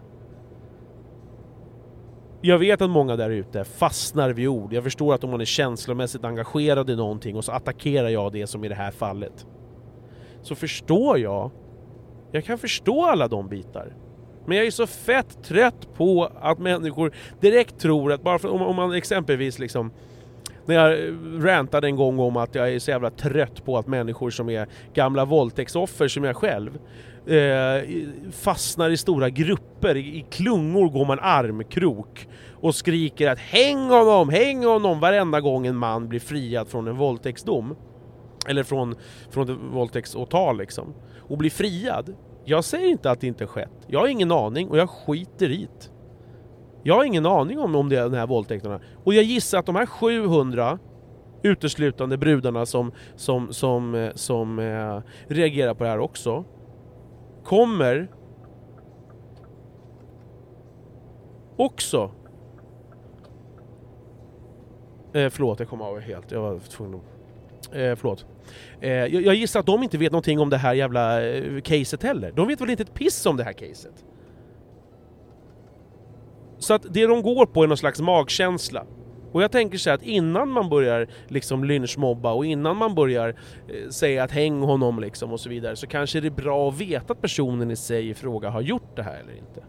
jag 2.43 2.59
vet 2.59 2.81
att 2.81 2.89
många 2.89 3.15
där 3.15 3.29
ute 3.29 3.63
fastnar 3.63 4.29
vid 4.29 4.47
ord. 4.47 4.73
Jag 4.73 4.83
förstår 4.83 5.13
att 5.13 5.23
om 5.23 5.31
man 5.31 5.41
är 5.41 5.45
känslomässigt 5.45 6.23
engagerad 6.23 6.89
i 6.89 6.95
någonting 6.95 7.35
och 7.35 7.45
så 7.45 7.51
attackerar 7.51 8.09
jag 8.09 8.31
det 8.31 8.47
som 8.47 8.63
i 8.63 8.67
det 8.67 8.75
här 8.75 8.91
fallet. 8.91 9.47
Så 10.41 10.55
förstår 10.55 11.19
jag. 11.19 11.51
Jag 12.31 12.45
kan 12.45 12.57
förstå 12.57 13.05
alla 13.05 13.27
de 13.27 13.47
bitar. 13.47 13.95
Men 14.51 14.57
jag 14.57 14.67
är 14.67 14.71
så 14.71 14.87
fett 14.87 15.43
trött 15.43 15.87
på 15.97 16.31
att 16.41 16.59
människor 16.59 17.11
direkt 17.39 17.79
tror 17.79 18.11
att 18.11 18.23
bara 18.23 18.39
för, 18.39 18.49
om, 18.49 18.61
om 18.61 18.75
man 18.75 18.93
exempelvis 18.93 19.59
liksom 19.59 19.91
när 20.65 20.75
jag 20.75 20.99
rantade 21.45 21.87
en 21.87 21.95
gång 21.95 22.19
om 22.19 22.37
att 22.37 22.55
jag 22.55 22.73
är 22.73 22.79
så 22.79 22.91
jävla 22.91 23.09
trött 23.09 23.65
på 23.65 23.77
att 23.77 23.87
människor 23.87 24.29
som 24.29 24.49
är 24.49 24.67
gamla 24.93 25.25
våldtäktsoffer 25.25 26.07
som 26.07 26.23
jag 26.23 26.35
själv 26.35 26.79
eh, 27.27 27.89
fastnar 28.31 28.89
i 28.89 28.97
stora 28.97 29.29
grupper, 29.29 29.97
i, 29.97 29.99
i 29.99 30.25
klungor 30.29 30.89
går 30.89 31.05
man 31.05 31.19
armkrok 31.19 32.27
och 32.53 32.75
skriker 32.75 33.29
att 33.29 33.39
häng 33.39 33.89
honom, 33.89 34.29
häng 34.29 34.65
honom 34.65 34.99
varenda 34.99 35.41
gång 35.41 35.67
en 35.67 35.75
man 35.75 36.07
blir 36.07 36.19
friad 36.19 36.67
från 36.67 36.87
en 36.87 36.97
våldtäktsdom. 36.97 37.75
Eller 38.47 38.63
från, 38.63 38.95
från 39.29 39.49
ett 39.49 39.57
våldtäktsåtal 39.73 40.57
liksom. 40.57 40.93
Och 41.17 41.37
blir 41.37 41.49
friad. 41.49 42.15
Jag 42.45 42.63
säger 42.63 42.87
inte 42.87 43.11
att 43.11 43.21
det 43.21 43.27
inte 43.27 43.47
skett. 43.47 43.85
Jag 43.87 43.99
har 43.99 44.07
ingen 44.07 44.31
aning 44.31 44.69
och 44.69 44.77
jag 44.77 44.89
skiter 44.89 45.51
i 45.51 45.67
det. 45.79 45.91
Jag 46.83 46.95
har 46.95 47.03
ingen 47.03 47.25
aning 47.25 47.59
om, 47.59 47.75
om 47.75 47.89
det 47.89 47.97
är 47.97 48.03
de 48.03 48.13
här 48.13 48.27
våldtäkterna. 48.27 48.79
Och 49.03 49.13
jag 49.13 49.23
gissar 49.23 49.59
att 49.59 49.65
de 49.65 49.75
här 49.75 49.85
700 49.85 50.79
uteslutande 51.43 52.17
brudarna 52.17 52.65
som, 52.65 52.91
som, 53.15 53.53
som, 53.53 53.95
eh, 53.95 54.11
som 54.15 54.59
eh, 54.59 55.01
reagerar 55.27 55.73
på 55.73 55.83
det 55.83 55.89
här 55.89 55.99
också 55.99 56.43
kommer 57.43 58.07
också 61.55 62.11
eh, 65.13 65.29
förlåt, 65.29 65.59
jag 65.59 65.69
kom 65.69 65.81
av 65.81 65.99
helt. 65.99 66.31
Jag 66.31 66.41
var 66.41 66.59
tvungen 66.59 66.95
att... 66.95 67.20
Eh, 67.73 67.95
förlåt. 67.95 68.25
Eh, 68.81 68.91
jag, 68.91 69.21
jag 69.21 69.35
gissar 69.35 69.59
att 69.59 69.65
de 69.65 69.83
inte 69.83 69.97
vet 69.97 70.11
någonting 70.11 70.39
om 70.39 70.49
det 70.49 70.57
här 70.57 70.73
jävla 70.73 71.27
eh, 71.27 71.61
caset 71.61 72.03
heller. 72.03 72.31
De 72.31 72.47
vet 72.47 72.61
väl 72.61 72.69
inte 72.69 72.83
ett 72.83 72.93
piss 72.93 73.25
om 73.25 73.37
det 73.37 73.43
här 73.43 73.53
caset? 73.53 74.05
Så 76.57 76.73
att 76.73 76.85
det 76.93 77.05
de 77.05 77.21
går 77.21 77.45
på 77.45 77.63
är 77.63 77.67
någon 77.67 77.77
slags 77.77 78.01
magkänsla. 78.01 78.85
Och 79.31 79.43
jag 79.43 79.51
tänker 79.51 79.77
så 79.77 79.89
här 79.89 79.97
att 79.97 80.03
innan 80.03 80.49
man 80.49 80.69
börjar 80.69 81.07
liksom 81.27 81.63
lynchmobba 81.63 82.33
och 82.33 82.45
innan 82.45 82.77
man 82.77 82.95
börjar 82.95 83.29
eh, 83.29 83.89
säga 83.89 84.23
att 84.23 84.31
häng 84.31 84.61
honom 84.61 84.99
liksom 84.99 85.31
och 85.31 85.39
så 85.39 85.49
vidare 85.49 85.75
så 85.75 85.87
kanske 85.87 86.19
det 86.19 86.27
är 86.27 86.31
bra 86.31 86.69
att 86.69 86.81
veta 86.81 87.13
att 87.13 87.21
personen 87.21 87.71
i 87.71 87.75
sig 87.75 88.09
i 88.09 88.13
fråga 88.13 88.49
har 88.49 88.61
gjort 88.61 88.95
det 88.95 89.03
här 89.03 89.19
eller 89.19 89.37
inte. 89.37 89.63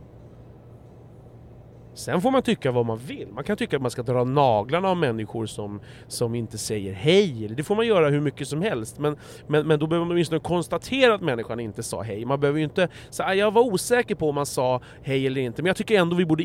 Sen 1.94 2.20
får 2.20 2.30
man 2.30 2.42
tycka 2.42 2.72
vad 2.72 2.86
man 2.86 2.98
vill. 2.98 3.28
Man 3.32 3.44
kan 3.44 3.56
tycka 3.56 3.76
att 3.76 3.82
man 3.82 3.90
ska 3.90 4.02
dra 4.02 4.24
naglarna 4.24 4.88
av 4.88 4.96
människor 4.96 5.46
som, 5.46 5.80
som 6.08 6.34
inte 6.34 6.58
säger 6.58 6.92
hej. 6.92 7.48
Det 7.56 7.64
får 7.64 7.74
man 7.74 7.86
göra 7.86 8.08
hur 8.08 8.20
mycket 8.20 8.48
som 8.48 8.62
helst. 8.62 8.98
Men, 8.98 9.16
men, 9.46 9.66
men 9.66 9.78
då 9.78 9.86
behöver 9.86 10.06
man 10.06 10.12
åtminstone 10.12 10.40
konstatera 10.40 11.14
att 11.14 11.20
människan 11.20 11.60
inte 11.60 11.82
sa 11.82 12.02
hej. 12.02 12.24
Man 12.24 12.40
behöver 12.40 12.58
ju 12.58 12.64
inte 12.64 12.88
säga 13.10 13.28
ah, 13.28 13.34
jag 13.34 13.50
var 13.50 13.62
osäker 13.62 14.14
på 14.14 14.28
om 14.28 14.34
man 14.34 14.46
sa 14.46 14.80
hej 15.02 15.26
eller 15.26 15.40
inte. 15.40 15.62
Men 15.62 15.66
jag 15.66 15.76
tycker 15.76 16.00
ändå 16.00 16.16
vi 16.16 16.26
borde 16.26 16.44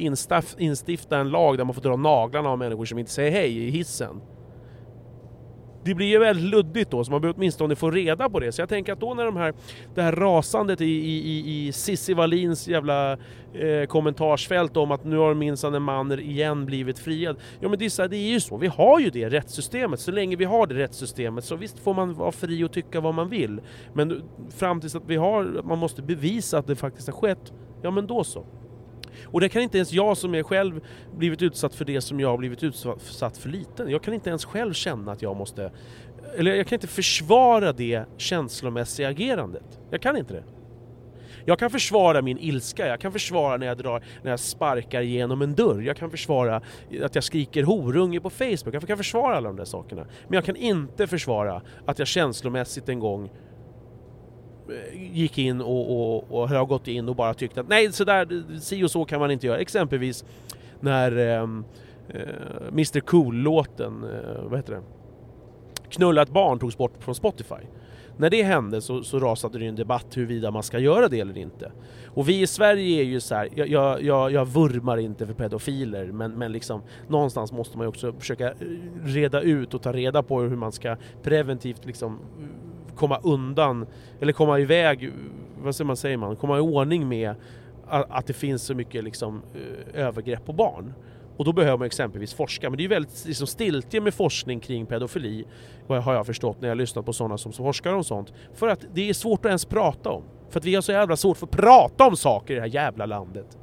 instifta 0.58 1.18
en 1.18 1.30
lag 1.30 1.58
där 1.58 1.64
man 1.64 1.74
får 1.74 1.82
dra 1.82 1.96
naglarna 1.96 2.50
av 2.50 2.58
människor 2.58 2.86
som 2.86 3.00
inte 3.00 3.12
säger 3.12 3.32
hej 3.32 3.58
i 3.58 3.70
hissen 3.70 4.22
det 5.88 5.95
blir 5.95 6.08
ju 6.08 6.19
väldigt 6.19 6.45
luddigt 6.45 6.91
då, 6.91 7.04
så 7.04 7.12
man 7.12 7.21
behöver 7.21 7.38
åtminstone 7.38 7.76
få 7.76 7.91
reda 7.91 8.30
på 8.30 8.39
det. 8.39 8.52
Så 8.52 8.62
jag 8.62 8.69
tänker 8.69 8.93
att 8.93 9.00
då 9.00 9.13
när 9.13 9.26
de 9.26 9.36
här, 9.36 9.54
det 9.95 10.02
här 10.02 10.12
rasandet 10.12 10.82
i, 10.82 10.86
i, 10.86 11.67
i 11.67 11.71
Cissi 11.71 12.13
Wallins 12.13 12.67
jävla 12.67 13.12
eh, 13.54 13.86
kommentarsfält 13.88 14.78
om 14.78 14.91
att 14.91 15.06
nu 15.06 15.17
har 15.17 15.34
minsann 15.34 15.76
en 15.76 15.82
man 15.82 16.19
igen 16.19 16.65
blivit 16.65 17.00
friad. 17.00 17.38
Ja 17.60 17.69
men 17.69 17.80
det 17.80 17.86
är, 17.86 17.89
så 17.89 18.02
här, 18.02 18.10
det 18.10 18.17
är 18.17 18.30
ju 18.30 18.39
så, 18.39 18.58
vi 18.58 18.67
har 18.67 19.00
ju 19.00 19.10
det 19.10 19.30
rättssystemet. 19.30 20.00
Så 20.00 20.12
länge 20.12 20.36
vi 20.36 20.45
har 20.45 20.67
det 20.67 20.76
rättssystemet 20.76 21.43
så 21.43 21.56
visst 21.56 21.80
får 21.80 21.93
man 21.93 22.13
vara 22.13 22.32
fri 22.32 22.63
och 22.63 22.71
tycka 22.71 23.00
vad 23.00 23.13
man 23.13 23.30
vill. 23.30 23.62
Men 23.93 24.23
fram 24.58 24.82
tills 24.82 24.95
att 24.95 25.08
vi 25.08 25.15
har, 25.15 25.62
man 25.63 25.78
måste 25.78 26.02
bevisa 26.02 26.58
att 26.58 26.67
det 26.67 26.76
faktiskt 26.76 27.08
har 27.08 27.15
skett, 27.15 27.54
ja 27.82 27.91
men 27.91 28.08
då 28.08 28.23
så. 28.23 28.45
Och 29.26 29.42
det 29.42 29.50
kan 29.50 29.62
inte 29.62 29.78
ens 29.78 29.94
jag 29.94 30.18
som 30.18 30.36
är 30.36 30.44
själv 30.44 30.82
blivit 31.18 31.42
utsatt 31.42 31.76
för 31.76 31.86
det 31.86 32.02
som 32.02 32.20
jag 32.20 32.30
har 32.30 32.38
blivit 32.38 32.64
utsatt 32.64 33.38
för 33.38 33.50
liten. 33.50 33.90
Jag 33.90 34.04
kan 34.04 34.14
inte 34.14 34.30
ens 34.30 34.46
själv 34.46 34.74
känna 34.74 35.12
att 35.12 35.22
jag 35.22 35.36
måste... 35.36 35.72
Eller 36.38 36.56
jag 36.56 36.68
kan 36.68 36.76
inte 36.76 36.88
försvara 36.88 37.74
det 37.74 38.06
känslomässiga 38.18 39.10
agerandet. 39.10 39.80
Jag 39.90 40.02
kan 40.02 40.18
inte 40.18 40.34
det. 40.34 40.44
Jag 41.48 41.60
kan 41.60 41.70
försvara 41.70 42.22
min 42.22 42.38
ilska, 42.38 42.88
jag 42.88 43.00
kan 43.00 43.12
försvara 43.12 43.58
när 43.58 43.68
jag, 43.68 43.78
drar, 43.78 44.04
när 44.24 44.32
jag 44.32 44.40
sparkar 44.40 45.02
genom 45.02 45.42
en 45.42 45.56
dörr, 45.56 45.82
jag 45.82 45.98
kan 45.98 46.12
försvara 46.12 46.62
att 47.04 47.16
jag 47.16 47.24
skriker 47.24 47.64
horunge 47.64 48.20
på 48.20 48.30
Facebook, 48.30 48.74
jag 48.74 48.88
kan 48.88 48.98
försvara 48.98 49.38
alla 49.38 49.48
de 49.48 49.56
där 49.56 49.66
sakerna. 49.66 50.06
Men 50.28 50.34
jag 50.34 50.46
kan 50.46 50.56
inte 50.56 51.08
försvara 51.08 51.62
att 51.86 52.00
jag 52.00 52.08
känslomässigt 52.08 52.90
en 52.90 53.00
gång 53.00 53.30
gick 54.94 55.38
in 55.38 55.62
och, 55.62 55.92
och, 55.92 56.32
och 56.32 56.50
har 56.50 56.66
gått 56.66 56.88
in 56.88 57.10
och 57.10 57.16
bara 57.16 57.34
tyckt 57.34 57.58
att 57.58 57.68
nej, 57.68 57.92
så 57.92 58.04
där, 58.04 58.60
si 58.60 58.84
och 58.84 58.92
så 58.92 59.06
kan 59.06 59.20
man 59.20 59.32
inte 59.32 59.48
göra. 59.48 59.60
Exempelvis 59.60 60.26
när 60.80 61.18
ehm, 61.18 61.66
eh, 62.10 62.68
Mr 62.68 63.00
Cool-låten, 63.00 64.04
eh, 64.04 64.44
vad 64.44 64.60
heter 64.60 64.74
det? 64.74 64.82
Knulla 65.90 66.22
ett 66.22 66.30
barn 66.30 66.60
togs 66.60 66.78
bort 66.78 66.94
från 67.00 67.16
Spotify. 67.16 67.56
När 68.18 68.30
det 68.30 68.44
hände 68.44 68.82
så, 68.82 69.04
så 69.04 69.20
rasade 69.20 69.60
det 69.60 69.66
en 69.66 69.76
debatt 69.76 70.18
huruvida 70.18 70.52
man 70.52 70.64
ska 70.64 70.80
göra 70.80 71.08
det 71.08 71.20
eller 71.20 71.38
inte. 71.38 71.72
Och 72.06 72.30
vi 72.30 72.42
i 72.42 72.48
Sverige 72.48 73.02
är 73.02 73.06
ju 73.06 73.20
så 73.20 73.36
här, 73.36 73.50
jag, 73.56 73.68
jag, 73.68 74.04
jag, 74.04 74.32
jag 74.32 74.46
vurmar 74.46 74.98
inte 74.98 75.26
för 75.26 75.34
pedofiler 75.34 76.06
men, 76.06 76.32
men 76.32 76.52
liksom 76.52 76.82
någonstans 77.08 77.52
måste 77.52 77.78
man 77.78 77.86
ju 77.86 77.90
också 77.90 78.14
försöka 78.14 78.48
eh, 78.48 78.56
reda 79.04 79.42
ut 79.42 79.74
och 79.74 79.82
ta 79.82 79.94
reda 79.94 80.24
på 80.24 80.42
hur 80.42 80.56
man 80.56 80.72
ska 80.72 80.96
preventivt 81.24 81.86
liksom 81.86 82.20
komma 82.98 83.20
undan, 83.24 83.86
eller 84.20 84.34
komma 84.34 84.60
iväg, 84.60 85.12
vad 85.62 85.76
säger 85.76 85.86
man, 85.86 85.98
säger 85.98 86.18
man, 86.18 86.36
komma 86.36 86.58
i 86.58 86.62
ordning 86.62 87.08
med 87.08 87.36
att 87.90 88.28
det 88.28 88.34
finns 88.34 88.64
så 88.64 88.76
mycket 88.76 89.04
liksom, 89.04 89.42
eh, 89.56 90.06
övergrepp 90.06 90.46
på 90.46 90.54
barn. 90.54 90.94
Och 91.38 91.46
då 91.46 91.54
behöver 91.54 91.78
man 91.78 91.86
exempelvis 91.86 92.34
forska, 92.34 92.70
men 92.70 92.78
det 92.78 92.82
är 92.82 92.84
ju 92.84 92.90
väldigt 92.90 93.26
liksom, 93.26 93.48
stiltje 93.48 94.02
med 94.02 94.14
forskning 94.14 94.60
kring 94.60 94.86
pedofili, 94.86 95.46
vad 95.88 96.04
har 96.04 96.14
jag 96.14 96.26
förstått 96.26 96.62
när 96.62 96.70
jag 96.70 96.78
lyssnat 96.78 97.06
på 97.06 97.14
sådana 97.14 97.38
som 97.38 97.54
forskar 97.54 97.94
om 97.94 98.04
sånt. 98.04 98.34
För 98.54 98.68
att 98.68 98.86
det 98.94 99.10
är 99.10 99.14
svårt 99.14 99.46
att 99.46 99.50
ens 99.50 99.66
prata 99.66 100.10
om. 100.10 100.24
För 100.50 100.60
att 100.60 100.66
vi 100.66 100.76
har 100.76 100.82
så 100.82 100.92
jävla 100.92 101.16
svårt 101.16 101.38
för 101.38 101.46
att 101.46 101.52
prata 101.52 102.08
om 102.08 102.16
saker 102.16 102.54
i 102.54 102.56
det 102.56 102.62
här 102.62 102.68
jävla 102.68 103.06
landet. 103.06 103.58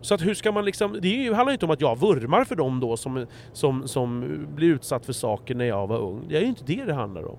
Så 0.00 0.14
att 0.14 0.22
hur 0.22 0.34
ska 0.34 0.52
man 0.52 0.64
liksom, 0.64 0.98
det 1.02 1.26
handlar 1.26 1.48
ju 1.48 1.52
inte 1.52 1.66
om 1.66 1.70
att 1.70 1.80
jag 1.80 1.98
vurmar 1.98 2.44
för 2.44 2.56
dem 2.56 2.80
då 2.80 2.96
som, 2.96 3.26
som, 3.52 3.88
som 3.88 4.24
blir 4.54 4.68
utsatt 4.68 5.06
för 5.06 5.12
saker 5.12 5.54
när 5.54 5.64
jag 5.64 5.86
var 5.86 5.98
ung. 5.98 6.24
Det 6.28 6.36
är 6.36 6.40
ju 6.40 6.46
inte 6.46 6.64
det 6.64 6.84
det 6.84 6.94
handlar 6.94 7.24
om. 7.24 7.38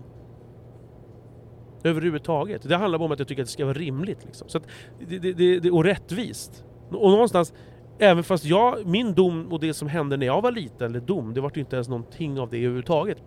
Överhuvudtaget. 1.83 2.69
Det 2.69 2.75
handlar 2.75 2.99
bara 2.99 3.05
om 3.05 3.11
att 3.11 3.19
jag 3.19 3.27
tycker 3.27 3.41
att 3.41 3.47
det 3.47 3.53
ska 3.53 3.65
vara 3.65 3.77
rimligt. 3.77 4.25
Liksom. 4.25 4.49
Så 4.49 4.57
att 4.57 4.67
det, 5.07 5.19
det, 5.19 5.59
det, 5.59 5.71
och 5.71 5.83
rättvist. 5.83 6.63
Och 6.89 7.11
någonstans, 7.11 7.53
även 7.99 8.23
fast 8.23 8.45
jag, 8.45 8.85
min 8.85 9.13
dom 9.13 9.47
och 9.51 9.59
det 9.59 9.73
som 9.73 9.87
hände 9.87 10.17
när 10.17 10.25
jag 10.25 10.41
var 10.41 10.51
liten, 10.51 10.89
eller 10.89 10.99
dom, 10.99 11.33
det 11.33 11.41
var 11.41 11.51
ju 11.55 11.61
inte 11.61 11.75
ens 11.75 11.89
någonting 11.89 12.39
av 12.39 12.49
det 12.49 12.57
överhuvudtaget. 12.57 13.17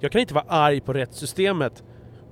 Jag 0.00 0.12
kan 0.12 0.20
inte 0.20 0.34
vara 0.34 0.44
arg 0.48 0.80
på 0.80 0.92
rättssystemet 0.92 1.84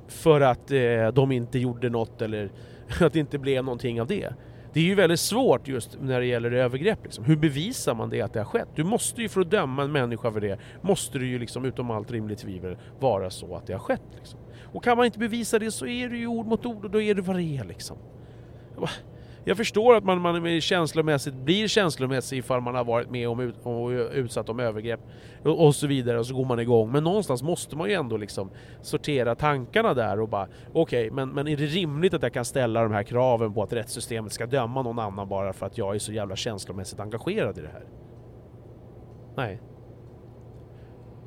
för 0.09 0.41
att 0.41 0.71
eh, 0.71 1.09
de 1.15 1.33
inte 1.33 1.59
gjorde 1.59 1.89
något 1.89 2.23
eller 2.23 2.51
att 3.01 3.13
det 3.13 3.19
inte 3.19 3.39
blev 3.39 3.65
någonting 3.65 4.01
av 4.01 4.07
det. 4.07 4.35
Det 4.73 4.81
är 4.81 4.85
ju 4.85 4.95
väldigt 4.95 5.21
svårt 5.21 5.69
just 5.69 5.99
när 6.01 6.21
det 6.21 6.27
gäller 6.27 6.53
övergrepp. 6.53 6.99
Liksom. 7.05 7.25
Hur 7.25 7.37
bevisar 7.37 7.95
man 7.95 8.11
det 8.11 8.23
att 8.23 8.33
det 8.33 8.41
har 8.41 8.45
skett? 8.45 8.69
Du 8.75 8.85
måste 8.85 9.23
ju 9.23 9.29
för 9.29 9.41
att 9.41 9.51
döma 9.51 9.83
en 9.83 9.93
människa 9.93 10.33
för 10.33 10.41
det, 10.41 10.59
måste 10.81 11.19
det 11.19 11.27
ju 11.27 11.39
liksom 11.39 11.65
utom 11.65 11.91
allt 11.91 12.11
rimligt 12.11 12.39
tvivel 12.39 12.77
vara 12.99 13.31
så 13.31 13.57
att 13.57 13.67
det 13.67 13.73
har 13.73 13.81
skett. 13.81 14.03
Liksom. 14.17 14.41
Och 14.77 14.85
kan 14.85 14.97
man 14.97 15.07
inte 15.07 15.19
bevisa 15.19 15.59
det 15.59 15.71
så 15.71 15.87
är 15.87 16.09
det 16.09 16.17
ju 16.17 16.27
ord 16.27 16.47
mot 16.47 16.67
ord 16.67 16.85
och 16.85 16.91
då 16.91 17.01
är 17.01 17.15
det 17.15 17.23
vad 17.23 17.37
det 17.37 17.43
är 17.43 17.65
liksom. 17.65 17.97
Jag 19.45 19.57
förstår 19.57 19.95
att 19.97 20.05
man, 20.05 20.21
man 20.21 20.47
är 20.47 20.61
känslomässigt 20.61 21.35
blir 21.35 21.69
känslomässig 21.69 22.39
ifall 22.39 22.61
man 22.61 22.75
har 22.75 22.85
varit 22.85 23.11
med 23.11 23.29
om 23.29 23.53
och 23.63 23.89
utsatt 24.13 24.49
om 24.49 24.61
övergrepp 24.61 25.01
och, 25.43 25.67
och, 25.67 25.75
så 25.75 25.87
vidare 25.87 26.19
och 26.19 26.27
så 26.27 26.35
går 26.35 26.45
man 26.45 26.61
igång. 26.61 26.93
Men 26.93 27.05
någonstans 27.05 27.43
måste 27.43 27.77
man 27.77 27.89
ju 27.89 27.95
ändå 27.95 28.17
liksom 28.17 28.51
sortera 28.83 29.35
tankarna 29.35 29.95
där 29.95 30.21
och 30.21 30.29
bara 30.29 30.49
okej, 30.73 30.81
okay, 30.81 31.11
men, 31.11 31.29
men 31.29 31.49
är 31.49 31.57
det 31.57 31.67
rimligt 31.67 32.15
att 32.15 32.23
jag 32.23 32.33
kan 32.33 32.45
ställa 32.45 32.83
de 32.83 32.93
här 32.93 33.03
kraven 33.03 33.55
på 33.55 33.63
att 33.63 33.73
rättssystemet 33.73 34.33
ska 34.33 34.47
döma 34.47 34.83
någon 34.83 34.99
annan 34.99 35.29
bara 35.29 35.53
för 35.53 35.67
att 35.67 35.79
jag 35.79 35.95
är 35.95 35.99
så 35.99 36.13
jävla 36.13 36.37
känslomässigt 36.37 37.01
engagerad 37.01 37.59
i 37.59 37.61
det 37.61 37.71
här? 37.73 37.85
Nej. 39.37 39.61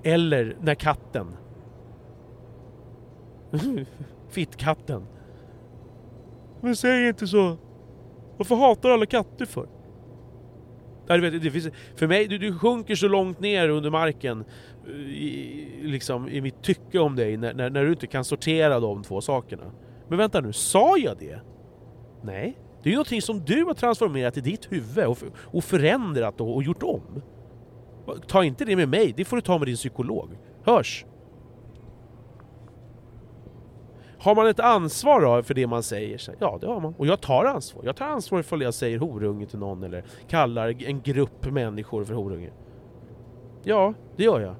Eller 0.03 0.57
när 0.61 0.75
katten 0.75 1.35
Fittkatten. 4.29 5.05
Men 6.61 6.75
säg 6.75 7.07
inte 7.07 7.27
så. 7.27 7.57
Varför 8.37 8.55
hatar 8.55 8.89
alla 8.89 9.05
katter 9.05 9.45
för? 9.45 9.67
Nej, 11.07 11.19
vet, 11.19 11.41
det 11.43 11.51
finns, 11.51 11.69
för 11.95 12.07
mig, 12.07 12.27
du, 12.27 12.37
du 12.37 12.59
sjunker 12.59 12.95
så 12.95 13.07
långt 13.07 13.39
ner 13.39 13.69
under 13.69 13.89
marken 13.89 14.43
eh, 14.87 14.93
i, 14.93 15.81
liksom, 15.83 16.29
i 16.29 16.41
mitt 16.41 16.63
tycke 16.63 16.99
om 16.99 17.15
dig 17.15 17.37
när, 17.37 17.53
när, 17.53 17.69
när, 17.69 17.85
du 17.85 17.91
inte 17.91 18.07
kan 18.07 18.25
sortera 18.25 18.79
de 18.79 19.03
två 19.03 19.21
sakerna. 19.21 19.71
Men 20.07 20.17
vänta 20.17 20.41
nu, 20.41 20.53
sa 20.53 20.97
jag 20.97 21.17
det? 21.17 21.39
Nej, 22.23 22.57
det 22.83 22.89
är 22.89 22.91
ju 22.91 22.95
någonting 22.95 23.21
som 23.21 23.39
du 23.45 23.63
har 23.63 23.73
transformerat 23.73 24.37
i 24.37 24.41
ditt 24.41 24.71
huvud 24.71 25.05
och, 25.05 25.17
och 25.41 25.63
förändrat 25.63 26.41
och, 26.41 26.55
och 26.55 26.63
gjort 26.63 26.83
om. 26.83 27.21
Ta 28.27 28.43
inte 28.43 28.65
det 28.65 28.75
med 28.75 28.89
mig, 28.89 29.13
det 29.17 29.25
får 29.25 29.35
du 29.35 29.41
ta 29.41 29.57
med 29.57 29.67
din 29.67 29.75
psykolog. 29.75 30.29
Hörs! 30.63 31.05
Har 34.19 34.35
man 34.35 34.47
ett 34.47 34.59
ansvar 34.59 35.21
då 35.21 35.43
för 35.43 35.53
det 35.53 35.67
man 35.67 35.83
säger? 35.83 36.21
Ja, 36.39 36.57
det 36.61 36.67
har 36.67 36.79
man. 36.79 36.93
Och 36.97 37.07
jag 37.07 37.21
tar 37.21 37.45
ansvar. 37.45 37.83
Jag 37.85 37.95
tar 37.95 38.05
ansvar 38.05 38.39
ifall 38.39 38.61
jag 38.61 38.73
säger 38.73 38.97
horunge 38.97 39.45
till 39.45 39.59
någon 39.59 39.83
eller 39.83 40.03
kallar 40.27 40.83
en 40.83 41.01
grupp 41.01 41.51
människor 41.51 42.05
för 42.05 42.13
horunge. 42.13 42.49
Ja, 43.63 43.93
det 44.15 44.23
gör 44.23 44.39
jag. 44.39 44.55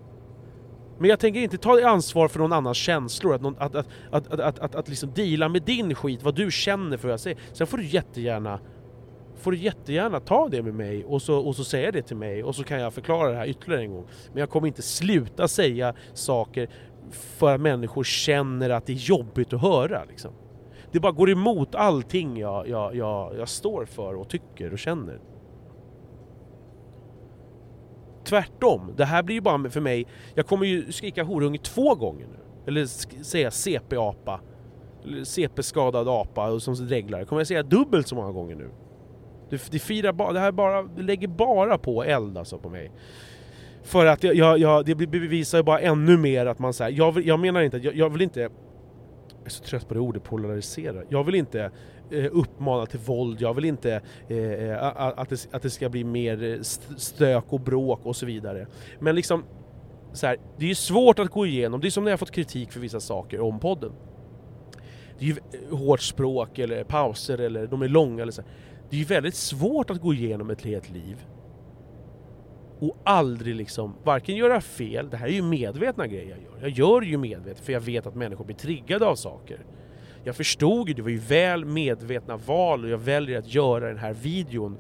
Men 0.98 1.10
jag 1.10 1.20
tänker 1.20 1.40
inte 1.40 1.58
ta 1.58 1.88
ansvar 1.88 2.28
för 2.28 2.40
någon 2.40 2.54
annans 2.54 2.78
känslor, 2.78 3.36
att, 3.36 3.42
någon, 3.42 3.56
att, 3.60 3.76
att, 3.76 3.88
att, 4.12 4.32
att, 4.32 4.40
att, 4.40 4.60
att, 4.60 4.76
att 4.76 4.90
liksom 4.90 5.12
deala 5.16 5.50
med 5.50 5.62
din 5.62 5.96
skit, 5.96 6.24
vad 6.24 6.36
du 6.36 6.52
känner 6.52 6.98
för 6.98 7.08
vad 7.08 7.14
jag 7.14 7.20
säger. 7.20 7.40
Sen 7.54 7.68
får 7.68 7.78
du 7.78 7.86
jättegärna 7.86 8.60
får 9.40 9.52
du 9.52 9.58
jättegärna 9.58 10.20
ta 10.20 10.50
det 10.50 10.64
med 10.64 10.74
mig 10.74 11.06
och 11.06 11.22
så, 11.22 11.38
och 11.38 11.56
så 11.56 11.64
säga 11.64 11.92
det 11.92 12.02
till 12.02 12.18
mig 12.18 12.44
och 12.44 12.56
så 12.56 12.64
kan 12.64 12.80
jag 12.80 12.94
förklara 12.94 13.30
det 13.30 13.38
här 13.38 13.48
ytterligare 13.48 13.84
en 13.84 13.94
gång. 13.94 14.06
Men 14.34 14.40
jag 14.40 14.50
kommer 14.50 14.68
inte 14.68 14.82
sluta 14.82 15.48
säga 15.48 15.94
saker 16.14 16.70
för 17.12 17.56
att 17.56 17.62
människor 17.62 18.04
känner 18.04 18.70
att 18.70 18.86
det 18.86 18.94
är 18.94 19.10
jobbigt 19.10 19.54
att 19.54 19.62
höra. 19.62 20.06
Liksom. 20.06 20.32
Det 20.92 21.00
bara 21.00 21.12
går 21.12 21.30
emot 21.30 21.76
allting 21.76 22.38
jag, 22.38 22.68
jag, 22.68 22.96
jag, 22.96 23.38
jag 23.38 23.50
står 23.50 23.86
för 23.86 24.16
och 24.16 24.30
tycker 24.30 24.74
och 24.74 24.80
känner. 24.80 25.20
Tvärtom, 28.24 28.94
det 28.98 29.06
här 29.06 29.24
blir 29.24 29.36
ju 29.36 29.42
bara 29.42 29.70
för 29.70 29.82
mig, 29.82 30.08
jag 30.36 30.48
kommer 30.48 30.66
ju 30.66 30.92
skrika 30.92 31.24
horunge 31.24 31.58
två 31.58 31.96
gånger 31.96 32.28
nu. 32.28 32.40
Eller 32.68 32.86
säga 33.24 33.50
CP-apa, 33.50 34.40
eller 35.04 35.24
CP-skadad 35.24 36.08
apa 36.08 36.60
som 36.60 36.76
reglar. 36.76 37.26
Kommer 37.26 37.40
jag 37.40 37.48
säga 37.48 37.64
dubbelt 37.64 38.08
så 38.08 38.16
många 38.16 38.32
gånger 38.32 38.56
nu. 38.56 38.70
Det, 39.50 39.72
det, 39.72 39.80
firar 39.80 40.14
ba, 40.14 40.32
det 40.32 40.40
här 40.40 40.52
bara, 40.52 40.84
det 40.84 41.02
lägger 41.02 41.28
bara 41.28 41.78
på 41.78 42.04
eld 42.04 42.38
alltså 42.38 42.58
på 42.58 42.70
mig. 42.70 42.92
För 43.84 44.06
att 44.06 44.24
jag, 44.24 44.36
jag, 44.36 44.60
jag, 44.60 44.86
det 44.86 44.96
bevisar 44.96 45.58
ju 45.58 45.64
bara 45.64 45.80
ännu 45.80 46.18
mer 46.18 46.46
att 46.46 46.60
man 46.60 46.74
säger 46.74 46.98
jag, 46.98 47.22
jag 47.22 47.40
menar 47.40 47.62
inte, 47.62 47.78
jag, 47.78 47.96
jag 47.96 48.10
vill 48.10 48.22
inte 48.22 48.40
jag 48.40 49.46
är 49.46 49.50
så 49.50 49.64
trött 49.64 49.88
på 49.88 49.94
det 49.94 50.00
ordet 50.00 50.24
polarisera. 50.24 51.04
Jag 51.10 51.24
vill 51.24 51.36
inte 51.36 51.72
eh, 52.12 52.26
uppmana 52.32 52.86
till 52.86 53.00
våld, 53.00 53.42
jag 53.42 53.54
vill 53.54 53.66
inte 53.66 54.02
eh, 54.28 54.38
eh 54.38 54.84
att, 55.20 55.30
det, 55.30 55.48
att 55.52 55.62
det 55.62 55.70
ska 55.70 55.90
bli 55.90 56.04
mer 56.04 56.44
eh, 56.44 56.62
stök 56.98 57.54
och 57.54 57.60
bråk 57.60 58.06
och 58.06 58.16
så 58.16 58.26
vidare. 58.26 58.68
Men 59.00 59.16
liksom, 59.16 59.44
så 60.14 60.28
här, 60.28 60.38
det 60.58 60.66
är 60.66 60.70
ju 60.70 60.76
svårt 60.76 61.20
att 61.20 61.30
gå 61.30 61.46
igenom, 61.46 61.82
det 61.82 61.88
är 61.88 61.92
som 61.92 62.04
när 62.04 62.12
jag 62.12 62.20
fått 62.20 62.32
kritik 62.32 62.72
för 62.72 62.80
vissa 62.80 63.00
saker 63.00 63.42
om 63.42 63.60
podden. 63.60 63.92
Det 65.20 65.26
är 65.26 65.30
ju 65.30 65.36
eh, 65.52 65.78
hårt 65.78 66.02
språk 66.02 66.60
eller 66.60 66.84
pauser 66.84 67.38
eller 67.38 67.68
de 67.68 67.82
är 67.82 67.88
långa 67.88 68.22
eller 68.22 68.32
så. 68.32 68.42
Det 68.90 68.96
är 68.96 69.00
ju 69.00 69.06
väldigt 69.06 69.36
svårt 69.36 69.90
att 69.90 70.02
gå 70.02 70.14
igenom 70.14 70.50
ett 70.50 70.62
helt 70.62 70.90
liv 70.90 71.26
och 72.80 72.98
aldrig 73.04 73.56
liksom, 73.56 73.96
varken 74.04 74.36
göra 74.36 74.62
fel, 74.62 75.10
det 75.10 75.18
här 75.18 75.28
är 75.28 75.32
ju 75.32 75.42
medvetna 75.42 76.08
grejer 76.08 76.30
jag 76.30 76.40
gör. 76.40 76.62
Jag 76.62 76.70
gör 76.70 77.02
ju 77.02 77.18
medvetet 77.18 77.66
för 77.66 77.74
jag 77.74 77.82
vet 77.82 78.08
att 78.08 78.16
människor 78.16 78.46
blir 78.46 78.56
triggade 78.56 79.06
av 79.06 79.16
saker. 79.16 79.66
Jag 80.24 80.36
förstod 80.36 80.88
ju, 80.88 80.94
det 80.94 81.02
var 81.02 81.10
ju 81.10 81.20
väl 81.20 81.66
medvetna 81.66 82.38
val 82.38 82.84
och 82.84 82.90
jag 82.90 82.98
väljer 82.98 83.40
att 83.40 83.54
göra 83.54 83.88
den 83.88 83.98
här 83.98 84.14
videon 84.14 84.78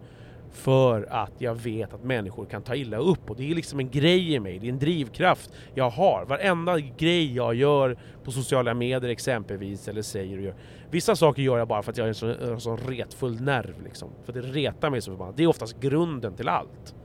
för 0.52 1.08
att 1.10 1.34
jag 1.38 1.56
vet 1.56 1.94
att 1.94 2.04
människor 2.04 2.46
kan 2.46 2.62
ta 2.62 2.76
illa 2.76 2.98
upp 2.98 3.30
och 3.30 3.36
det 3.36 3.52
är 3.52 3.56
liksom 3.56 3.80
en 3.80 3.90
grej 3.90 4.34
i 4.34 4.40
mig, 4.40 4.60
det 4.60 4.68
är 4.68 4.72
en 4.72 4.80
drivkraft 4.80 5.52
jag 5.76 5.90
har. 5.90 6.26
Varenda 6.26 6.80
grej 6.80 7.36
jag 7.36 7.56
gör 7.56 7.98
på 8.24 8.32
sociala 8.32 8.74
medier 8.74 9.12
exempelvis 9.12 9.88
eller 9.88 10.02
säger 10.02 10.38
och 10.38 10.44
gör. 10.44 10.56
Vissa 10.92 11.16
saker 11.16 11.42
gör 11.42 11.58
jag 11.58 11.68
bara 11.68 11.84
för 11.84 11.92
att 11.92 11.98
jag 11.98 12.04
har 12.04 12.10
en 12.10 12.16
sån, 12.16 12.30
en 12.30 12.62
sån 12.62 12.78
retfull 12.78 13.42
nerv 13.42 13.84
liksom. 13.84 14.10
För 14.26 14.34
det 14.34 14.42
retar 14.42 14.90
mig 14.90 15.02
så 15.02 15.12
förbannat. 15.12 15.38
Det 15.38 15.44
är 15.44 15.48
oftast 15.48 15.80
grunden 15.80 16.34
till 16.34 16.50
allt. 16.50 16.96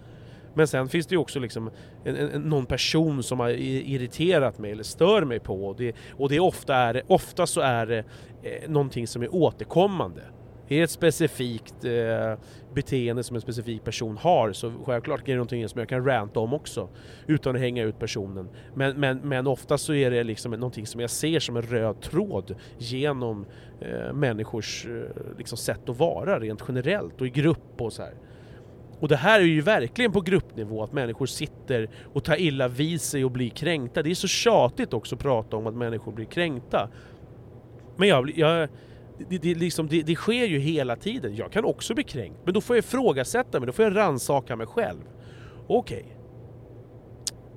Men 0.54 0.68
sen 0.68 0.88
finns 0.88 1.06
det 1.06 1.14
ju 1.14 1.18
också 1.18 1.38
liksom 1.38 1.70
en, 2.04 2.16
en, 2.16 2.42
någon 2.42 2.66
person 2.66 3.22
som 3.22 3.40
har 3.40 3.48
irriterat 3.48 4.58
mig 4.58 4.72
eller 4.72 4.82
stör 4.82 5.24
mig 5.24 5.40
på 5.40 5.66
och 5.66 5.76
det, 5.76 5.96
och 6.12 6.28
det 6.28 6.40
ofta 6.40 6.74
är, 6.74 7.02
ofta 7.06 7.46
så 7.46 7.60
är 7.60 7.86
det 7.86 8.04
eh, 8.42 8.70
någonting 8.70 9.06
som 9.06 9.22
är 9.22 9.34
återkommande. 9.34 10.22
Är 10.68 10.76
det 10.76 10.82
ett 10.82 10.90
specifikt 10.90 11.84
eh, 11.84 12.34
beteende 12.74 13.22
som 13.22 13.36
en 13.36 13.42
specifik 13.42 13.84
person 13.84 14.16
har 14.16 14.52
så 14.52 14.72
självklart 14.84 15.20
är 15.20 15.24
det 15.26 15.34
någonting 15.34 15.68
som 15.68 15.78
jag 15.78 15.88
kan 15.88 16.04
ranta 16.04 16.40
om 16.40 16.54
också 16.54 16.88
utan 17.26 17.54
att 17.54 17.60
hänga 17.60 17.82
ut 17.82 17.98
personen. 17.98 18.48
Men, 18.74 19.00
men, 19.00 19.18
men 19.18 19.46
ofta 19.46 19.78
så 19.78 19.94
är 19.94 20.10
det 20.10 20.24
liksom 20.24 20.52
någonting 20.52 20.86
som 20.86 21.00
jag 21.00 21.10
ser 21.10 21.40
som 21.40 21.56
en 21.56 21.62
röd 21.62 22.00
tråd 22.00 22.54
genom 22.78 23.46
eh, 23.80 24.12
människors 24.12 24.86
eh, 24.86 25.36
liksom 25.38 25.58
sätt 25.58 25.88
att 25.88 25.98
vara 25.98 26.40
rent 26.40 26.64
generellt 26.68 27.20
och 27.20 27.26
i 27.26 27.30
grupp 27.30 27.80
och 27.80 27.92
så 27.92 28.02
här. 28.02 28.14
Och 29.04 29.08
det 29.08 29.16
här 29.16 29.40
är 29.40 29.44
ju 29.44 29.60
verkligen 29.60 30.12
på 30.12 30.20
gruppnivå, 30.20 30.82
att 30.82 30.92
människor 30.92 31.26
sitter 31.26 31.88
och 32.12 32.24
tar 32.24 32.40
illa 32.40 32.68
vid 32.68 33.00
sig 33.00 33.24
och 33.24 33.30
blir 33.30 33.50
kränkta. 33.50 34.02
Det 34.02 34.10
är 34.10 34.14
så 34.14 34.28
tjatigt 34.28 34.92
också 34.92 35.14
att 35.14 35.20
prata 35.20 35.56
om 35.56 35.66
att 35.66 35.74
människor 35.74 36.12
blir 36.12 36.26
kränkta. 36.26 36.88
Men 37.96 38.08
jag, 38.08 38.38
jag 38.38 38.68
det, 39.28 39.38
det, 39.38 39.54
liksom, 39.54 39.88
det, 39.88 40.02
det, 40.02 40.14
sker 40.14 40.44
ju 40.44 40.58
hela 40.58 40.96
tiden. 40.96 41.36
Jag 41.36 41.52
kan 41.52 41.64
också 41.64 41.94
bli 41.94 42.04
kränkt, 42.04 42.38
men 42.44 42.54
då 42.54 42.60
får 42.60 42.76
jag 42.76 42.84
ifrågasätta 42.84 43.60
mig, 43.60 43.66
då 43.66 43.72
får 43.72 43.84
jag 43.84 43.96
rannsaka 43.96 44.56
mig 44.56 44.66
själv. 44.66 45.00
Okej. 45.66 45.98
Okay. 45.98 46.12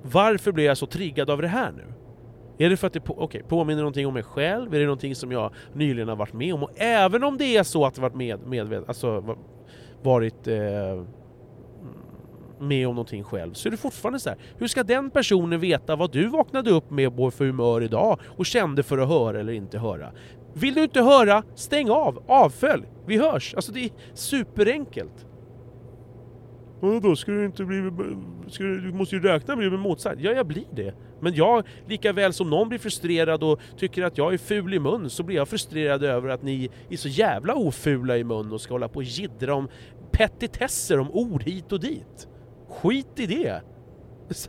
Varför 0.02 0.52
blir 0.52 0.64
jag 0.64 0.78
så 0.78 0.86
triggad 0.86 1.30
av 1.30 1.42
det 1.42 1.48
här 1.48 1.72
nu? 1.72 1.84
Är 2.64 2.70
det 2.70 2.76
för 2.76 2.86
att 2.86 2.92
det 2.92 3.00
på, 3.00 3.22
okay, 3.22 3.42
påminner 3.42 3.82
någonting 3.82 4.06
om 4.06 4.14
mig 4.14 4.22
själv? 4.22 4.74
Är 4.74 4.78
det 4.78 4.84
någonting 4.84 5.14
som 5.14 5.32
jag 5.32 5.52
nyligen 5.72 6.08
har 6.08 6.16
varit 6.16 6.32
med 6.32 6.54
om? 6.54 6.62
Och 6.62 6.72
även 6.76 7.24
om 7.24 7.38
det 7.38 7.56
är 7.56 7.62
så 7.62 7.86
att 7.86 7.96
jag 7.96 8.02
varit 8.02 8.14
med, 8.14 8.46
medveten, 8.46 8.84
alltså 8.88 9.36
varit 10.02 10.46
eh, 10.46 11.04
med 12.60 12.88
om 12.88 12.94
någonting 12.94 13.24
själv 13.24 13.52
så 13.52 13.68
är 13.68 13.70
det 13.70 13.76
fortfarande 13.76 14.20
så 14.20 14.28
här. 14.28 14.38
Hur 14.58 14.66
ska 14.66 14.82
den 14.82 15.10
personen 15.10 15.60
veta 15.60 15.96
vad 15.96 16.12
du 16.12 16.28
vaknade 16.28 16.70
upp 16.70 16.90
med 16.90 17.12
för 17.32 17.46
humör 17.46 17.82
idag 17.82 18.20
och 18.26 18.46
kände 18.46 18.82
för 18.82 18.98
att 18.98 19.08
höra 19.08 19.40
eller 19.40 19.52
inte 19.52 19.78
höra? 19.78 20.12
Vill 20.54 20.74
du 20.74 20.82
inte 20.82 21.02
höra, 21.02 21.42
stäng 21.54 21.90
av, 21.90 22.22
avfölj, 22.28 22.84
vi 23.06 23.16
hörs. 23.16 23.54
Alltså 23.54 23.72
det 23.72 23.84
är 23.84 23.90
superenkelt. 24.14 25.26
Och 26.80 27.02
då 27.02 27.16
ska 27.16 27.32
du 27.32 27.44
inte 27.44 27.64
bli... 27.64 27.90
Du, 28.58 28.80
du 28.80 28.92
måste 28.92 29.16
ju 29.16 29.22
räkna 29.22 29.56
med 29.56 29.66
att 29.66 29.72
bli 29.72 29.78
motsagd. 29.78 30.20
Ja, 30.20 30.32
jag 30.32 30.46
blir 30.46 30.64
det. 30.72 30.94
Men 31.20 31.34
jag, 31.34 31.66
lika 31.86 32.12
väl 32.12 32.32
som 32.32 32.50
någon 32.50 32.68
blir 32.68 32.78
frustrerad 32.78 33.42
och 33.42 33.60
tycker 33.76 34.02
att 34.02 34.18
jag 34.18 34.34
är 34.34 34.38
ful 34.38 34.74
i 34.74 34.78
mun, 34.78 35.10
så 35.10 35.22
blir 35.22 35.36
jag 35.36 35.48
frustrerad 35.48 36.04
över 36.04 36.28
att 36.28 36.42
ni 36.42 36.70
är 36.90 36.96
så 36.96 37.08
jävla 37.08 37.54
ofula 37.54 38.18
i 38.18 38.24
mun 38.24 38.52
och 38.52 38.60
ska 38.60 38.74
hålla 38.74 38.88
på 38.88 38.96
och 38.96 39.02
jiddra 39.02 39.54
om 39.54 39.68
petitesser, 40.10 40.98
om 40.98 41.10
ord 41.10 41.42
hit 41.42 41.72
och 41.72 41.80
dit. 41.80 42.28
Skit 42.82 43.20
i 43.20 43.26
det! 43.26 43.62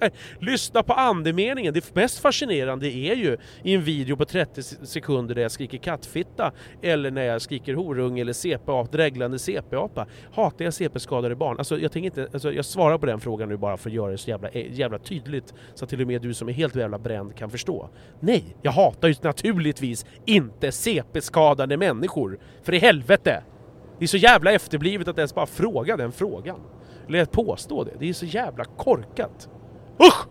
Här, 0.02 0.12
lyssna 0.40 0.84
på 0.84 0.94
andemeningen. 0.94 1.74
Det 1.74 1.96
mest 1.96 2.20
fascinerande 2.20 2.88
är 2.88 3.16
ju 3.16 3.38
i 3.64 3.74
en 3.74 3.84
video 3.84 4.18
på 4.18 4.26
30 4.26 4.64
sekunder 4.64 5.36
där 5.36 5.42
jag 5.42 5.52
skriker 5.52 5.78
kattfitta 5.78 6.52
eller 6.82 7.12
när 7.12 7.24
jag 7.24 7.42
skriker 7.42 7.74
horung 7.74 8.20
eller 8.20 8.34
CP, 8.34 8.72
dreglande 8.92 9.38
CP-apa. 9.40 10.08
Hatar 10.34 10.66
jag 10.66 10.74
CP-skadade 10.74 11.36
barn? 11.36 11.58
Alltså 11.58 11.80
jag, 11.80 11.92
tänker 11.92 12.06
inte, 12.06 12.28
alltså, 12.34 12.54
jag 12.54 12.66
svarar 12.66 12.98
på 12.98 13.06
den 13.06 13.20
frågan 13.20 13.50
nu 13.50 13.58
bara 13.58 13.78
för 13.78 13.90
att 13.90 13.96
göra 13.96 14.12
det 14.12 14.18
så 14.18 14.30
jävla, 14.30 14.50
eh, 14.50 14.74
jävla 14.74 15.00
tydligt 15.00 15.54
så 15.76 15.86
att 15.86 15.90
till 15.90 16.02
och 16.02 16.08
med 16.08 16.22
du 16.22 16.34
som 16.34 16.50
är 16.50 16.54
helt 16.54 16.76
jävla 16.76 17.00
bränd 17.00 17.36
kan 17.36 17.50
förstå. 17.50 17.90
Nej, 18.20 18.56
jag 18.62 18.72
hatar 18.72 19.08
ju 19.08 19.16
naturligtvis 19.22 20.06
inte 20.26 20.72
CP-skadade 20.72 21.78
människor. 21.78 22.40
För 22.64 22.74
i 22.74 22.78
helvete! 22.78 23.44
Det 24.00 24.06
är 24.06 24.08
så 24.08 24.18
jävla 24.18 24.52
efterblivet 24.52 25.08
att 25.08 25.18
ens 25.18 25.36
bara 25.36 25.46
fråga 25.46 25.98
den 25.98 26.12
frågan. 26.12 26.60
Eller 27.10 27.22
att 27.22 27.32
påstå 27.32 27.84
det. 27.84 27.92
Det 28.00 28.10
är 28.10 28.14
så 28.14 28.26
jävla 28.26 28.64
korkat. 28.64 29.50
Usch! 30.00 30.28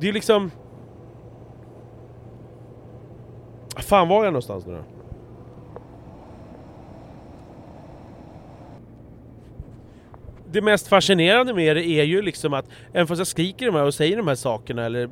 Det 0.00 0.08
är 0.08 0.12
liksom... 0.12 0.50
Fan 3.76 4.08
var 4.08 4.24
jag 4.24 4.32
någonstans 4.32 4.66
nu 4.66 4.72
då? 4.72 4.82
Det 10.52 10.62
mest 10.62 10.88
fascinerande 10.88 11.54
med 11.54 11.76
det 11.76 11.86
är 11.86 12.04
ju 12.04 12.22
liksom 12.22 12.54
att 12.54 12.66
även 12.92 13.06
fast 13.06 13.18
jag 13.18 13.26
skriker 13.26 13.66
de 13.66 13.74
här 13.74 13.84
och 13.84 13.94
säger 13.94 14.16
de 14.16 14.28
här 14.28 14.34
sakerna 14.34 14.84
eller 14.84 15.10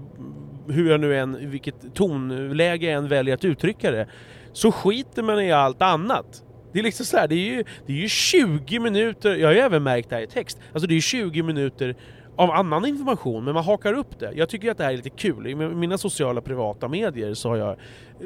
hur 0.68 0.90
jag 0.90 1.00
nu 1.00 1.18
än, 1.18 1.50
vilket 1.50 1.94
tonläge 1.94 2.86
jag 2.86 2.94
än 2.94 3.08
väljer 3.08 3.34
att 3.34 3.44
uttrycka 3.44 3.90
det 3.90 4.06
så 4.52 4.72
skiter 4.72 5.22
man 5.22 5.40
i 5.40 5.52
allt 5.52 5.82
annat. 5.82 6.44
Det 6.72 6.78
är 6.78 6.82
liksom 6.82 7.06
så 7.06 7.16
här, 7.16 7.28
det 7.28 7.34
är 7.34 7.56
ju, 7.56 7.64
det 7.86 7.92
är 7.92 7.96
ju 7.96 8.08
20 8.08 8.78
minuter, 8.78 9.34
jag 9.34 9.48
har 9.48 9.54
ju 9.54 9.60
även 9.60 9.82
märkt 9.82 10.10
det 10.10 10.16
här 10.16 10.22
i 10.22 10.26
text, 10.26 10.60
alltså 10.72 10.86
det 10.86 10.96
är 10.96 11.00
20 11.00 11.42
minuter 11.42 11.96
av 12.36 12.50
annan 12.50 12.86
information, 12.86 13.44
men 13.44 13.54
man 13.54 13.64
hakar 13.64 13.92
upp 13.92 14.18
det. 14.18 14.32
Jag 14.34 14.48
tycker 14.48 14.70
att 14.70 14.78
det 14.78 14.84
här 14.84 14.92
är 14.92 14.96
lite 14.96 15.10
kul. 15.10 15.46
I 15.46 15.54
mina 15.54 15.98
sociala 15.98 16.40
privata 16.40 16.88
medier 16.88 17.34
så 17.34 17.48
har 17.48 17.56
jag 17.56 17.76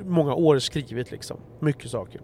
många 0.05 0.35
år 0.35 0.59
skrivit 0.59 1.11
liksom, 1.11 1.41
mycket 1.61 1.91
saker. 1.91 2.21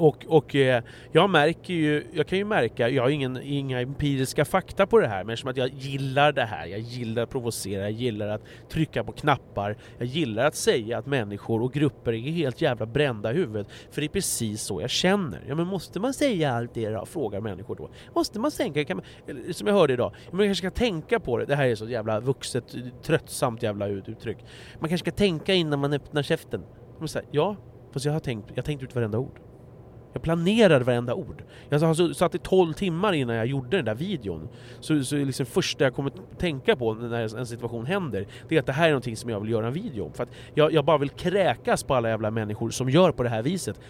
Och, 0.00 0.26
och 0.28 0.54
eh, 0.54 0.82
jag 1.12 1.30
märker 1.30 1.74
ju, 1.74 2.06
jag 2.12 2.26
kan 2.26 2.38
ju 2.38 2.44
märka, 2.44 2.88
jag 2.88 3.02
har 3.02 3.10
ingen, 3.10 3.40
inga 3.42 3.80
empiriska 3.80 4.44
fakta 4.44 4.86
på 4.86 4.98
det 4.98 5.08
här, 5.08 5.24
men 5.24 5.36
som 5.36 5.50
att 5.50 5.56
jag 5.56 5.68
gillar 5.68 6.32
det 6.32 6.44
här, 6.44 6.66
jag 6.66 6.80
gillar 6.80 7.22
att 7.22 7.30
provocera, 7.30 7.82
jag 7.82 7.90
gillar 7.90 8.28
att 8.28 8.42
trycka 8.68 9.04
på 9.04 9.12
knappar, 9.12 9.76
jag 9.98 10.06
gillar 10.06 10.44
att 10.44 10.54
säga 10.54 10.98
att 10.98 11.06
människor 11.06 11.62
och 11.62 11.72
grupper 11.72 12.12
är 12.12 12.18
helt 12.18 12.60
jävla 12.60 12.86
brända 12.86 13.32
i 13.32 13.34
huvudet, 13.34 13.66
för 13.90 14.00
det 14.00 14.06
är 14.06 14.08
precis 14.08 14.62
så 14.62 14.80
jag 14.80 14.90
känner. 14.90 15.44
Ja 15.48 15.54
men 15.54 15.66
måste 15.66 16.00
man 16.00 16.14
säga 16.14 16.52
allt 16.52 16.74
det 16.74 16.88
då? 16.90 17.06
Frågar 17.06 17.40
människor 17.40 17.76
då. 17.76 17.90
Måste 18.14 18.40
man 18.40 18.50
sänka, 18.50 18.84
kan 18.84 18.96
man, 18.96 19.04
som 19.52 19.66
jag 19.66 19.74
hörde 19.74 19.92
idag, 19.92 20.14
man 20.30 20.46
kanske 20.46 20.68
ska 20.68 20.70
tänka 20.70 21.20
på 21.20 21.38
det, 21.38 21.44
det 21.44 21.56
här 21.56 21.66
är 21.66 21.74
så 21.74 21.88
jävla 21.88 22.20
vuxet, 22.20 22.74
tröttsamt 23.02 23.62
jävla 23.62 23.86
uttryck. 23.86 24.38
Man 24.78 24.88
kanske 24.88 25.10
ska 25.10 25.16
tänka 25.16 25.54
innan 25.54 25.78
man 25.78 25.92
öppnar 25.92 26.22
käften. 26.22 26.62
Man 26.98 27.08
säger, 27.08 27.28
ja, 27.30 27.56
fast 27.92 28.04
jag 28.04 28.12
har 28.12 28.20
tänkt, 28.20 28.48
jag 28.48 28.56
har 28.56 28.62
tänkt 28.62 28.82
ut 28.82 28.94
varenda 28.94 29.18
ord. 29.18 29.49
Jag 30.12 30.22
planerade 30.22 30.84
varenda 30.84 31.14
ord. 31.14 31.42
Jag 31.68 32.16
satt 32.16 32.34
i 32.34 32.38
12 32.38 32.72
timmar 32.72 33.12
innan 33.12 33.36
jag 33.36 33.46
gjorde 33.46 33.76
den 33.76 33.84
där 33.84 33.94
videon. 33.94 34.48
Så, 34.80 35.04
så 35.04 35.16
liksom 35.16 35.46
första 35.46 35.84
jag 35.84 35.94
kommer 35.94 36.12
tänka 36.38 36.76
på 36.76 36.94
när 36.94 37.38
en 37.38 37.46
situation 37.46 37.86
händer, 37.86 38.26
det 38.48 38.56
är 38.56 38.60
att 38.60 38.66
det 38.66 38.72
här 38.72 38.86
är 38.86 38.90
någonting 38.90 39.16
som 39.16 39.30
jag 39.30 39.40
vill 39.40 39.50
göra 39.50 39.66
en 39.66 39.72
video 39.72 40.04
om. 40.04 40.12
För 40.12 40.22
att 40.22 40.30
jag, 40.54 40.72
jag 40.72 40.84
bara 40.84 40.98
vill 40.98 41.10
kräkas 41.10 41.82
på 41.82 41.94
alla 41.94 42.08
jävla 42.08 42.30
människor 42.30 42.70
som 42.70 42.90
gör 42.90 43.12
på 43.12 43.22
det 43.22 43.28
här 43.28 43.42
viset. 43.42 43.80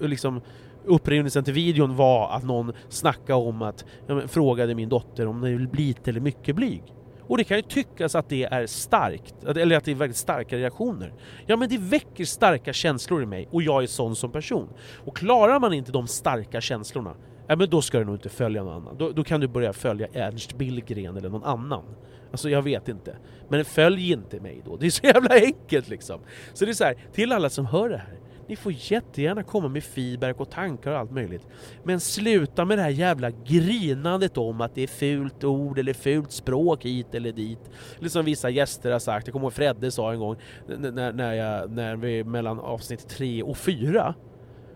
Liksom, 0.00 0.40
upprinnelsen 0.84 1.44
till 1.44 1.54
videon 1.54 1.96
var 1.96 2.30
att 2.30 2.44
någon 2.44 2.72
snackade 2.88 3.38
om 3.38 3.62
att, 3.62 3.84
frågade 4.26 4.74
min 4.74 4.88
dotter 4.88 5.26
om 5.26 5.40
det 5.40 5.56
blir 5.56 5.86
lite 5.86 6.10
eller 6.10 6.20
mycket 6.20 6.56
blyg. 6.56 6.82
Och 7.28 7.38
det 7.38 7.44
kan 7.44 7.56
ju 7.56 7.62
tyckas 7.62 8.14
att 8.14 8.28
det 8.28 8.44
är 8.44 8.66
starkt, 8.66 9.44
eller 9.44 9.76
att 9.76 9.84
det 9.84 9.90
är 9.90 9.94
väldigt 9.94 10.16
starka 10.16 10.56
reaktioner. 10.56 11.12
Ja 11.46 11.56
men 11.56 11.68
det 11.68 11.78
väcker 11.78 12.24
starka 12.24 12.72
känslor 12.72 13.22
i 13.22 13.26
mig 13.26 13.48
och 13.50 13.62
jag 13.62 13.82
är 13.82 13.86
sån 13.86 14.16
som 14.16 14.32
person. 14.32 14.68
Och 15.04 15.16
klarar 15.16 15.60
man 15.60 15.72
inte 15.72 15.92
de 15.92 16.06
starka 16.06 16.60
känslorna, 16.60 17.14
ja 17.46 17.56
men 17.56 17.70
då 17.70 17.82
ska 17.82 17.98
du 17.98 18.04
nog 18.04 18.14
inte 18.14 18.28
följa 18.28 18.64
någon 18.64 18.74
annan. 18.74 18.96
Då, 18.98 19.10
då 19.10 19.24
kan 19.24 19.40
du 19.40 19.48
börja 19.48 19.72
följa 19.72 20.08
Ernst 20.12 20.58
Billgren 20.58 21.16
eller 21.16 21.28
någon 21.28 21.44
annan. 21.44 21.84
Alltså 22.30 22.50
jag 22.50 22.62
vet 22.62 22.88
inte. 22.88 23.16
Men 23.48 23.64
följ 23.64 24.12
inte 24.12 24.40
mig 24.40 24.62
då, 24.64 24.76
det 24.76 24.86
är 24.86 24.90
så 24.90 25.06
jävla 25.06 25.34
enkelt 25.34 25.88
liksom. 25.88 26.20
Så 26.54 26.64
det 26.64 26.70
är 26.70 26.74
så 26.74 26.84
här, 26.84 26.96
till 27.12 27.32
alla 27.32 27.50
som 27.50 27.66
hör 27.66 27.88
det 27.88 27.96
här, 27.96 28.18
ni 28.48 28.56
får 28.56 28.72
jättegärna 28.76 29.42
komma 29.42 29.68
med 29.68 29.84
feedback 29.84 30.40
och 30.40 30.50
tankar 30.50 30.92
och 30.92 30.98
allt 30.98 31.10
möjligt. 31.10 31.46
Men 31.84 32.00
sluta 32.00 32.64
med 32.64 32.78
det 32.78 32.82
här 32.82 32.90
jävla 32.90 33.30
grinandet 33.30 34.38
om 34.38 34.60
att 34.60 34.74
det 34.74 34.82
är 34.82 34.86
fult 34.86 35.44
ord 35.44 35.78
eller 35.78 35.92
fult 35.92 36.32
språk 36.32 36.84
hit 36.84 37.14
eller 37.14 37.32
dit. 37.32 37.70
Eller 37.98 38.08
som 38.08 38.24
vissa 38.24 38.50
gäster 38.50 38.92
har 38.92 38.98
sagt, 38.98 39.26
jag 39.26 39.32
kommer 39.32 39.46
ihåg 39.46 39.52
Fredde 39.52 39.90
sa 39.90 40.12
en 40.12 40.18
gång 40.18 40.36
när, 40.66 41.12
när, 41.12 41.34
jag, 41.34 41.70
när 41.70 41.96
vi 41.96 42.24
mellan 42.24 42.60
avsnitt 42.60 43.08
tre 43.08 43.42
och 43.42 43.58
fyra 43.58 44.14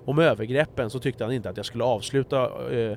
om 0.04 0.18
övergreppen 0.18 0.90
så 0.90 0.98
tyckte 0.98 1.24
han 1.24 1.32
inte 1.32 1.50
att 1.50 1.56
jag 1.56 1.66
skulle 1.66 1.84
avsluta 1.84 2.70
eh, 2.72 2.90
eh 2.90 2.96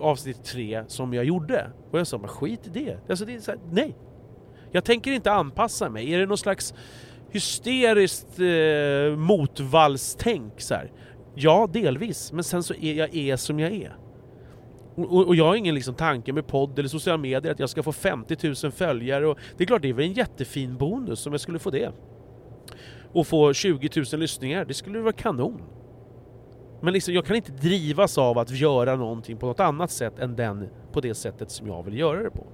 avsnitt 0.00 0.44
tre 0.44 0.84
som 0.86 1.14
jag 1.14 1.24
gjorde. 1.24 1.70
Och 1.90 1.98
jag 1.98 2.06
sa, 2.06 2.18
men 2.18 2.28
skit 2.28 2.66
i 2.66 2.70
det. 2.70 2.98
Alltså 3.08 3.24
det 3.24 3.34
är 3.34 3.40
så 3.40 3.50
här, 3.50 3.60
nej. 3.70 3.96
Jag 4.70 4.84
tänker 4.84 5.10
inte 5.10 5.32
anpassa 5.32 5.90
mig. 5.90 6.14
Är 6.14 6.18
det 6.18 6.26
någon 6.26 6.38
slags 6.38 6.74
hysteriskt 7.30 8.38
eh, 8.40 9.16
motvallstänk 9.16 10.60
så 10.60 10.74
här? 10.74 10.92
Ja, 11.34 11.68
delvis. 11.72 12.32
Men 12.32 12.44
sen 12.44 12.62
så 12.62 12.74
är 12.74 12.94
jag 12.94 13.16
är 13.16 13.36
som 13.36 13.60
jag 13.60 13.72
är. 13.72 13.96
Och, 14.94 15.26
och 15.26 15.36
jag 15.36 15.44
har 15.44 15.54
ingen 15.54 15.74
liksom 15.74 15.94
tanke 15.94 16.32
med 16.32 16.46
podd 16.46 16.78
eller 16.78 16.88
sociala 16.88 17.18
medier 17.18 17.52
att 17.52 17.60
jag 17.60 17.70
ska 17.70 17.82
få 17.82 17.92
50 17.92 18.54
000 18.62 18.72
följare. 18.72 19.26
Och 19.26 19.38
det 19.56 19.64
är 19.64 19.66
klart, 19.66 19.82
det 19.82 19.88
är 19.88 19.92
väl 19.92 20.04
en 20.04 20.12
jättefin 20.12 20.76
bonus 20.76 21.26
om 21.26 21.32
jag 21.32 21.40
skulle 21.40 21.58
få 21.58 21.70
det. 21.70 21.92
Och 23.12 23.26
få 23.26 23.52
20 23.52 23.88
000 24.12 24.20
lyssningar, 24.20 24.64
det 24.64 24.74
skulle 24.74 24.98
vara 24.98 25.12
kanon. 25.12 25.62
Men 26.82 26.92
liksom, 26.92 27.14
jag 27.14 27.26
kan 27.26 27.36
inte 27.36 27.52
drivas 27.52 28.18
av 28.18 28.38
att 28.38 28.50
göra 28.50 28.96
någonting 28.96 29.36
på 29.36 29.46
något 29.46 29.60
annat 29.60 29.90
sätt 29.90 30.18
än 30.18 30.36
den, 30.36 30.68
på 30.92 31.00
det 31.00 31.14
sättet 31.14 31.50
som 31.50 31.66
jag 31.66 31.82
vill 31.82 31.98
göra 31.98 32.22
det 32.22 32.30
på. 32.30 32.46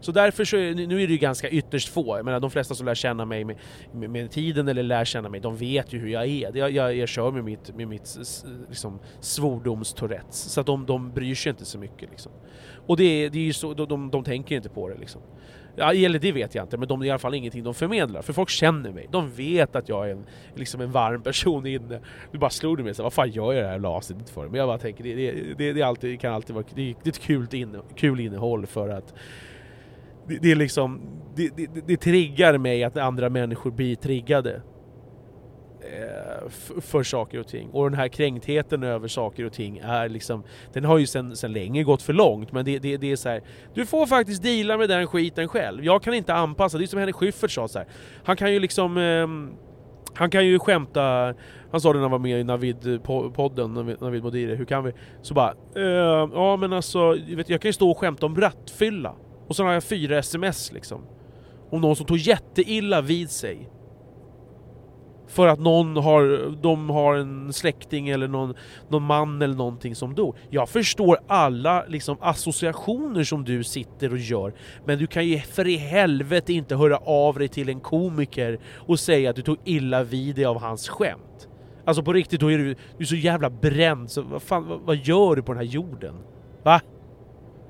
Så 0.00 0.12
därför 0.12 0.44
så, 0.44 0.56
nu 0.56 1.02
är 1.02 1.06
det 1.06 1.12
ju 1.12 1.18
ganska 1.18 1.48
ytterst 1.48 1.88
få, 1.88 2.16
jag 2.16 2.24
menar 2.24 2.40
de 2.40 2.50
flesta 2.50 2.74
som 2.74 2.86
lär 2.86 2.94
känna 2.94 3.24
mig 3.24 3.44
med, 3.44 3.56
med, 3.92 4.10
med 4.10 4.30
tiden 4.30 4.68
eller 4.68 4.82
lär 4.82 5.04
känna 5.04 5.28
mig, 5.28 5.40
de 5.40 5.56
vet 5.56 5.92
ju 5.92 5.98
hur 5.98 6.08
jag 6.08 6.26
är. 6.26 6.56
Jag, 6.56 6.70
jag, 6.70 6.96
jag 6.96 7.08
kör 7.08 7.30
med 7.30 7.44
mitt, 7.44 7.76
med 7.76 7.88
mitt 7.88 8.16
liksom, 8.68 8.98
svordomstourettes, 9.20 10.52
så 10.52 10.60
att 10.60 10.66
de, 10.66 10.86
de 10.86 11.12
bryr 11.12 11.34
sig 11.34 11.50
inte 11.50 11.64
så 11.64 11.78
mycket 11.78 12.10
liksom. 12.10 12.32
Och 12.86 12.96
det, 12.96 13.28
det 13.28 13.38
är 13.38 13.42
ju 13.42 13.52
så, 13.52 13.74
de, 13.74 13.88
de, 13.88 14.10
de 14.10 14.24
tänker 14.24 14.56
inte 14.56 14.68
på 14.68 14.88
det 14.88 14.98
liksom. 14.98 15.22
Ja, 15.76 15.94
eller 15.94 16.18
det 16.18 16.32
vet 16.32 16.54
jag 16.54 16.64
inte, 16.64 16.76
men 16.76 16.88
de, 16.88 17.00
det 17.00 17.04
är 17.04 17.08
i 17.08 17.10
alla 17.10 17.18
fall 17.18 17.34
ingenting 17.34 17.64
de 17.64 17.74
förmedlar. 17.74 18.22
För 18.22 18.32
folk 18.32 18.48
känner 18.48 18.92
mig. 18.92 19.08
De 19.10 19.30
vet 19.30 19.76
att 19.76 19.88
jag 19.88 20.08
är 20.08 20.12
en, 20.12 20.26
liksom 20.54 20.80
en 20.80 20.90
varm 20.90 21.22
person 21.22 21.66
inne. 21.66 22.00
Du 22.32 22.38
bara 22.38 22.50
slog 22.50 22.76
det 22.76 22.82
mig 22.82 22.94
så 22.94 23.02
vad 23.02 23.12
fan 23.12 23.30
gör 23.30 23.52
jag 23.52 23.64
det 23.64 23.68
här 23.68 23.84
avsnittet 23.84 24.30
för? 24.30 24.48
Men 24.48 24.54
jag 24.54 24.68
bara 24.68 24.78
tänker, 24.78 25.04
det, 25.04 25.14
det, 25.14 25.54
det, 25.58 25.72
det, 25.72 25.82
alltid, 25.82 26.20
kan 26.20 26.34
alltid 26.34 26.54
vara 26.54 26.64
det, 26.74 26.94
det 27.02 27.08
är 27.08 27.10
ett 27.10 27.18
kul, 27.18 27.46
inne, 27.52 27.78
kul 27.96 28.20
innehåll 28.20 28.66
för 28.66 28.88
att 28.88 29.14
det, 30.28 30.38
det 30.42 30.50
är 30.50 30.56
liksom, 30.56 31.00
det, 31.36 31.56
det, 31.56 31.86
det 31.86 31.96
triggar 31.96 32.58
mig 32.58 32.84
att 32.84 32.96
andra 32.96 33.30
människor 33.30 33.70
blir 33.70 33.96
triggade. 33.96 34.62
Eh, 35.82 36.48
för 36.80 37.02
saker 37.02 37.40
och 37.40 37.48
ting. 37.48 37.70
Och 37.70 37.90
den 37.90 37.98
här 37.98 38.08
kränktheten 38.08 38.82
över 38.82 39.08
saker 39.08 39.44
och 39.44 39.52
ting 39.52 39.78
är 39.78 40.08
liksom, 40.08 40.42
den 40.72 40.84
har 40.84 40.98
ju 40.98 41.06
sen, 41.06 41.36
sen 41.36 41.52
länge 41.52 41.82
gått 41.82 42.02
för 42.02 42.12
långt, 42.12 42.52
men 42.52 42.64
det, 42.64 42.78
det, 42.78 42.96
det 42.96 43.12
är 43.12 43.16
så 43.16 43.28
här, 43.28 43.42
du 43.74 43.86
får 43.86 44.06
faktiskt 44.06 44.42
deala 44.42 44.76
med 44.76 44.88
den 44.88 45.06
skiten 45.06 45.48
själv. 45.48 45.84
Jag 45.84 46.02
kan 46.02 46.14
inte 46.14 46.34
anpassa, 46.34 46.78
det 46.78 46.84
är 46.84 46.86
som 46.86 46.98
Henrik 46.98 47.16
Schyffert 47.16 47.50
sa 47.50 47.68
så 47.68 47.78
här. 47.78 47.88
han 48.24 48.36
kan 48.36 48.52
ju 48.52 48.60
liksom 48.60 48.96
eh, 48.96 49.26
han 50.14 50.30
kan 50.30 50.46
ju 50.46 50.58
skämta, 50.58 51.34
han 51.70 51.80
sa 51.80 51.92
det 51.92 51.98
när 51.98 52.02
han 52.02 52.10
var 52.10 52.18
med 52.18 52.40
i 52.40 52.44
Navid-podden, 52.44 53.90
eh, 53.90 53.96
Navid 54.00 54.22
Modiri, 54.22 54.54
hur 54.54 54.64
kan 54.64 54.84
vi? 54.84 54.92
Så 55.22 55.34
bara, 55.34 55.54
eh, 55.76 56.28
ja 56.34 56.56
men 56.56 56.72
alltså, 56.72 57.16
vet, 57.36 57.48
jag 57.48 57.60
kan 57.60 57.68
ju 57.68 57.72
stå 57.72 57.90
och 57.90 57.98
skämta 57.98 58.26
om 58.26 58.36
rattfylla. 58.36 59.14
Och 59.50 59.56
så 59.56 59.64
har 59.64 59.72
jag 59.72 59.84
fyra 59.84 60.18
sms 60.18 60.72
liksom. 60.72 61.00
Om 61.70 61.80
någon 61.80 61.96
som 61.96 62.06
tog 62.06 62.18
jätteilla 62.18 63.00
vid 63.00 63.30
sig 63.30 63.70
för 65.28 65.46
att 65.46 65.60
någon 65.60 65.96
har, 65.96 66.54
de 66.62 66.90
har 66.90 67.14
en 67.14 67.52
släkting 67.52 68.08
eller 68.08 68.28
någon, 68.28 68.54
någon 68.88 69.02
man 69.02 69.42
eller 69.42 69.54
någonting 69.54 69.94
som 69.94 70.14
dog. 70.14 70.36
Jag 70.50 70.68
förstår 70.68 71.18
alla 71.26 71.84
liksom, 71.88 72.16
associationer 72.20 73.24
som 73.24 73.44
du 73.44 73.64
sitter 73.64 74.12
och 74.12 74.18
gör, 74.18 74.54
men 74.86 74.98
du 74.98 75.06
kan 75.06 75.26
ju 75.26 75.38
för 75.38 75.66
i 75.66 75.76
helvete 75.76 76.52
inte 76.52 76.76
höra 76.76 76.96
av 76.96 77.38
dig 77.38 77.48
till 77.48 77.68
en 77.68 77.80
komiker 77.80 78.58
och 78.74 79.00
säga 79.00 79.30
att 79.30 79.36
du 79.36 79.42
tog 79.42 79.56
illa 79.64 80.02
vid 80.02 80.34
dig 80.36 80.44
av 80.44 80.60
hans 80.60 80.88
skämt. 80.88 81.48
Alltså 81.84 82.02
på 82.02 82.12
riktigt, 82.12 82.40
då 82.40 82.52
är 82.52 82.58
du, 82.58 82.74
du 82.74 83.04
är 83.04 83.04
så 83.04 83.16
jävla 83.16 83.50
bränd, 83.50 84.10
så 84.10 84.22
vad 84.22 84.42
fan, 84.42 84.68
vad, 84.68 84.80
vad 84.80 84.96
gör 84.96 85.36
du 85.36 85.42
på 85.42 85.52
den 85.52 85.66
här 85.66 85.72
jorden? 85.72 86.14
Va? 86.62 86.80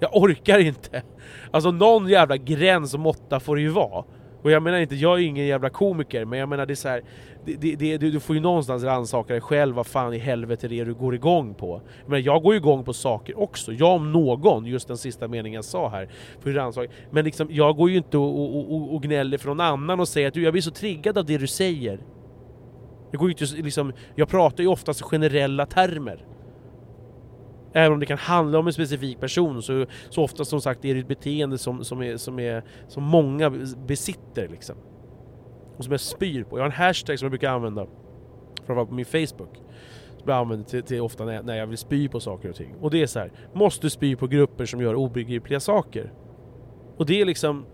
Jag 0.01 0.16
orkar 0.16 0.59
inte! 0.59 1.03
Alltså 1.51 1.70
någon 1.70 2.09
jävla 2.09 2.36
gräns 2.36 2.94
och 2.94 3.01
måtta 3.01 3.40
får 3.40 3.57
det 3.57 3.62
ju 3.62 3.68
vara. 3.68 4.05
Och 4.42 4.51
jag 4.51 4.62
menar 4.62 4.78
inte, 4.78 4.94
jag 4.94 5.18
är 5.18 5.22
ingen 5.22 5.46
jävla 5.46 5.70
komiker, 5.70 6.24
men 6.24 6.38
jag 6.38 6.48
menar 6.48 6.66
det 6.66 6.72
är 6.72 6.74
så 6.74 6.88
här, 6.88 7.03
det, 7.44 7.76
det, 7.76 7.98
du 7.98 8.20
får 8.20 8.36
ju 8.36 8.42
någonstans 8.42 8.82
rannsaka 8.82 9.32
dig 9.32 9.40
själv 9.40 9.74
vad 9.74 9.86
fan 9.86 10.14
i 10.14 10.18
helvete 10.18 10.68
det 10.68 10.80
är 10.80 10.84
du 10.84 10.94
går 10.94 11.14
igång 11.14 11.55
på. 11.55 11.82
Jag, 12.01 12.11
menar, 12.11 12.22
jag 12.22 12.42
går 12.42 12.55
ju 12.55 12.61
igång 12.61 12.84
på 12.84 12.92
saker 12.92 13.38
också, 13.38 13.72
jag 13.72 13.94
om 13.94 14.12
någon, 14.12 14.66
just 14.66 14.88
den 14.88 14.96
sista 14.96 15.28
meningen 15.28 15.55
jag 15.55 15.64
sa 15.64 15.88
här. 15.88 16.09
För 16.40 16.53
rannsaka. 16.53 16.92
Men 17.11 17.24
liksom, 17.24 17.48
jag 17.51 17.76
går 17.76 17.90
ju 17.90 17.96
inte 17.96 18.18
och, 18.18 18.57
och, 18.57 18.74
och, 18.74 18.94
och 18.94 19.03
gnäller 19.03 19.38
för 19.38 19.48
någon 19.48 19.61
annan 19.61 20.01
och 20.01 20.09
säger 20.09 20.28
att 20.28 20.34
du, 20.34 20.42
jag 20.42 20.53
blir 20.53 20.62
så 20.62 20.70
triggad 20.70 21.18
av 21.18 21.24
det 21.24 21.38
du 21.38 21.46
säger. 21.46 22.01
Jag, 23.11 23.20
går 23.20 23.28
ju 23.28 23.32
inte, 23.32 23.62
liksom, 23.62 23.92
jag 24.14 24.28
pratar 24.28 24.62
ju 24.62 24.68
oftast 24.68 25.01
i 25.01 25.05
generella 25.05 25.66
termer. 25.66 26.24
Även 27.73 27.93
om 27.93 28.01
det 28.01 28.07
kan 28.07 28.18
handla 28.18 28.59
om 28.59 28.66
en 28.66 28.73
specifik 28.73 29.21
person 29.21 29.62
så, 29.62 29.87
så 30.11 30.25
ofta 30.25 30.45
som 30.45 30.61
sagt 30.61 30.85
är 30.85 30.95
det 30.95 31.01
ett 31.01 31.09
beteende 31.09 31.59
som, 31.59 31.85
som, 31.85 32.03
är, 32.03 32.16
som, 32.16 32.39
är, 32.39 32.64
som 32.89 33.03
många 33.03 33.51
besitter 33.87 34.49
liksom. 34.49 34.77
Och 35.77 35.85
som 35.85 35.91
jag 35.91 36.01
spyr 36.01 36.45
på. 36.45 36.59
Jag 36.59 36.62
har 36.62 36.66
en 36.66 36.73
hashtag 36.73 37.18
som 37.18 37.27
jag 37.27 37.31
brukar 37.31 37.51
använda, 37.51 37.87
framförallt 38.66 38.89
på 38.89 38.95
min 38.95 39.05
Facebook. 39.05 39.57
Som 40.18 40.29
jag 40.29 40.37
använder 40.37 40.64
till, 40.66 40.83
till 40.83 41.01
ofta 41.01 41.25
när 41.25 41.33
jag, 41.33 41.45
när 41.45 41.57
jag 41.57 41.66
vill 41.66 41.79
spy 41.79 42.09
på 42.09 42.21
saker 42.21 42.49
och 42.49 42.57
ting. 42.57 42.75
Och 42.81 42.91
det 42.91 43.03
är 43.03 43.07
så 43.07 43.18
här, 43.18 43.33
måste 43.53 43.91
spy 43.91 44.16
på 44.16 44.27
grupper 44.27 44.66
som 44.66 44.81
gör 44.81 44.95
obegripliga 44.95 45.61
saker. 45.61 46.12
Och 46.97 47.07
det 47.07 47.21
är 47.21 47.25
liksom 47.25 47.66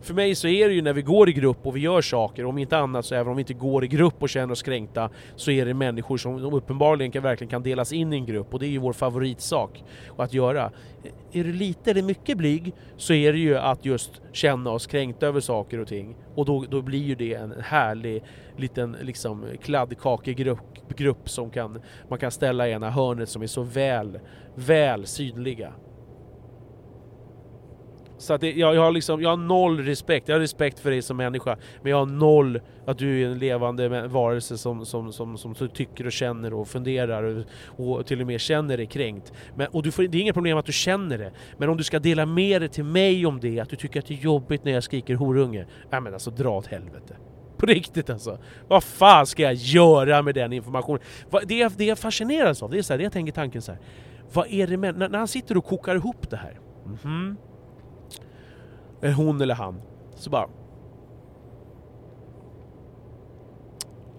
för 0.00 0.14
mig 0.14 0.34
så 0.34 0.48
är 0.48 0.68
det 0.68 0.74
ju 0.74 0.82
när 0.82 0.92
vi 0.92 1.02
går 1.02 1.28
i 1.28 1.32
grupp 1.32 1.66
och 1.66 1.76
vi 1.76 1.80
gör 1.80 2.00
saker, 2.00 2.44
om 2.44 2.58
inte 2.58 2.78
annat 2.78 3.04
så 3.04 3.14
även 3.14 3.28
om 3.28 3.36
vi 3.36 3.40
inte 3.40 3.54
går 3.54 3.84
i 3.84 3.88
grupp 3.88 4.22
och 4.22 4.28
känner 4.28 4.52
oss 4.52 4.62
kränkta, 4.62 5.10
så 5.36 5.50
är 5.50 5.66
det 5.66 5.74
människor 5.74 6.16
som 6.16 6.54
uppenbarligen 6.54 7.12
kan, 7.12 7.22
verkligen 7.22 7.50
kan 7.50 7.62
delas 7.62 7.92
in 7.92 8.12
i 8.12 8.16
en 8.16 8.26
grupp 8.26 8.54
och 8.54 8.60
det 8.60 8.66
är 8.66 8.70
ju 8.70 8.78
vår 8.78 8.92
favoritsak 8.92 9.84
att 10.16 10.34
göra. 10.34 10.70
Är 11.32 11.44
du 11.44 11.52
lite 11.52 11.90
eller 11.90 12.02
mycket 12.02 12.38
blyg 12.38 12.72
så 12.96 13.12
är 13.12 13.32
det 13.32 13.38
ju 13.38 13.58
att 13.58 13.84
just 13.84 14.20
känna 14.32 14.70
oss 14.70 14.86
kränkta 14.86 15.26
över 15.26 15.40
saker 15.40 15.78
och 15.78 15.88
ting 15.88 16.16
och 16.34 16.44
då, 16.44 16.64
då 16.70 16.82
blir 16.82 17.02
ju 17.02 17.14
det 17.14 17.34
en 17.34 17.54
härlig 17.60 18.22
liten 18.56 18.96
liksom 19.02 19.44
kladdkakegrupp 19.62 20.58
grupp 20.96 21.30
som 21.30 21.50
kan, 21.50 21.80
man 22.08 22.18
kan 22.18 22.30
ställa 22.30 22.68
i 22.68 22.72
ena 22.72 22.90
hörnet 22.90 23.28
som 23.28 23.42
är 23.42 23.46
så 23.46 23.62
väl, 23.62 24.20
väl 24.54 25.06
synliga. 25.06 25.72
Så 28.20 28.34
att 28.34 28.40
det, 28.40 28.52
jag, 28.52 28.74
jag, 28.74 28.82
har 28.82 28.92
liksom, 28.92 29.22
jag 29.22 29.30
har 29.30 29.36
noll 29.36 29.84
respekt, 29.84 30.28
jag 30.28 30.34
har 30.34 30.40
respekt 30.40 30.78
för 30.78 30.90
dig 30.90 31.02
som 31.02 31.16
människa, 31.16 31.56
men 31.82 31.90
jag 31.90 31.98
har 31.98 32.06
noll 32.06 32.60
att 32.86 32.98
du 32.98 33.22
är 33.22 33.26
en 33.26 33.38
levande 33.38 34.08
varelse 34.08 34.58
som, 34.58 34.86
som, 34.86 35.12
som, 35.12 35.38
som, 35.38 35.54
som 35.54 35.68
tycker 35.68 36.06
och 36.06 36.12
känner 36.12 36.54
och 36.54 36.68
funderar 36.68 37.44
och, 37.76 37.98
och 37.98 38.06
till 38.06 38.20
och 38.20 38.26
med 38.26 38.40
känner 38.40 38.76
dig 38.76 38.86
kränkt. 38.86 39.32
Men, 39.56 39.66
och 39.66 39.82
du 39.82 39.92
får, 39.92 40.02
det 40.02 40.18
är 40.18 40.22
inget 40.22 40.34
problem 40.34 40.58
att 40.58 40.66
du 40.66 40.72
känner 40.72 41.18
det, 41.18 41.32
men 41.58 41.68
om 41.68 41.76
du 41.76 41.84
ska 41.84 41.98
dela 41.98 42.26
med 42.26 42.62
dig 42.62 42.68
till 42.68 42.84
mig 42.84 43.26
om 43.26 43.40
det, 43.40 43.60
att 43.60 43.68
du 43.68 43.76
tycker 43.76 44.00
att 44.00 44.06
det 44.06 44.14
är 44.14 44.18
jobbigt 44.18 44.64
när 44.64 44.72
jag 44.72 44.84
skriker 44.84 45.14
horunge, 45.14 45.66
ja 45.90 46.00
men 46.00 46.12
alltså 46.12 46.30
dra 46.30 46.50
åt 46.50 46.66
helvete. 46.66 47.16
På 47.56 47.66
riktigt 47.66 48.10
alltså. 48.10 48.38
Vad 48.68 48.84
fan 48.84 49.26
ska 49.26 49.42
jag 49.42 49.54
göra 49.54 50.22
med 50.22 50.34
den 50.34 50.52
informationen? 50.52 51.02
Det, 51.44 51.78
det 51.78 51.84
jag 51.84 51.98
fascineras 51.98 52.62
av, 52.62 52.70
det 52.70 52.78
är 52.78 52.82
så 52.82 52.92
här, 52.92 52.98
det 52.98 53.04
jag 53.04 53.12
tänker 53.12 53.32
tanken 53.32 53.62
så 53.62 53.72
här. 53.72 53.80
Vad 54.32 54.46
är 54.50 54.66
det 54.66 54.76
med, 54.76 54.98
när, 54.98 55.08
när 55.08 55.18
han 55.18 55.28
sitter 55.28 55.56
och 55.56 55.64
kokar 55.64 55.94
ihop 55.94 56.30
det 56.30 56.36
här, 56.36 56.60
mm 56.86 56.96
-hmm 56.96 57.36
hon 59.00 59.40
eller 59.40 59.54
han. 59.54 59.82
Så 60.14 60.30
bara... 60.30 60.48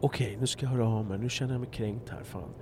Okej, 0.04 0.28
okay, 0.28 0.38
nu 0.40 0.48
ska 0.48 0.66
jag 0.66 0.72
höra 0.72 0.88
av 0.88 1.06
mig. 1.06 1.20
Nu 1.20 1.30
känner 1.30 1.54
jag 1.54 1.62
mig 1.62 1.70
kränkt 1.72 2.10
här. 2.10 2.24
Fan. 2.24 2.54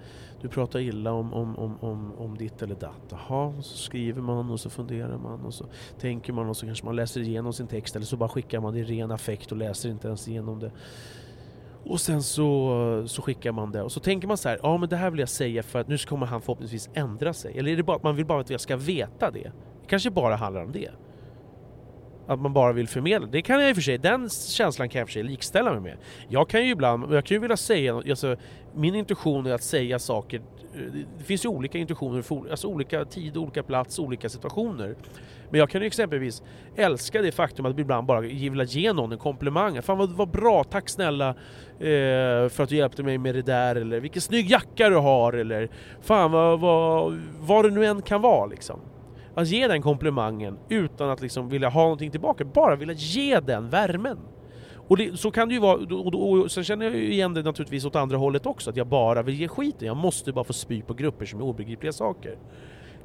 Du 0.41 0.47
pratar 0.47 0.79
illa 0.79 1.11
om, 1.11 1.33
om, 1.33 1.55
om, 1.55 1.77
om, 1.79 2.13
om 2.17 2.37
ditt 2.37 2.61
eller 2.61 2.75
datt. 2.75 3.01
Jaha, 3.09 3.53
så 3.61 3.77
skriver 3.77 4.21
man 4.21 4.51
och 4.51 4.59
så 4.59 4.69
funderar 4.69 5.17
man 5.17 5.45
och 5.45 5.53
så 5.53 5.65
tänker 5.99 6.33
man 6.33 6.49
och 6.49 6.57
så 6.57 6.65
kanske 6.65 6.85
man 6.85 6.95
läser 6.95 7.21
igenom 7.21 7.53
sin 7.53 7.67
text 7.67 7.95
eller 7.95 8.05
så 8.05 8.17
bara 8.17 8.29
skickar 8.29 8.59
man 8.59 8.73
det 8.73 8.79
i 8.79 8.83
ren 8.83 9.11
affekt 9.11 9.51
och 9.51 9.57
läser 9.57 9.89
inte 9.89 10.07
ens 10.07 10.27
igenom 10.27 10.59
det. 10.59 10.71
Och 11.83 12.01
sen 12.01 12.23
så, 12.23 13.03
så 13.07 13.21
skickar 13.21 13.51
man 13.51 13.71
det 13.71 13.81
och 13.81 13.91
så 13.91 13.99
tänker 13.99 14.27
man 14.27 14.37
så 14.37 14.49
här, 14.49 14.59
ja 14.63 14.77
men 14.77 14.89
det 14.89 14.95
här 14.95 15.09
vill 15.09 15.19
jag 15.19 15.29
säga 15.29 15.63
för 15.63 15.79
att 15.79 15.87
nu 15.87 15.97
kommer 15.97 16.25
han 16.25 16.41
förhoppningsvis 16.41 16.89
ändra 16.93 17.33
sig. 17.33 17.57
Eller 17.57 17.71
är 17.71 17.77
det 17.77 17.83
bara 17.83 17.97
att 17.97 18.03
man 18.03 18.15
vill 18.15 18.25
bara 18.25 18.41
att 18.41 18.49
jag 18.49 18.61
ska 18.61 18.77
veta 18.77 19.31
det? 19.31 19.51
Det 19.81 19.87
kanske 19.87 20.11
bara 20.11 20.35
handlar 20.35 20.63
om 20.63 20.71
det 20.71 20.89
att 22.29 22.39
man 22.39 22.53
bara 22.53 22.73
vill 22.73 22.87
förmedla. 22.87 23.27
Det 23.27 23.41
kan 23.41 23.59
jag 23.59 23.69
i 23.69 23.71
och 23.71 23.75
för 23.75 23.81
sig, 23.81 23.97
den 23.97 24.29
känslan 24.29 24.89
kan 24.89 24.99
jag 24.99 25.03
i 25.03 25.05
och 25.05 25.09
för 25.09 25.13
sig 25.13 25.23
likställa 25.23 25.71
mig 25.71 25.81
med. 25.81 25.97
Jag 26.27 26.49
kan 26.49 26.65
ju 26.65 26.71
ibland, 26.71 27.13
jag 27.13 27.25
kan 27.25 27.35
ju 27.35 27.41
vilja 27.41 27.57
säga, 27.57 27.95
alltså, 27.95 28.35
min 28.75 28.95
intuition 28.95 29.45
är 29.45 29.53
att 29.53 29.63
säga 29.63 29.99
saker, 29.99 30.41
det 31.17 31.23
finns 31.23 31.45
ju 31.45 31.49
olika 31.49 31.77
intuitioner 31.77 32.21
för 32.21 32.49
alltså 32.49 32.67
olika 32.67 33.05
tid, 33.05 33.37
olika 33.37 33.63
plats, 33.63 33.99
olika 33.99 34.29
situationer. 34.29 34.95
Men 35.49 35.59
jag 35.59 35.69
kan 35.69 35.81
ju 35.81 35.87
exempelvis 35.87 36.43
älska 36.75 37.21
det 37.21 37.31
faktum 37.31 37.65
att 37.65 37.79
ibland 37.79 38.07
bara 38.07 38.21
vilja 38.21 38.63
ge 38.63 38.93
någon 38.93 39.11
en 39.11 39.17
komplimang. 39.17 39.81
Fan 39.81 39.97
vad, 39.97 40.09
vad 40.09 40.29
bra, 40.29 40.63
tack 40.63 40.89
snälla 40.89 41.29
eh, 41.29 42.49
för 42.49 42.61
att 42.61 42.69
du 42.69 42.75
hjälpte 42.75 43.03
mig 43.03 43.17
med 43.17 43.35
det 43.35 43.41
där, 43.41 43.75
eller 43.75 43.99
vilken 43.99 44.21
snygg 44.21 44.51
jacka 44.51 44.89
du 44.89 44.95
har, 44.95 45.33
eller 45.33 45.69
fan 46.01 46.31
vad, 46.31 46.59
vad, 46.59 47.21
vad 47.39 47.65
det 47.65 47.71
nu 47.71 47.85
än 47.85 48.01
kan 48.01 48.21
vara 48.21 48.45
liksom 48.45 48.79
att 49.35 49.47
ge 49.47 49.67
den 49.67 49.81
komplimangen 49.81 50.57
utan 50.69 51.09
att 51.09 51.21
liksom 51.21 51.49
vilja 51.49 51.69
ha 51.69 51.81
någonting 51.81 52.11
tillbaka, 52.11 52.45
bara 52.45 52.75
vilja 52.75 52.93
ge 52.93 53.39
den 53.39 53.69
värmen. 53.69 54.17
Och 54.89 54.97
det, 54.97 55.19
så 55.19 55.31
kan 55.31 55.47
det 55.47 55.53
ju 55.53 55.59
vara, 55.59 55.75
och, 55.75 56.15
och, 56.15 56.39
och 56.39 56.51
sen 56.51 56.63
känner 56.63 56.85
jag 56.85 56.95
ju 56.95 57.13
igen 57.13 57.33
det 57.33 57.43
naturligtvis 57.43 57.85
åt 57.85 57.95
andra 57.95 58.17
hållet 58.17 58.45
också, 58.45 58.69
att 58.69 58.77
jag 58.77 58.87
bara 58.87 59.21
vill 59.21 59.35
ge 59.35 59.47
skiten. 59.47 59.87
Jag 59.87 59.97
måste 59.97 60.33
bara 60.33 60.43
få 60.43 60.53
spy 60.53 60.81
på 60.81 60.93
grupper 60.93 61.25
som 61.25 61.39
är 61.39 61.43
obegripliga 61.43 61.91
saker. 61.91 62.37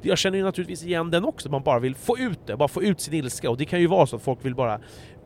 Jag 0.01 0.17
känner 0.17 0.37
ju 0.37 0.43
naturligtvis 0.43 0.83
igen 0.83 1.11
den 1.11 1.25
också, 1.25 1.49
man 1.49 1.63
bara 1.63 1.79
vill 1.79 1.95
få 1.95 2.17
ut 2.17 2.39
det, 2.45 2.57
bara 2.57 2.67
få 2.67 2.83
ut 2.83 3.01
sin 3.01 3.13
ilska. 3.13 3.49
Och 3.49 3.57
det 3.57 3.65
kan 3.65 3.79
ju 3.79 3.87
vara 3.87 4.05
så 4.05 4.15
att 4.15 4.21
folk 4.21 4.45
vill 4.45 4.55
bara 4.55 4.79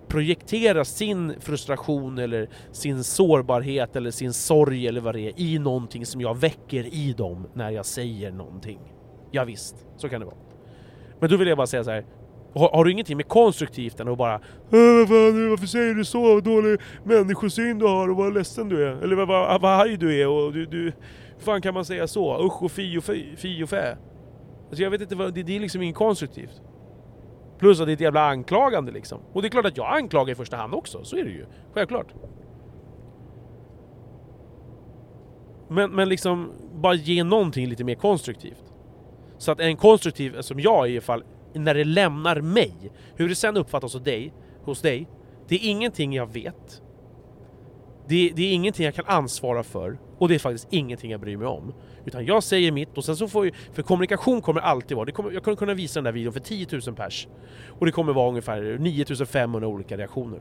projektera 0.07 0.85
sin 0.85 1.33
frustration 1.39 2.17
eller 2.17 2.49
sin 2.71 3.03
sårbarhet 3.03 3.95
eller 3.95 4.11
sin 4.11 4.33
sorg 4.33 4.87
eller 4.87 5.01
vad 5.01 5.15
det 5.15 5.21
är 5.21 5.39
i 5.39 5.59
någonting 5.59 6.05
som 6.05 6.21
jag 6.21 6.37
väcker 6.37 6.93
i 6.93 7.13
dem 7.13 7.47
när 7.53 7.69
jag 7.69 7.85
säger 7.85 8.31
någonting. 8.31 8.79
Ja, 9.31 9.43
visst, 9.43 9.87
så 9.97 10.09
kan 10.09 10.19
det 10.19 10.25
vara. 10.25 10.48
Men 11.19 11.29
då 11.29 11.37
vill 11.37 11.47
jag 11.47 11.57
bara 11.57 11.67
säga 11.67 11.83
så 11.83 11.91
här. 11.91 12.05
Har, 12.53 12.69
har 12.69 12.85
du 12.85 12.91
ingenting 12.91 13.17
med 13.17 13.27
konstruktivt 13.27 13.99
än 13.99 14.07
att 14.07 14.17
bara 14.17 14.33
äh, 14.33 14.39
fan, 15.07 15.49
Varför 15.49 15.67
säger 15.67 15.93
du 15.93 16.05
så? 16.05 16.21
Vad 16.21 16.43
dålig 16.43 16.79
människosyn 17.03 17.79
du 17.79 17.85
har 17.85 18.09
och 18.09 18.15
vad 18.15 18.33
ledsen 18.33 18.69
du 18.69 18.87
är. 18.87 19.03
Eller 19.03 19.15
vad, 19.15 19.27
vad, 19.27 19.61
vad 19.61 19.71
arg 19.71 19.97
du 19.97 20.21
är 20.21 20.27
och 20.27 20.53
du, 20.53 20.65
du... 20.65 20.83
Hur 20.83 21.43
fan 21.45 21.61
kan 21.61 21.73
man 21.73 21.85
säga 21.85 22.07
så? 22.07 22.45
Usch 22.45 22.63
och 22.63 22.71
fi 22.71 22.97
och 22.97 23.03
fi, 23.03 23.35
fi 23.37 23.63
och 23.63 23.69
fä. 23.69 23.97
Alltså 24.69 24.83
jag 24.83 24.91
vet 24.91 25.01
inte, 25.01 25.15
vad, 25.15 25.33
det, 25.33 25.43
det 25.43 25.55
är 25.55 25.59
liksom 25.59 25.81
inget 25.81 25.95
konstruktivt. 25.95 26.61
Plus 27.59 27.79
att 27.79 27.85
det 27.85 27.91
är 27.91 27.93
ett 27.93 28.01
jävla 28.01 28.29
anklagande 28.29 28.91
liksom. 28.91 29.19
Och 29.33 29.41
det 29.41 29.47
är 29.47 29.49
klart 29.49 29.65
att 29.65 29.77
jag 29.77 29.97
anklagar 29.97 30.31
i 30.31 30.35
första 30.35 30.57
hand 30.57 30.73
också, 30.73 31.03
så 31.03 31.17
är 31.17 31.23
det 31.23 31.29
ju. 31.29 31.45
Självklart. 31.73 32.07
Men, 35.67 35.91
men 35.91 36.09
liksom, 36.09 36.51
bara 36.73 36.93
ge 36.93 37.23
någonting 37.23 37.67
lite 37.67 37.83
mer 37.83 37.95
konstruktivt. 37.95 38.68
Så 39.39 39.51
att 39.51 39.59
en 39.59 39.77
konstruktiv, 39.77 40.35
eh, 40.35 40.41
som 40.41 40.59
jag 40.59 40.89
i 40.89 40.93
alla 40.93 41.01
fall, 41.01 41.23
när 41.53 41.73
det 41.73 41.83
lämnar 41.83 42.41
mig, 42.41 42.73
hur 43.15 43.29
det 43.29 43.35
sen 43.35 43.57
uppfattas 43.57 43.93
hos 43.93 44.03
dig, 44.03 44.33
hos 44.63 44.81
dig 44.81 45.07
det 45.47 45.55
är 45.55 45.69
ingenting 45.69 46.13
jag 46.13 46.33
vet. 46.33 46.81
Det, 48.07 48.31
det 48.35 48.41
är 48.41 48.53
ingenting 48.53 48.85
jag 48.85 48.95
kan 48.95 49.05
ansvara 49.07 49.63
för 49.63 49.97
och 50.17 50.29
det 50.29 50.35
är 50.35 50.39
faktiskt 50.39 50.67
ingenting 50.69 51.11
jag 51.11 51.19
bryr 51.19 51.37
mig 51.37 51.47
om. 51.47 51.73
Utan 52.05 52.25
jag 52.25 52.43
säger 52.43 52.71
mitt 52.71 52.97
och 52.97 53.05
sen 53.05 53.15
så 53.15 53.27
får 53.27 53.45
ju, 53.45 53.51
för 53.73 53.83
kommunikation 53.83 54.41
kommer 54.41 54.61
alltid 54.61 54.97
vara, 54.97 55.05
det 55.05 55.11
kommer, 55.11 55.31
jag 55.31 55.43
kommer 55.43 55.57
kunna 55.57 55.73
visa 55.73 55.99
den 55.99 56.03
där 56.03 56.11
videon 56.11 56.33
för 56.33 56.39
10 56.39 56.67
000 56.71 56.95
pers. 56.95 57.27
Och 57.79 57.85
det 57.85 57.91
kommer 57.91 58.13
vara 58.13 58.29
ungefär 58.29 58.77
9500 58.79 59.67
olika 59.67 59.97
reaktioner. 59.97 60.39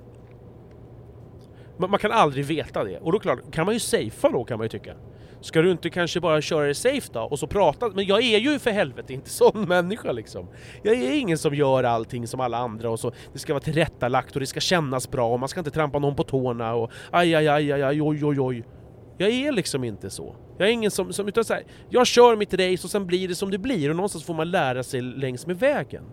Men 1.79 1.91
man 1.91 1.99
kan 1.99 2.13
aldrig 2.13 2.45
veta 2.45 2.85
det. 2.85 2.99
Och 2.99 3.13
då 3.13 3.19
klart, 3.19 3.53
kan 3.53 3.65
man 3.65 3.75
ju 3.75 3.81
safea 3.81 4.31
då 4.33 4.45
kan 4.45 4.59
man 4.59 4.65
ju 4.65 4.69
tycka. 4.69 4.95
Ska 5.41 5.63
du 5.63 5.71
inte 5.71 5.91
kanske 5.91 6.21
bara 6.21 6.41
köra 6.41 6.67
det 6.67 6.75
safe 6.75 7.09
då 7.13 7.21
och 7.21 7.39
så 7.39 7.47
prata? 7.47 7.89
Men 7.95 8.07
jag 8.07 8.23
är 8.23 8.39
ju 8.39 8.59
för 8.59 8.71
helvete 8.71 9.13
inte 9.13 9.31
sån 9.39 9.65
människa 9.69 10.13
liksom. 10.13 10.49
Jag 10.83 10.95
är 10.95 11.13
ingen 11.13 11.39
som 11.39 11.55
gör 11.55 11.85
allting 11.85 12.27
som 12.27 12.41
alla 12.41 12.59
andra 12.59 12.91
och 12.91 13.01
så 13.01 13.13
det 13.33 13.39
ska 13.39 13.53
vara 13.53 13.63
tillrättalagt 13.63 14.35
och 14.35 14.41
det 14.41 14.47
ska 14.47 14.61
kännas 14.61 15.11
bra 15.11 15.33
och 15.33 15.41
man 15.41 15.49
ska 15.49 15.61
inte 15.61 15.71
trampa 15.71 15.99
någon 15.99 16.17
på 16.17 16.25
tårna 16.25 16.75
och 16.75 16.91
aj 17.11 17.35
aj 17.35 17.49
aj 17.49 17.73
aj, 17.73 17.83
aj 17.83 18.03
oj 18.03 18.25
oj 18.25 18.41
oj. 18.41 18.65
Jag 19.19 19.31
är 19.31 19.53
liksom 19.53 19.85
inte 19.85 20.11
så. 20.11 20.37
Jag 20.59 20.69
är 20.69 20.73
ingen 20.73 20.91
som, 20.91 21.13
som 21.13 21.29
utan 21.29 21.45
så 21.45 21.55
här, 21.55 21.65
jag 21.91 22.07
kör 22.07 22.37
mitt 22.37 22.55
race 22.55 22.87
och 22.87 22.91
sen 22.91 23.07
blir 23.07 23.29
det 23.29 23.35
som 23.35 23.51
det 23.51 23.59
blir 23.59 23.91
och 23.91 23.97
någonstans 23.97 24.25
får 24.25 24.35
man 24.35 24.51
lära 24.51 24.83
sig 24.83 25.03
längs 25.03 25.47
med 25.47 25.59
vägen. 25.59 26.05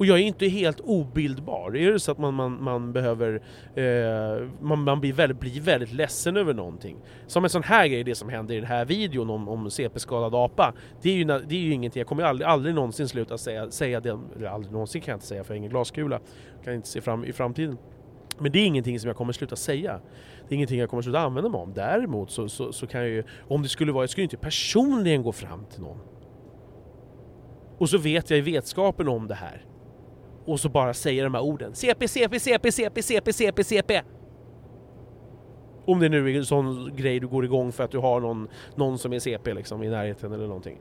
Och 0.00 0.06
jag 0.06 0.18
är 0.18 0.22
inte 0.22 0.46
helt 0.46 0.80
obildbar. 0.80 1.76
Är 1.76 1.92
det 1.92 2.00
så 2.00 2.12
att 2.12 2.18
man, 2.18 2.34
man, 2.34 2.62
man 2.62 2.92
behöver... 2.92 3.42
Eh, 3.74 4.48
man, 4.60 4.82
man 4.82 5.00
blir, 5.00 5.12
väldigt, 5.12 5.40
blir 5.40 5.60
väldigt 5.60 5.92
ledsen 5.92 6.36
över 6.36 6.54
någonting. 6.54 6.96
Som 7.26 7.44
en 7.44 7.50
sån 7.50 7.62
här 7.62 7.86
grej, 7.86 8.04
det 8.04 8.14
som 8.14 8.28
händer 8.28 8.54
i 8.54 8.56
den 8.56 8.66
här 8.66 8.84
videon 8.84 9.30
om, 9.30 9.48
om 9.48 9.70
CP-skadad 9.70 10.34
apa. 10.34 10.74
Det 11.02 11.10
är, 11.10 11.14
ju, 11.14 11.24
det 11.24 11.54
är 11.54 11.60
ju 11.60 11.72
ingenting, 11.72 12.00
jag 12.00 12.06
kommer 12.06 12.22
aldrig, 12.22 12.48
aldrig 12.48 12.74
någonsin 12.74 13.08
sluta 13.08 13.38
säga, 13.38 13.70
säga 13.70 14.00
det. 14.00 14.18
Eller 14.36 14.46
aldrig 14.46 14.72
någonsin 14.72 15.00
kan 15.00 15.12
jag 15.12 15.16
inte 15.16 15.26
säga 15.26 15.44
för 15.44 15.54
jag 15.54 15.56
har 15.56 15.58
ingen 15.58 15.70
glaskula. 15.70 16.20
Kan 16.64 16.74
inte 16.74 16.88
se 16.88 17.00
fram 17.00 17.24
i 17.24 17.32
framtiden. 17.32 17.78
Men 18.38 18.52
det 18.52 18.58
är 18.58 18.66
ingenting 18.66 19.00
som 19.00 19.08
jag 19.08 19.16
kommer 19.16 19.32
sluta 19.32 19.56
säga. 19.56 20.00
Det 20.48 20.54
är 20.54 20.56
ingenting 20.56 20.78
jag 20.78 20.90
kommer 20.90 21.02
sluta 21.02 21.20
använda 21.20 21.50
mig 21.50 21.60
av. 21.60 21.74
Däremot 21.74 22.30
så, 22.30 22.48
så, 22.48 22.72
så 22.72 22.86
kan 22.86 23.00
jag 23.00 23.10
ju, 23.10 23.24
om 23.48 23.62
det 23.62 23.68
skulle 23.68 23.92
vara, 23.92 24.02
jag 24.02 24.10
skulle 24.10 24.24
inte 24.24 24.36
personligen 24.36 25.22
gå 25.22 25.32
fram 25.32 25.64
till 25.64 25.80
någon. 25.80 25.98
Och 27.78 27.90
så 27.90 27.98
vet 27.98 28.30
jag 28.30 28.38
i 28.38 28.42
vetskapen 28.42 29.08
om 29.08 29.28
det 29.28 29.34
här 29.34 29.64
och 30.44 30.60
så 30.60 30.68
bara 30.68 30.94
säger 30.94 31.24
de 31.24 31.34
här 31.34 31.42
orden. 31.42 31.74
CP, 31.74 32.08
CP, 32.08 32.40
CP, 32.40 32.72
CP, 32.72 33.02
CP, 33.02 33.32
CP, 33.32 33.64
CP. 33.64 34.02
Om 35.84 36.00
det 36.00 36.08
nu 36.08 36.30
är 36.30 36.38
en 36.38 36.46
sån 36.46 36.96
grej 36.96 37.20
du 37.20 37.28
går 37.28 37.44
igång 37.44 37.72
för 37.72 37.84
att 37.84 37.90
du 37.90 37.98
har 37.98 38.20
någon, 38.20 38.48
någon 38.74 38.98
som 38.98 39.12
är 39.12 39.18
CP 39.18 39.54
liksom 39.54 39.82
i 39.82 39.88
närheten 39.88 40.32
eller 40.32 40.46
någonting. 40.46 40.78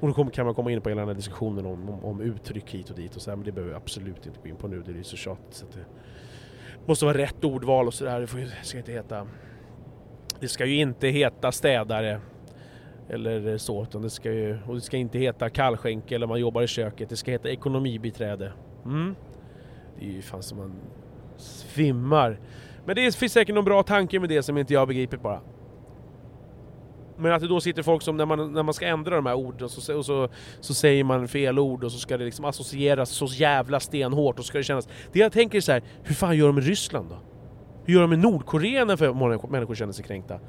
Och 0.00 0.14
då 0.14 0.24
kan 0.24 0.46
man 0.46 0.54
komma 0.54 0.72
in 0.72 0.80
på 0.80 0.88
hela 0.88 1.00
den 1.00 1.08
här 1.08 1.14
diskussionen 1.14 1.66
om, 1.66 1.88
om, 1.88 2.04
om 2.04 2.20
uttryck 2.20 2.70
hit 2.70 2.90
och 2.90 2.96
dit 2.96 3.16
och 3.16 3.22
så 3.22 3.30
här, 3.30 3.36
men 3.36 3.44
det 3.44 3.52
behöver 3.52 3.72
vi 3.72 3.76
absolut 3.76 4.26
inte 4.26 4.38
gå 4.42 4.48
in 4.48 4.56
på 4.56 4.68
nu, 4.68 4.82
det 4.82 4.92
är 4.92 4.96
ju 4.96 5.04
så 5.04 5.16
tjatigt 5.16 5.54
så 5.54 5.66
att 5.66 5.72
det 5.72 5.84
måste 6.86 7.04
vara 7.04 7.18
rätt 7.18 7.44
ordval 7.44 7.86
och 7.86 7.94
sådär, 7.94 8.20
det, 8.20 8.26
får, 8.26 8.38
det 8.38 8.50
ska 8.62 8.78
inte 8.78 8.92
heta... 8.92 9.26
Det 10.40 10.48
ska 10.48 10.66
ju 10.66 10.80
inte 10.80 11.08
heta 11.08 11.52
städare 11.52 12.20
eller 13.10 13.48
eh, 13.48 13.56
så, 13.56 13.82
utan 13.82 14.02
det 14.02 14.10
ska 14.10 14.32
ju, 14.32 14.58
och 14.66 14.74
det 14.74 14.80
ska 14.80 14.96
inte 14.96 15.18
heta 15.18 15.50
kallskänke 15.50 16.14
eller 16.14 16.26
man 16.26 16.40
jobbar 16.40 16.62
i 16.62 16.66
köket, 16.66 17.08
det 17.08 17.16
ska 17.16 17.30
heta 17.30 17.50
ekonomibiträde. 17.50 18.52
Mm. 18.84 19.14
Det 19.98 20.06
är 20.06 20.10
ju 20.10 20.22
fan 20.22 20.42
som 20.42 20.58
man 20.58 20.72
svimmar. 21.36 22.40
Men 22.84 22.96
det 22.96 23.16
finns 23.16 23.32
säkert 23.32 23.54
någon 23.54 23.64
bra 23.64 23.82
tanke 23.82 24.20
med 24.20 24.28
det 24.28 24.42
som 24.42 24.58
inte 24.58 24.74
jag 24.74 24.88
begriper 24.88 25.16
bara. 25.16 25.40
Men 27.16 27.32
att 27.32 27.40
det 27.40 27.48
då 27.48 27.60
sitter 27.60 27.82
folk 27.82 28.02
som 28.02 28.16
när 28.16 28.26
man, 28.26 28.52
när 28.52 28.62
man 28.62 28.74
ska 28.74 28.86
ändra 28.86 29.16
de 29.16 29.26
här 29.26 29.34
orden 29.34 29.68
så, 29.68 29.98
och 29.98 30.06
så, 30.06 30.28
så 30.60 30.74
säger 30.74 31.04
man 31.04 31.28
fel 31.28 31.58
ord 31.58 31.84
och 31.84 31.92
så 31.92 31.98
ska 31.98 32.18
det 32.18 32.24
liksom 32.24 32.44
associeras 32.44 33.10
så 33.10 33.26
jävla 33.26 33.80
stenhårt 33.80 34.38
och 34.38 34.44
så 34.44 34.48
ska 34.48 34.58
det 34.58 34.64
kännas... 34.64 34.88
Det 35.12 35.18
jag 35.18 35.32
tänker 35.32 35.58
är 35.58 35.62
så 35.62 35.72
här, 35.72 35.82
hur 36.02 36.14
fan 36.14 36.36
gör 36.36 36.46
de 36.46 36.54
med 36.54 36.64
Ryssland 36.64 37.08
då? 37.08 37.16
Hur 37.84 37.94
gör 37.94 38.00
de 38.00 38.10
med 38.10 38.18
Nordkorea 38.18 38.84
när 38.84 39.50
människor 39.50 39.74
känner 39.74 39.92
sig 39.92 40.04
kränkta? 40.04 40.40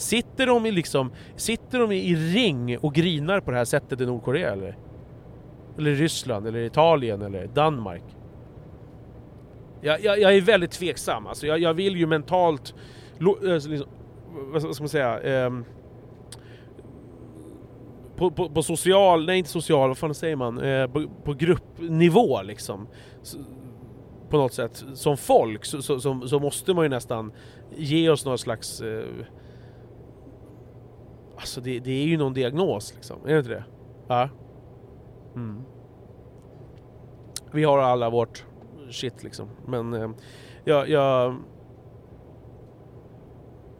Sitter 0.00 0.46
de 0.46 0.66
i 0.66 0.70
liksom, 0.72 1.12
sitter 1.36 1.78
de 1.78 1.92
i 1.92 2.14
ring 2.14 2.78
och 2.78 2.94
grinar 2.94 3.40
på 3.40 3.50
det 3.50 3.56
här 3.56 3.64
sättet 3.64 4.00
i 4.00 4.06
Nordkorea 4.06 4.52
eller? 4.52 4.76
Eller 5.78 5.94
Ryssland, 5.94 6.46
eller 6.46 6.60
Italien, 6.60 7.22
eller 7.22 7.46
Danmark? 7.46 8.02
Jag, 9.80 10.04
jag, 10.04 10.20
jag 10.20 10.36
är 10.36 10.40
väldigt 10.40 10.70
tveksam, 10.70 11.26
alltså 11.26 11.46
jag, 11.46 11.58
jag 11.58 11.74
vill 11.74 11.96
ju 11.96 12.06
mentalt... 12.06 12.74
Eh, 13.20 13.52
liksom, 13.52 13.88
vad 14.52 14.74
ska 14.74 14.82
man 14.82 14.88
säga? 14.88 15.46
um, 15.46 15.64
på, 18.16 18.30
på, 18.30 18.48
på, 18.50 18.62
social, 18.62 19.26
nej 19.26 19.38
inte 19.38 19.50
social, 19.50 19.88
vad 19.88 19.98
fan 19.98 20.14
säger 20.14 20.36
man? 20.36 20.58
Eh, 20.58 20.86
på, 20.86 21.08
på, 21.24 21.34
gruppnivå 21.34 22.42
liksom. 22.42 22.88
Så, 23.22 23.38
på 24.30 24.36
något 24.36 24.52
sätt, 24.52 24.84
som 24.94 25.16
folk 25.16 25.64
så, 25.64 25.82
så, 25.82 26.00
så, 26.00 26.28
så, 26.28 26.38
måste 26.38 26.74
man 26.74 26.84
ju 26.84 26.88
nästan 26.88 27.32
ge 27.76 28.10
oss 28.10 28.24
någon 28.24 28.38
slags 28.38 28.80
eh, 28.80 29.04
Alltså 31.40 31.60
det, 31.60 31.80
det 31.80 31.90
är 31.90 32.06
ju 32.06 32.16
någon 32.16 32.34
diagnos 32.34 32.94
liksom, 32.94 33.26
är 33.26 33.32
det 33.32 33.38
inte 33.38 33.50
det? 33.50 33.64
Ja. 34.08 34.28
Mm. 35.34 35.62
Vi 37.52 37.64
har 37.64 37.78
alla 37.78 38.10
vårt 38.10 38.44
shit 38.90 39.22
liksom, 39.22 39.48
men 39.66 39.94
eh, 39.94 40.10
jag, 40.64 40.88
jag... 40.88 41.36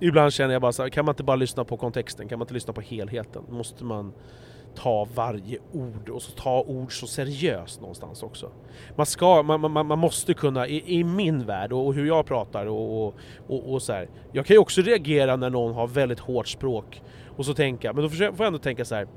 Ibland 0.00 0.32
känner 0.32 0.52
jag 0.52 0.62
bara 0.62 0.72
så 0.72 0.82
här, 0.82 0.88
kan 0.88 1.04
man 1.04 1.12
inte 1.12 1.22
bara 1.22 1.36
lyssna 1.36 1.64
på 1.64 1.76
kontexten? 1.76 2.28
Kan 2.28 2.38
man 2.38 2.44
inte 2.44 2.54
lyssna 2.54 2.72
på 2.72 2.80
helheten? 2.80 3.44
Måste 3.48 3.84
man 3.84 4.12
ta 4.74 5.06
varje 5.14 5.58
ord 5.72 6.08
och 6.08 6.22
så 6.22 6.32
ta 6.32 6.62
ord 6.62 7.00
så 7.00 7.06
seriöst 7.06 7.80
någonstans 7.80 8.22
också. 8.22 8.50
Man, 8.96 9.06
ska, 9.06 9.42
man, 9.42 9.60
man, 9.60 9.86
man 9.86 9.98
måste 9.98 10.34
kunna, 10.34 10.66
i, 10.66 10.98
i, 10.98 11.04
min 11.04 11.46
värld 11.46 11.72
och 11.72 11.94
hur 11.94 12.06
jag 12.06 12.26
pratar 12.26 12.66
och, 12.66 13.06
och, 13.06 13.14
och, 13.46 13.72
och, 13.72 13.82
så 13.82 13.92
här. 13.92 14.08
Jag 14.32 14.46
kan 14.46 14.54
ju 14.54 14.58
också 14.58 14.82
reagera 14.82 15.36
när 15.36 15.50
någon 15.50 15.74
har 15.74 15.86
väldigt 15.86 16.20
hårt 16.20 16.48
språk 16.48 17.02
och 17.40 17.46
så 17.46 17.54
tänka, 17.54 17.92
men 17.92 18.02
då 18.02 18.08
får 18.08 18.22
jag 18.22 18.40
ändå 18.40 18.58
tänka 18.58 18.84
så 18.84 18.94
här. 18.94 19.08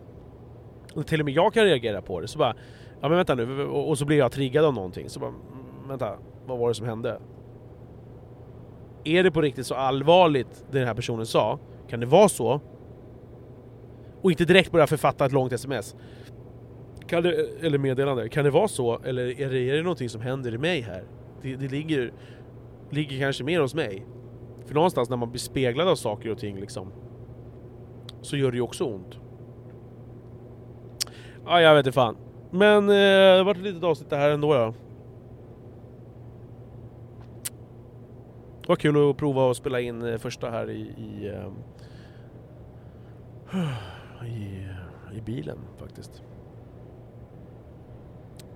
Till 1.05 1.19
och 1.19 1.25
med 1.25 1.33
jag 1.33 1.53
kan 1.53 1.63
reagera 1.63 2.01
på 2.01 2.19
det, 2.19 2.27
så 2.27 2.39
bara 2.39 2.55
Ja 3.01 3.09
men 3.09 3.17
vänta 3.17 3.35
nu, 3.35 3.65
och 3.65 3.97
så 3.97 4.05
blir 4.05 4.17
jag 4.17 4.31
triggad 4.31 4.65
av 4.65 4.73
någonting, 4.73 5.09
så 5.09 5.19
bara 5.19 5.29
mm, 5.29 5.87
Vänta, 5.87 6.17
vad 6.45 6.59
var 6.59 6.67
det 6.67 6.75
som 6.75 6.85
hände? 6.85 7.19
Är 9.03 9.23
det 9.23 9.31
på 9.31 9.41
riktigt 9.41 9.67
så 9.67 9.75
allvarligt 9.75 10.65
det 10.71 10.77
den 10.77 10.87
här 10.87 10.93
personen 10.93 11.25
sa? 11.25 11.59
Kan 11.89 11.99
det 11.99 12.05
vara 12.05 12.29
så? 12.29 12.61
Och 14.21 14.31
inte 14.31 14.45
direkt 14.45 14.71
börja 14.71 14.87
författa 14.87 15.25
ett 15.25 15.31
långt 15.31 15.53
sms. 15.53 15.95
Kan 17.07 17.23
det, 17.23 17.63
eller 17.65 17.77
meddelande. 17.77 18.29
Kan 18.29 18.43
det 18.43 18.51
vara 18.51 18.67
så? 18.67 18.99
Eller 19.05 19.41
är 19.41 19.49
det, 19.49 19.69
är 19.69 19.75
det 19.75 19.81
någonting 19.81 20.09
som 20.09 20.21
händer 20.21 20.53
i 20.53 20.57
mig 20.57 20.81
här? 20.81 21.03
Det, 21.41 21.55
det 21.55 21.67
ligger, 21.67 22.13
ligger 22.89 23.19
kanske 23.19 23.43
mer 23.43 23.59
hos 23.59 23.75
mig. 23.75 24.05
För 24.65 24.73
någonstans 24.73 25.09
när 25.09 25.17
man 25.17 25.29
blir 25.29 25.39
speglad 25.39 25.87
av 25.87 25.95
saker 25.95 26.31
och 26.31 26.37
ting 26.37 26.59
liksom 26.59 26.91
så 28.23 28.37
gör 28.37 28.51
det 28.51 28.57
ju 28.57 28.61
också 28.61 28.83
ont. 28.83 29.19
Ja, 31.45 31.61
jag 31.61 31.75
vet 31.75 31.85
inte 31.85 31.95
fan. 31.95 32.17
Men 32.51 32.89
eh, 32.89 33.37
det 33.37 33.43
vart 33.43 33.57
ett 33.57 33.63
litet 33.63 33.83
avsnitt 33.83 34.09
det 34.09 34.17
här 34.17 34.29
ändå 34.29 34.55
ja. 34.55 34.73
Det 38.61 38.69
var 38.69 38.75
kul 38.75 39.09
att 39.09 39.17
prova 39.17 39.51
att 39.51 39.57
spela 39.57 39.79
in 39.79 40.01
eh, 40.01 40.17
första 40.17 40.49
här 40.49 40.69
i, 40.69 40.81
i, 40.81 41.27
eh, 41.27 41.51
i, 44.27 44.67
i 45.17 45.21
bilen 45.21 45.57
faktiskt. 45.77 46.23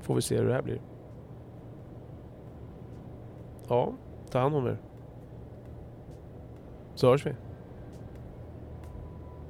Får 0.01 0.15
vi 0.15 0.22
se 0.22 0.38
hur 0.38 0.47
det 0.47 0.53
här 0.53 0.61
blir. 0.61 0.82
Ja, 3.68 3.93
ta 4.32 4.39
hand 4.39 4.55
om 4.55 4.68
er. 4.68 4.78
Så 6.95 7.09
hörs 7.09 7.26
vi. 7.26 7.34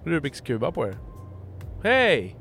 Rubiks 0.07 0.41
kuba 0.41 0.69
på 0.69 0.83
er. 0.83 0.93
Hej! 1.83 2.35